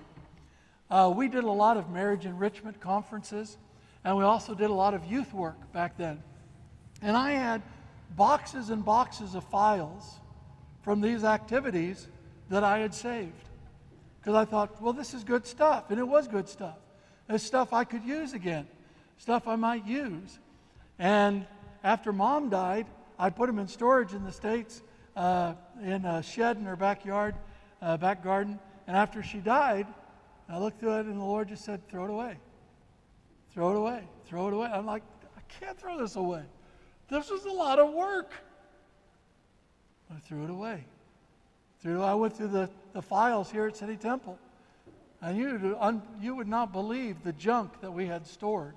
uh, 0.89 1.11
we 1.15 1.27
did 1.27 1.43
a 1.43 1.51
lot 1.51 1.77
of 1.77 1.89
marriage 1.89 2.25
enrichment 2.25 2.79
conferences, 2.79 3.57
and 4.03 4.15
we 4.15 4.23
also 4.23 4.53
did 4.53 4.69
a 4.69 4.73
lot 4.73 4.93
of 4.93 5.05
youth 5.05 5.33
work 5.33 5.71
back 5.73 5.97
then. 5.97 6.21
And 7.01 7.15
I 7.15 7.31
had 7.31 7.61
boxes 8.15 8.69
and 8.69 8.83
boxes 8.83 9.35
of 9.35 9.43
files 9.45 10.19
from 10.85 11.01
these 11.01 11.23
activities 11.23 12.07
that 12.49 12.63
I 12.63 12.77
had 12.77 12.93
saved. 12.93 13.49
Because 14.21 14.35
I 14.35 14.45
thought, 14.45 14.79
well, 14.79 14.93
this 14.93 15.15
is 15.15 15.23
good 15.23 15.47
stuff. 15.47 15.89
And 15.89 15.99
it 15.99 16.07
was 16.07 16.27
good 16.27 16.47
stuff. 16.47 16.77
It's 17.27 17.43
stuff 17.43 17.73
I 17.73 17.85
could 17.85 18.03
use 18.03 18.33
again, 18.33 18.67
stuff 19.17 19.47
I 19.47 19.55
might 19.55 19.83
use. 19.87 20.37
And 20.99 21.47
after 21.83 22.13
mom 22.13 22.49
died, 22.49 22.85
I 23.17 23.31
put 23.31 23.47
them 23.47 23.57
in 23.57 23.67
storage 23.67 24.13
in 24.13 24.23
the 24.23 24.31
States 24.31 24.83
uh, 25.15 25.55
in 25.81 26.05
a 26.05 26.21
shed 26.21 26.57
in 26.57 26.65
her 26.65 26.75
backyard, 26.75 27.33
uh, 27.81 27.97
back 27.97 28.23
garden. 28.23 28.59
And 28.85 28.95
after 28.95 29.23
she 29.23 29.39
died, 29.39 29.87
I 30.47 30.59
looked 30.59 30.79
through 30.79 30.99
it 30.99 31.07
and 31.07 31.19
the 31.19 31.25
Lord 31.25 31.47
just 31.47 31.65
said, 31.65 31.87
throw 31.89 32.03
it 32.03 32.11
away. 32.11 32.37
Throw 33.55 33.71
it 33.71 33.77
away. 33.77 34.03
Throw 34.27 34.49
it 34.49 34.53
away. 34.53 34.69
I'm 34.71 34.85
like, 34.85 35.01
I 35.35 35.41
can't 35.59 35.79
throw 35.79 35.97
this 35.97 36.15
away. 36.15 36.43
This 37.09 37.31
was 37.31 37.45
a 37.45 37.51
lot 37.51 37.79
of 37.79 37.91
work. 37.91 38.31
I 40.13 40.19
threw 40.19 40.43
it 40.43 40.49
away. 40.49 40.85
Through, 41.81 42.01
I 42.01 42.13
went 42.13 42.35
through 42.35 42.47
the, 42.49 42.69
the 42.93 43.01
files 43.01 43.51
here 43.51 43.67
at 43.67 43.75
City 43.75 43.95
Temple. 43.95 44.39
And 45.21 45.37
you, 45.37 45.75
un, 45.79 46.01
you 46.21 46.35
would 46.35 46.47
not 46.47 46.71
believe 46.71 47.23
the 47.23 47.33
junk 47.33 47.81
that 47.81 47.91
we 47.91 48.05
had 48.05 48.27
stored. 48.27 48.75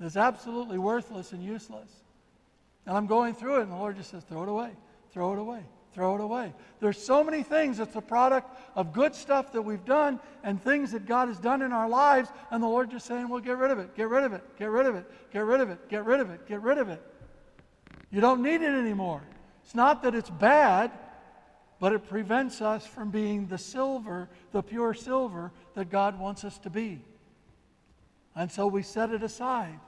It's 0.00 0.16
absolutely 0.16 0.78
worthless 0.78 1.32
and 1.32 1.42
useless. 1.42 1.88
And 2.86 2.96
I'm 2.96 3.06
going 3.06 3.34
through 3.34 3.58
it, 3.58 3.62
and 3.62 3.72
the 3.72 3.76
Lord 3.76 3.96
just 3.96 4.10
says, 4.10 4.24
throw 4.24 4.42
it 4.42 4.48
away, 4.48 4.70
throw 5.12 5.32
it 5.32 5.38
away, 5.38 5.60
throw 5.92 6.16
it 6.16 6.20
away. 6.20 6.52
There's 6.80 6.98
so 6.98 7.22
many 7.22 7.42
things 7.42 7.78
that's 7.78 7.94
a 7.94 8.00
product 8.00 8.50
of 8.74 8.92
good 8.92 9.14
stuff 9.14 9.52
that 9.52 9.62
we've 9.62 9.84
done 9.84 10.18
and 10.42 10.60
things 10.60 10.90
that 10.92 11.06
God 11.06 11.28
has 11.28 11.38
done 11.38 11.62
in 11.62 11.72
our 11.72 11.88
lives, 11.88 12.30
and 12.50 12.62
the 12.62 12.66
Lord 12.66 12.90
just 12.90 13.06
saying, 13.06 13.28
well, 13.28 13.40
get 13.40 13.58
rid 13.58 13.70
of 13.70 13.78
it, 13.78 13.94
get 13.94 14.08
rid 14.08 14.24
of 14.24 14.32
it, 14.32 14.42
get 14.58 14.70
rid 14.70 14.86
of 14.86 14.96
it, 14.96 15.06
get 15.32 15.44
rid 15.44 15.60
of 15.60 15.70
it, 15.70 15.88
get 15.88 16.04
rid 16.04 16.20
of 16.20 16.30
it, 16.30 16.48
get 16.48 16.62
rid 16.62 16.78
of 16.78 16.88
it. 16.88 17.02
You 18.10 18.20
don't 18.20 18.42
need 18.42 18.62
it 18.62 18.74
anymore. 18.74 19.22
It's 19.64 19.74
not 19.74 20.02
that 20.02 20.14
it's 20.14 20.30
bad, 20.30 20.90
but 21.78 21.92
it 21.92 22.08
prevents 22.08 22.60
us 22.60 22.86
from 22.86 23.10
being 23.10 23.46
the 23.46 23.58
silver, 23.58 24.28
the 24.52 24.62
pure 24.62 24.94
silver 24.94 25.50
that 25.74 25.90
God 25.90 26.18
wants 26.18 26.44
us 26.44 26.58
to 26.60 26.70
be. 26.70 27.00
And 28.34 28.50
so 28.50 28.66
we 28.66 28.82
set 28.82 29.10
it 29.10 29.22
aside. 29.22 29.80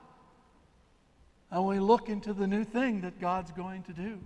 And 1.51 1.65
we 1.65 1.79
look 1.79 2.09
into 2.09 2.33
the 2.33 2.47
new 2.47 2.63
thing 2.63 3.01
that 3.01 3.19
God's 3.19 3.51
going 3.51 3.83
to 3.83 3.93
do. 3.93 4.19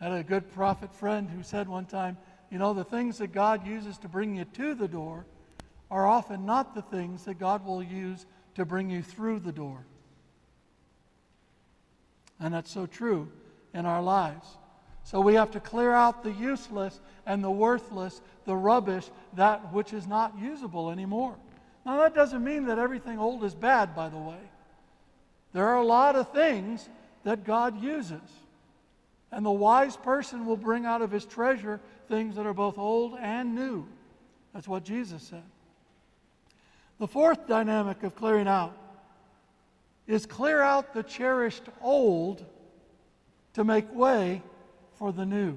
I 0.00 0.04
had 0.04 0.12
a 0.12 0.24
good 0.24 0.52
prophet 0.52 0.92
friend 0.92 1.30
who 1.30 1.42
said 1.42 1.68
one 1.68 1.86
time, 1.86 2.16
you 2.50 2.58
know, 2.58 2.74
the 2.74 2.84
things 2.84 3.18
that 3.18 3.32
God 3.32 3.66
uses 3.66 3.96
to 3.98 4.08
bring 4.08 4.36
you 4.36 4.44
to 4.44 4.74
the 4.74 4.88
door 4.88 5.24
are 5.90 6.06
often 6.06 6.44
not 6.44 6.74
the 6.74 6.82
things 6.82 7.24
that 7.24 7.38
God 7.38 7.64
will 7.64 7.82
use 7.82 8.26
to 8.56 8.64
bring 8.64 8.90
you 8.90 9.02
through 9.02 9.40
the 9.40 9.52
door. 9.52 9.84
And 12.40 12.52
that's 12.52 12.70
so 12.70 12.86
true 12.86 13.30
in 13.72 13.86
our 13.86 14.02
lives. 14.02 14.46
So 15.04 15.20
we 15.20 15.34
have 15.34 15.50
to 15.52 15.60
clear 15.60 15.92
out 15.92 16.22
the 16.22 16.32
useless 16.32 17.00
and 17.26 17.44
the 17.44 17.50
worthless, 17.50 18.20
the 18.44 18.56
rubbish, 18.56 19.10
that 19.34 19.72
which 19.72 19.92
is 19.92 20.06
not 20.06 20.38
usable 20.38 20.90
anymore. 20.90 21.36
Now, 21.84 21.98
that 21.98 22.14
doesn't 22.14 22.42
mean 22.42 22.66
that 22.66 22.78
everything 22.78 23.18
old 23.18 23.44
is 23.44 23.54
bad, 23.54 23.94
by 23.94 24.08
the 24.08 24.16
way. 24.16 24.40
There 25.52 25.68
are 25.68 25.76
a 25.76 25.84
lot 25.84 26.16
of 26.16 26.32
things 26.32 26.88
that 27.24 27.44
God 27.44 27.82
uses. 27.82 28.20
And 29.30 29.44
the 29.44 29.50
wise 29.50 29.96
person 29.96 30.46
will 30.46 30.56
bring 30.56 30.86
out 30.86 31.02
of 31.02 31.10
his 31.10 31.24
treasure 31.24 31.80
things 32.08 32.36
that 32.36 32.46
are 32.46 32.54
both 32.54 32.78
old 32.78 33.18
and 33.20 33.54
new. 33.54 33.86
That's 34.54 34.68
what 34.68 34.84
Jesus 34.84 35.22
said. 35.22 35.42
The 36.98 37.08
fourth 37.08 37.46
dynamic 37.46 38.02
of 38.04 38.14
clearing 38.14 38.48
out 38.48 38.76
is 40.06 40.26
clear 40.26 40.60
out 40.60 40.92
the 40.92 41.02
cherished 41.02 41.64
old 41.80 42.44
to 43.54 43.64
make 43.64 43.92
way 43.94 44.42
for 44.98 45.12
the 45.12 45.24
new. 45.24 45.56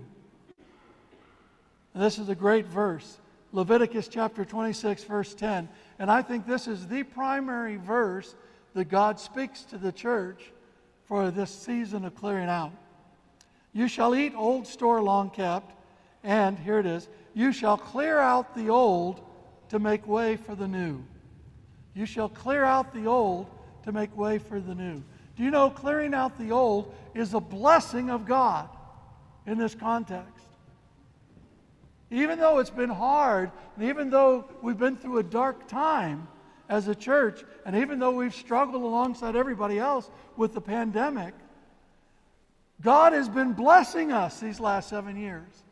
And 1.93 2.03
this 2.03 2.19
is 2.19 2.29
a 2.29 2.35
great 2.35 2.67
verse. 2.67 3.19
Leviticus 3.51 4.07
chapter 4.07 4.45
26, 4.45 5.03
verse 5.05 5.33
10. 5.33 5.67
And 5.99 6.11
I 6.11 6.21
think 6.21 6.45
this 6.45 6.67
is 6.67 6.87
the 6.87 7.03
primary 7.03 7.77
verse 7.77 8.35
that 8.73 8.85
God 8.85 9.19
speaks 9.19 9.63
to 9.63 9.77
the 9.77 9.91
church 9.91 10.51
for 11.05 11.31
this 11.31 11.49
season 11.49 12.05
of 12.05 12.15
clearing 12.15 12.49
out. 12.49 12.71
You 13.73 13.87
shall 13.87 14.15
eat 14.15 14.33
old 14.35 14.67
store 14.67 15.01
long 15.01 15.29
kept, 15.29 15.73
and 16.23 16.57
here 16.59 16.79
it 16.79 16.85
is, 16.85 17.07
you 17.33 17.51
shall 17.51 17.77
clear 17.77 18.19
out 18.19 18.55
the 18.55 18.69
old 18.69 19.21
to 19.69 19.79
make 19.79 20.07
way 20.07 20.37
for 20.37 20.55
the 20.55 20.67
new. 20.67 21.03
You 21.93 22.05
shall 22.05 22.29
clear 22.29 22.63
out 22.63 22.93
the 22.93 23.05
old 23.05 23.47
to 23.87 23.93
make 23.93 24.15
way 24.17 24.37
for 24.37 24.59
the 24.59 24.75
new. 24.75 25.01
Do 25.37 25.43
you 25.43 25.49
know 25.49 25.69
clearing 25.69 26.13
out 26.13 26.37
the 26.37 26.51
old 26.51 26.93
is 27.15 27.33
a 27.33 27.39
blessing 27.39 28.09
of 28.09 28.25
God 28.25 28.67
in 29.45 29.57
this 29.57 29.73
context? 29.73 30.45
Even 32.11 32.37
though 32.37 32.59
it's 32.59 32.69
been 32.69 32.89
hard, 32.89 33.49
and 33.75 33.85
even 33.85 34.09
though 34.09 34.43
we've 34.61 34.77
been 34.77 34.97
through 34.97 35.19
a 35.19 35.23
dark 35.23 35.69
time 35.69 36.27
as 36.67 36.89
a 36.89 36.95
church, 36.95 37.45
and 37.65 37.77
even 37.77 37.97
though 37.97 38.11
we've 38.11 38.35
struggled 38.35 38.83
alongside 38.83 39.37
everybody 39.37 39.79
else 39.79 40.09
with 40.35 40.53
the 40.53 40.61
pandemic, 40.61 41.33
God 42.81 43.13
has 43.13 43.29
been 43.29 43.53
blessing 43.53 44.11
us 44.11 44.41
these 44.41 44.59
last 44.59 44.89
seven 44.89 45.15
years. 45.15 45.63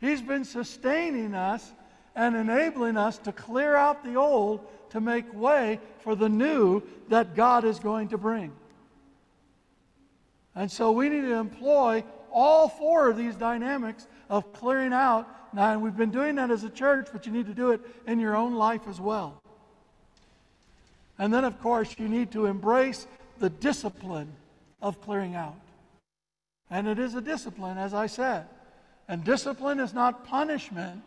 He's 0.00 0.22
been 0.22 0.46
sustaining 0.46 1.34
us 1.34 1.70
and 2.18 2.34
enabling 2.34 2.96
us 2.96 3.16
to 3.16 3.30
clear 3.30 3.76
out 3.76 4.02
the 4.02 4.16
old 4.16 4.66
to 4.90 5.00
make 5.00 5.32
way 5.32 5.78
for 6.00 6.16
the 6.16 6.28
new 6.28 6.82
that 7.08 7.36
God 7.36 7.64
is 7.64 7.78
going 7.78 8.08
to 8.08 8.18
bring. 8.18 8.52
And 10.56 10.68
so 10.68 10.90
we 10.90 11.08
need 11.08 11.20
to 11.20 11.34
employ 11.34 12.02
all 12.32 12.68
four 12.68 13.08
of 13.08 13.16
these 13.16 13.36
dynamics 13.36 14.08
of 14.28 14.52
clearing 14.52 14.92
out. 14.92 15.28
Now, 15.54 15.72
and 15.72 15.80
we've 15.80 15.96
been 15.96 16.10
doing 16.10 16.34
that 16.34 16.50
as 16.50 16.64
a 16.64 16.70
church, 16.70 17.06
but 17.12 17.24
you 17.24 17.30
need 17.30 17.46
to 17.46 17.54
do 17.54 17.70
it 17.70 17.80
in 18.08 18.18
your 18.18 18.34
own 18.36 18.56
life 18.56 18.82
as 18.88 19.00
well. 19.00 19.40
And 21.20 21.32
then, 21.32 21.44
of 21.44 21.60
course, 21.60 21.94
you 21.98 22.08
need 22.08 22.32
to 22.32 22.46
embrace 22.46 23.06
the 23.38 23.48
discipline 23.48 24.32
of 24.82 25.00
clearing 25.00 25.36
out. 25.36 25.60
And 26.68 26.88
it 26.88 26.98
is 26.98 27.14
a 27.14 27.20
discipline, 27.20 27.78
as 27.78 27.94
I 27.94 28.06
said. 28.06 28.46
And 29.06 29.22
discipline 29.22 29.78
is 29.78 29.94
not 29.94 30.26
punishment, 30.26 31.02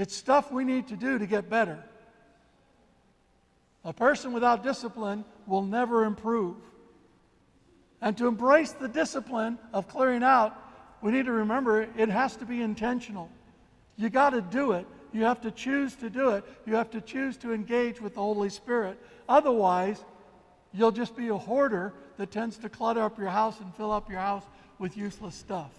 it's 0.00 0.16
stuff 0.16 0.50
we 0.50 0.64
need 0.64 0.88
to 0.88 0.96
do 0.96 1.18
to 1.18 1.26
get 1.26 1.50
better. 1.50 1.78
A 3.84 3.92
person 3.92 4.32
without 4.32 4.62
discipline 4.62 5.26
will 5.46 5.62
never 5.62 6.04
improve. 6.04 6.56
And 8.00 8.16
to 8.16 8.26
embrace 8.26 8.72
the 8.72 8.88
discipline 8.88 9.58
of 9.74 9.88
clearing 9.88 10.22
out, 10.22 10.56
we 11.02 11.12
need 11.12 11.26
to 11.26 11.32
remember 11.32 11.82
it 11.82 12.08
has 12.08 12.34
to 12.36 12.46
be 12.46 12.62
intentional. 12.62 13.30
You 13.96 14.08
got 14.08 14.30
to 14.30 14.40
do 14.40 14.72
it. 14.72 14.86
You 15.12 15.24
have 15.24 15.42
to 15.42 15.50
choose 15.50 15.94
to 15.96 16.08
do 16.08 16.30
it. 16.30 16.44
You 16.64 16.76
have 16.76 16.90
to 16.92 17.02
choose 17.02 17.36
to 17.38 17.52
engage 17.52 18.00
with 18.00 18.14
the 18.14 18.22
Holy 18.22 18.48
Spirit. 18.48 18.98
Otherwise, 19.28 20.02
you'll 20.72 20.92
just 20.92 21.14
be 21.14 21.28
a 21.28 21.36
hoarder 21.36 21.92
that 22.16 22.30
tends 22.30 22.56
to 22.58 22.70
clutter 22.70 23.02
up 23.02 23.18
your 23.18 23.28
house 23.28 23.60
and 23.60 23.74
fill 23.74 23.92
up 23.92 24.08
your 24.08 24.20
house 24.20 24.44
with 24.78 24.96
useless 24.96 25.34
stuff. 25.34 25.72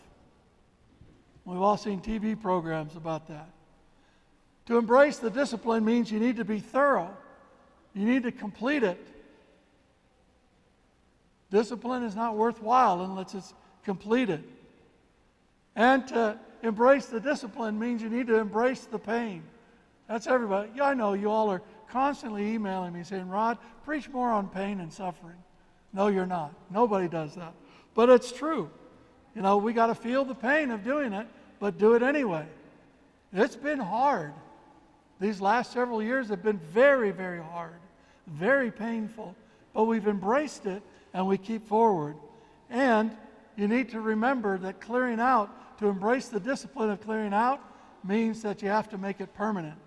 We've 1.43 1.59
all 1.59 1.77
seen 1.77 2.01
TV 2.01 2.39
programs 2.39 2.95
about 2.95 3.27
that. 3.29 3.49
To 4.71 4.77
embrace 4.77 5.17
the 5.17 5.29
discipline 5.29 5.83
means 5.83 6.09
you 6.09 6.19
need 6.21 6.37
to 6.37 6.45
be 6.45 6.61
thorough, 6.61 7.13
you 7.93 8.05
need 8.05 8.23
to 8.23 8.31
complete 8.31 8.83
it. 8.83 9.05
Discipline 11.49 12.03
is 12.03 12.15
not 12.15 12.37
worthwhile 12.37 13.01
unless 13.01 13.35
it's 13.35 13.53
completed. 13.83 14.45
And 15.75 16.07
to 16.07 16.39
embrace 16.63 17.07
the 17.07 17.19
discipline 17.19 17.77
means 17.77 18.01
you 18.01 18.07
need 18.07 18.27
to 18.27 18.35
embrace 18.35 18.85
the 18.85 18.97
pain. 18.97 19.43
That's 20.07 20.25
everybody. 20.25 20.69
Yeah, 20.73 20.85
I 20.85 20.93
know 20.93 21.15
you 21.15 21.29
all 21.29 21.49
are 21.49 21.61
constantly 21.89 22.53
emailing 22.53 22.93
me 22.93 23.03
saying, 23.03 23.27
Rod, 23.27 23.57
preach 23.83 24.07
more 24.07 24.31
on 24.31 24.47
pain 24.47 24.79
and 24.79 24.93
suffering. 24.93 25.43
No, 25.91 26.07
you're 26.07 26.25
not. 26.25 26.53
Nobody 26.69 27.09
does 27.09 27.35
that. 27.35 27.51
But 27.93 28.09
it's 28.09 28.31
true. 28.31 28.71
You 29.35 29.41
know, 29.41 29.57
we 29.57 29.73
got 29.73 29.87
to 29.87 29.95
feel 29.95 30.23
the 30.23 30.33
pain 30.33 30.71
of 30.71 30.85
doing 30.85 31.11
it, 31.11 31.27
but 31.59 31.77
do 31.77 31.95
it 31.95 32.03
anyway. 32.03 32.45
It's 33.33 33.57
been 33.57 33.79
hard. 33.79 34.31
These 35.21 35.39
last 35.39 35.71
several 35.71 36.01
years 36.01 36.29
have 36.29 36.41
been 36.41 36.57
very, 36.57 37.11
very 37.11 37.43
hard, 37.43 37.79
very 38.25 38.71
painful, 38.71 39.35
but 39.71 39.83
we've 39.83 40.07
embraced 40.07 40.65
it 40.65 40.81
and 41.13 41.27
we 41.27 41.37
keep 41.37 41.67
forward. 41.67 42.15
And 42.71 43.15
you 43.55 43.67
need 43.67 43.89
to 43.89 44.01
remember 44.01 44.57
that 44.57 44.81
clearing 44.81 45.19
out 45.19 45.77
to 45.77 45.87
embrace 45.87 46.29
the 46.29 46.39
discipline 46.39 46.89
of 46.89 47.01
clearing 47.01 47.35
out 47.35 47.61
means 48.03 48.41
that 48.41 48.63
you 48.63 48.69
have 48.69 48.89
to 48.89 48.97
make 48.97 49.21
it 49.21 49.31
permanent. 49.35 49.77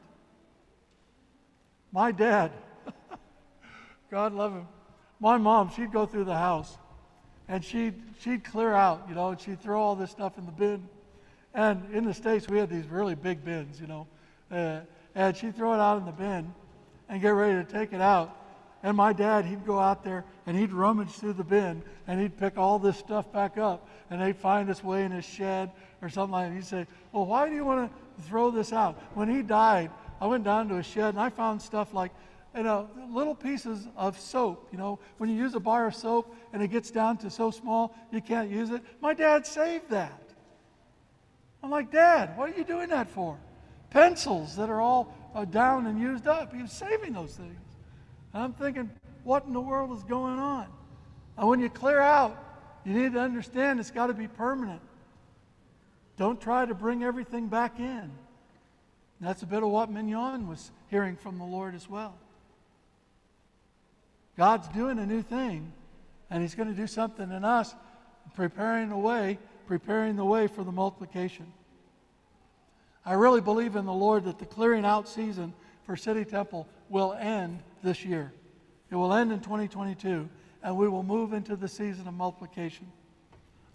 My 1.90 2.12
dad, 2.12 2.52
God 4.12 4.34
love 4.34 4.52
him, 4.52 4.68
my 5.18 5.36
mom, 5.36 5.68
she'd 5.74 5.90
go 5.90 6.06
through 6.06 6.24
the 6.24 6.38
house 6.38 6.78
and 7.48 7.64
she'd, 7.64 8.00
she'd 8.20 8.44
clear 8.44 8.72
out, 8.72 9.06
you 9.08 9.16
know, 9.16 9.30
and 9.30 9.40
she'd 9.40 9.60
throw 9.60 9.82
all 9.82 9.96
this 9.96 10.12
stuff 10.12 10.38
in 10.38 10.46
the 10.46 10.52
bin. 10.52 10.88
And 11.52 11.92
in 11.92 12.04
the 12.04 12.14
States, 12.14 12.48
we 12.48 12.58
had 12.58 12.70
these 12.70 12.86
really 12.86 13.16
big 13.16 13.44
bins, 13.44 13.80
you 13.80 13.88
know. 13.88 14.06
Uh, 14.48 14.80
and 15.14 15.36
she'd 15.36 15.56
throw 15.56 15.74
it 15.74 15.80
out 15.80 15.98
in 15.98 16.04
the 16.04 16.12
bin 16.12 16.52
and 17.08 17.20
get 17.20 17.30
ready 17.30 17.54
to 17.54 17.70
take 17.70 17.92
it 17.92 18.00
out. 18.00 18.36
And 18.82 18.96
my 18.96 19.12
dad, 19.12 19.46
he'd 19.46 19.64
go 19.64 19.78
out 19.78 20.04
there 20.04 20.24
and 20.46 20.56
he'd 20.56 20.72
rummage 20.72 21.10
through 21.10 21.34
the 21.34 21.44
bin 21.44 21.82
and 22.06 22.20
he'd 22.20 22.36
pick 22.36 22.58
all 22.58 22.78
this 22.78 22.98
stuff 22.98 23.32
back 23.32 23.56
up 23.56 23.88
and 24.10 24.20
they'd 24.20 24.36
find 24.36 24.68
its 24.68 24.84
way 24.84 25.04
in 25.04 25.10
his 25.10 25.24
shed 25.24 25.70
or 26.02 26.08
something 26.08 26.32
like 26.32 26.48
that. 26.48 26.54
He'd 26.54 26.66
say, 26.66 26.86
Well, 27.12 27.24
why 27.24 27.48
do 27.48 27.54
you 27.54 27.64
want 27.64 27.90
to 27.90 28.22
throw 28.24 28.50
this 28.50 28.72
out? 28.72 29.00
When 29.14 29.28
he 29.28 29.42
died, 29.42 29.90
I 30.20 30.26
went 30.26 30.44
down 30.44 30.68
to 30.68 30.74
his 30.74 30.86
shed 30.86 31.10
and 31.10 31.20
I 31.20 31.30
found 31.30 31.62
stuff 31.62 31.94
like 31.94 32.12
you 32.54 32.62
know, 32.62 32.88
little 33.10 33.34
pieces 33.34 33.88
of 33.96 34.18
soap. 34.18 34.68
You 34.70 34.78
know, 34.78 34.98
when 35.18 35.28
you 35.28 35.36
use 35.36 35.54
a 35.54 35.60
bar 35.60 35.86
of 35.86 35.94
soap 35.94 36.34
and 36.52 36.62
it 36.62 36.68
gets 36.68 36.90
down 36.90 37.16
to 37.18 37.30
so 37.30 37.50
small 37.50 37.94
you 38.12 38.20
can't 38.20 38.50
use 38.50 38.70
it. 38.70 38.82
My 39.00 39.14
dad 39.14 39.46
saved 39.46 39.90
that. 39.90 40.20
I'm 41.62 41.70
like, 41.70 41.90
Dad, 41.90 42.36
what 42.36 42.50
are 42.50 42.58
you 42.58 42.64
doing 42.64 42.90
that 42.90 43.08
for? 43.08 43.38
Pencils 43.94 44.56
that 44.56 44.68
are 44.68 44.80
all 44.80 45.14
uh, 45.36 45.44
down 45.44 45.86
and 45.86 46.00
used 46.00 46.26
up. 46.26 46.52
He 46.52 46.60
was 46.60 46.72
saving 46.72 47.12
those 47.12 47.36
things. 47.36 47.60
And 48.32 48.42
I'm 48.42 48.52
thinking, 48.52 48.90
what 49.22 49.44
in 49.46 49.52
the 49.52 49.60
world 49.60 49.96
is 49.96 50.02
going 50.02 50.40
on? 50.40 50.66
And 51.38 51.48
when 51.48 51.60
you 51.60 51.70
clear 51.70 52.00
out, 52.00 52.36
you 52.84 52.92
need 52.92 53.12
to 53.12 53.20
understand 53.20 53.78
it's 53.78 53.92
got 53.92 54.08
to 54.08 54.12
be 54.12 54.26
permanent. 54.26 54.80
Don't 56.16 56.40
try 56.40 56.66
to 56.66 56.74
bring 56.74 57.04
everything 57.04 57.46
back 57.46 57.78
in. 57.78 57.84
And 57.86 58.10
that's 59.20 59.42
a 59.42 59.46
bit 59.46 59.62
of 59.62 59.68
what 59.68 59.92
Mignon 59.92 60.48
was 60.48 60.72
hearing 60.90 61.14
from 61.14 61.38
the 61.38 61.44
Lord 61.44 61.76
as 61.76 61.88
well. 61.88 62.16
God's 64.36 64.66
doing 64.68 64.98
a 64.98 65.06
new 65.06 65.22
thing, 65.22 65.72
and 66.30 66.42
He's 66.42 66.56
going 66.56 66.68
to 66.68 66.74
do 66.74 66.88
something 66.88 67.30
in 67.30 67.44
us, 67.44 67.72
preparing 68.34 68.88
the 68.88 68.96
way, 68.96 69.38
preparing 69.68 70.16
the 70.16 70.24
way 70.24 70.48
for 70.48 70.64
the 70.64 70.72
multiplication. 70.72 71.46
I 73.06 73.14
really 73.14 73.40
believe 73.40 73.76
in 73.76 73.84
the 73.84 73.92
Lord 73.92 74.24
that 74.24 74.38
the 74.38 74.46
clearing 74.46 74.84
out 74.84 75.08
season 75.08 75.52
for 75.84 75.96
City 75.96 76.24
Temple 76.24 76.66
will 76.88 77.12
end 77.14 77.62
this 77.82 78.04
year. 78.04 78.32
It 78.90 78.96
will 78.96 79.12
end 79.12 79.32
in 79.32 79.40
2022, 79.40 80.28
and 80.62 80.76
we 80.76 80.88
will 80.88 81.02
move 81.02 81.32
into 81.32 81.56
the 81.56 81.68
season 81.68 82.08
of 82.08 82.14
multiplication. 82.14 82.86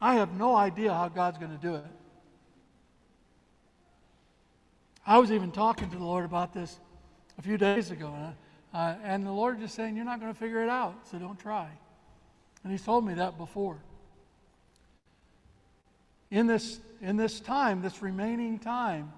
I 0.01 0.15
have 0.15 0.33
no 0.33 0.55
idea 0.55 0.93
how 0.93 1.09
God's 1.09 1.37
going 1.37 1.51
to 1.51 1.61
do 1.61 1.75
it. 1.75 1.85
I 5.05 5.17
was 5.17 5.31
even 5.31 5.51
talking 5.51 5.89
to 5.89 5.97
the 5.97 6.03
Lord 6.03 6.25
about 6.25 6.53
this 6.53 6.79
a 7.37 7.41
few 7.41 7.57
days 7.57 7.91
ago, 7.91 8.13
and, 8.15 8.35
uh, 8.73 8.95
and 9.03 9.25
the 9.25 9.31
Lord 9.31 9.59
just 9.59 9.75
saying, 9.75 9.95
You're 9.95 10.05
not 10.05 10.19
going 10.19 10.31
to 10.31 10.39
figure 10.39 10.63
it 10.63 10.69
out, 10.69 11.07
so 11.09 11.17
don't 11.17 11.39
try. 11.39 11.67
And 12.63 12.71
He's 12.71 12.83
told 12.83 13.05
me 13.05 13.15
that 13.15 13.37
before. 13.37 13.77
In 16.31 16.47
this, 16.47 16.79
in 17.01 17.17
this 17.17 17.39
time, 17.39 17.81
this 17.81 18.01
remaining 18.01 18.59
time, 18.59 19.11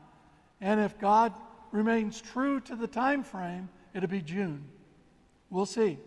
and 0.62 0.80
if 0.80 0.98
God 1.00 1.34
remains 1.72 2.22
true 2.22 2.60
to 2.62 2.76
the 2.76 2.88
time 2.88 3.24
frame, 3.24 3.68
it'll 3.94 4.10
be 4.10 4.22
June. 4.22 4.64
We'll 5.50 5.66
see. 5.66 5.98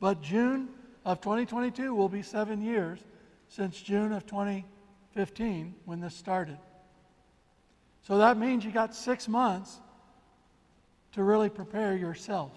But 0.00 0.20
June 0.20 0.68
of 1.04 1.20
2022 1.20 1.94
will 1.94 2.08
be 2.08 2.22
seven 2.22 2.60
years 2.60 3.00
since 3.48 3.80
June 3.80 4.12
of 4.12 4.26
2015 4.26 5.74
when 5.86 6.00
this 6.00 6.14
started. 6.14 6.58
So 8.02 8.18
that 8.18 8.36
means 8.36 8.64
you 8.64 8.70
got 8.70 8.94
six 8.94 9.28
months 9.28 9.80
to 11.12 11.22
really 11.22 11.48
prepare 11.48 11.96
yourself. 11.96 12.52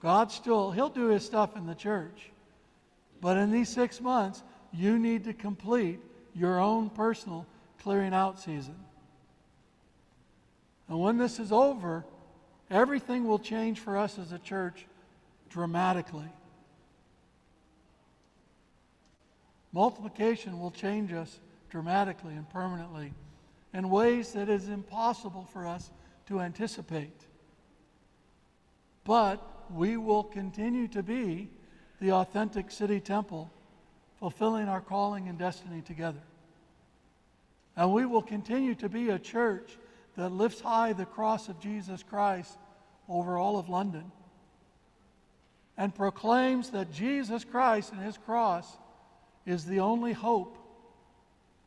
God 0.00 0.30
still, 0.30 0.70
He'll 0.70 0.88
do 0.88 1.08
His 1.08 1.24
stuff 1.24 1.56
in 1.56 1.66
the 1.66 1.74
church. 1.74 2.30
But 3.20 3.38
in 3.38 3.50
these 3.50 3.70
six 3.70 4.00
months, 4.00 4.42
you 4.72 4.98
need 4.98 5.24
to 5.24 5.32
complete 5.32 5.98
your 6.34 6.60
own 6.60 6.90
personal 6.90 7.46
clearing 7.84 8.14
out 8.14 8.40
season. 8.40 8.76
And 10.88 10.98
when 10.98 11.18
this 11.18 11.38
is 11.38 11.52
over, 11.52 12.02
everything 12.70 13.26
will 13.26 13.38
change 13.38 13.78
for 13.78 13.98
us 13.98 14.18
as 14.18 14.32
a 14.32 14.38
church 14.38 14.86
dramatically. 15.50 16.30
Multiplication 19.70 20.58
will 20.58 20.70
change 20.70 21.12
us 21.12 21.38
dramatically 21.68 22.32
and 22.32 22.48
permanently 22.48 23.12
in 23.74 23.90
ways 23.90 24.32
that 24.32 24.48
is 24.48 24.68
impossible 24.70 25.46
for 25.52 25.66
us 25.66 25.90
to 26.28 26.40
anticipate. 26.40 27.20
But 29.04 29.42
we 29.70 29.98
will 29.98 30.24
continue 30.24 30.88
to 30.88 31.02
be 31.02 31.50
the 32.00 32.12
authentic 32.12 32.70
city 32.70 33.00
temple, 33.00 33.52
fulfilling 34.18 34.68
our 34.68 34.80
calling 34.80 35.28
and 35.28 35.38
destiny 35.38 35.82
together. 35.82 36.22
And 37.76 37.92
we 37.92 38.06
will 38.06 38.22
continue 38.22 38.74
to 38.76 38.88
be 38.88 39.10
a 39.10 39.18
church 39.18 39.78
that 40.16 40.30
lifts 40.30 40.60
high 40.60 40.92
the 40.92 41.06
cross 41.06 41.48
of 41.48 41.60
Jesus 41.60 42.02
Christ 42.02 42.56
over 43.08 43.36
all 43.36 43.58
of 43.58 43.68
London 43.68 44.10
and 45.76 45.94
proclaims 45.94 46.70
that 46.70 46.92
Jesus 46.92 47.44
Christ 47.44 47.92
and 47.92 48.00
his 48.00 48.16
cross 48.16 48.76
is 49.44 49.64
the 49.64 49.80
only 49.80 50.12
hope 50.12 50.56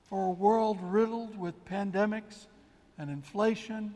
for 0.09 0.27
a 0.27 0.31
world 0.31 0.77
riddled 0.81 1.37
with 1.37 1.65
pandemics 1.65 2.47
and 2.97 3.09
inflation 3.09 3.93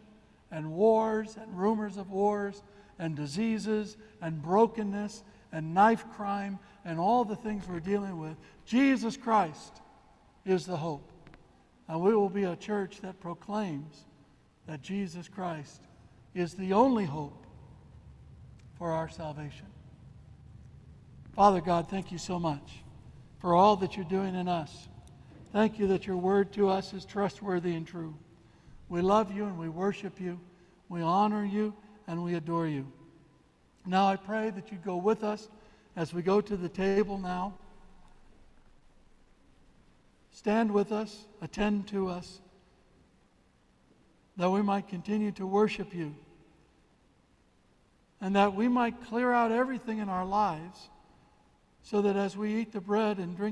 and 0.52 0.72
wars 0.74 1.38
and 1.42 1.58
rumors 1.58 1.98
of 1.98 2.12
wars 2.12 2.62
and 3.00 3.16
diseases 3.16 3.96
and 4.22 4.42
brokenness 4.42 5.24
and 5.52 5.74
knife 5.74 6.06
crime 6.16 6.60
and 6.84 7.00
all 7.00 7.24
the 7.24 7.36
things 7.36 7.68
we're 7.68 7.80
dealing 7.80 8.20
with. 8.20 8.36
Jesus 8.66 9.16
Christ 9.16 9.82
is 10.46 10.66
the 10.66 10.78
hope. 10.78 11.11
And 11.92 12.00
we 12.00 12.16
will 12.16 12.30
be 12.30 12.46
a 12.46 12.56
church 12.56 13.02
that 13.02 13.20
proclaims 13.20 14.06
that 14.66 14.82
Jesus 14.82 15.28
Christ 15.28 15.82
is 16.34 16.54
the 16.54 16.72
only 16.72 17.04
hope 17.04 17.46
for 18.78 18.92
our 18.92 19.10
salvation. 19.10 19.66
Father 21.36 21.60
God, 21.60 21.90
thank 21.90 22.10
you 22.10 22.18
so 22.18 22.40
much 22.40 22.78
for 23.40 23.56
all 23.56 23.76
that 23.76 23.98
you're 23.98 24.06
doing 24.06 24.36
in 24.36 24.48
us. 24.48 24.88
Thank 25.52 25.80
you 25.80 25.88
that 25.88 26.08
your 26.08 26.16
word 26.16 26.54
to 26.54 26.70
us 26.70 26.94
is 26.94 27.04
trustworthy 27.04 27.76
and 27.76 27.86
true. 27.86 28.16
We 28.88 29.02
love 29.02 29.36
you 29.36 29.44
and 29.44 29.60
we 29.60 29.68
worship 29.68 30.18
you. 30.22 30.40
We 30.88 31.02
honor 31.02 31.44
you 31.44 31.74
and 32.08 32.24
we 32.24 32.36
adore 32.36 32.68
you. 32.68 32.90
Now 33.86 34.08
I 34.08 34.16
pray 34.16 34.50
that 34.52 34.72
you 34.72 34.78
go 34.78 34.96
with 34.96 35.26
us 35.26 35.50
as 35.98 36.14
we 36.14 36.22
go 36.22 36.40
to 36.40 36.56
the 36.56 36.70
table 36.70 37.18
now. 37.18 37.56
Stand 40.42 40.72
with 40.72 40.92
us, 40.92 41.28
attend 41.40 41.88
to 41.90 42.08
us, 42.08 42.42
that 44.38 44.50
we 44.50 44.64
might 44.64 44.88
continue 44.88 45.32
to 45.34 45.46
worship 45.46 45.94
you, 45.94 46.16
and 48.20 48.36
that 48.36 48.56
we 48.56 48.68
might 48.68 49.06
clear 49.06 49.32
out 49.32 49.52
everything 49.52 50.00
in 50.00 50.10
our 50.10 50.26
lives 50.26 50.90
so 51.84 52.02
that 52.02 52.16
as 52.16 52.36
we 52.36 52.56
eat 52.56 52.72
the 52.72 52.82
bread 52.82 53.20
and 53.20 53.38
drink 53.38 53.50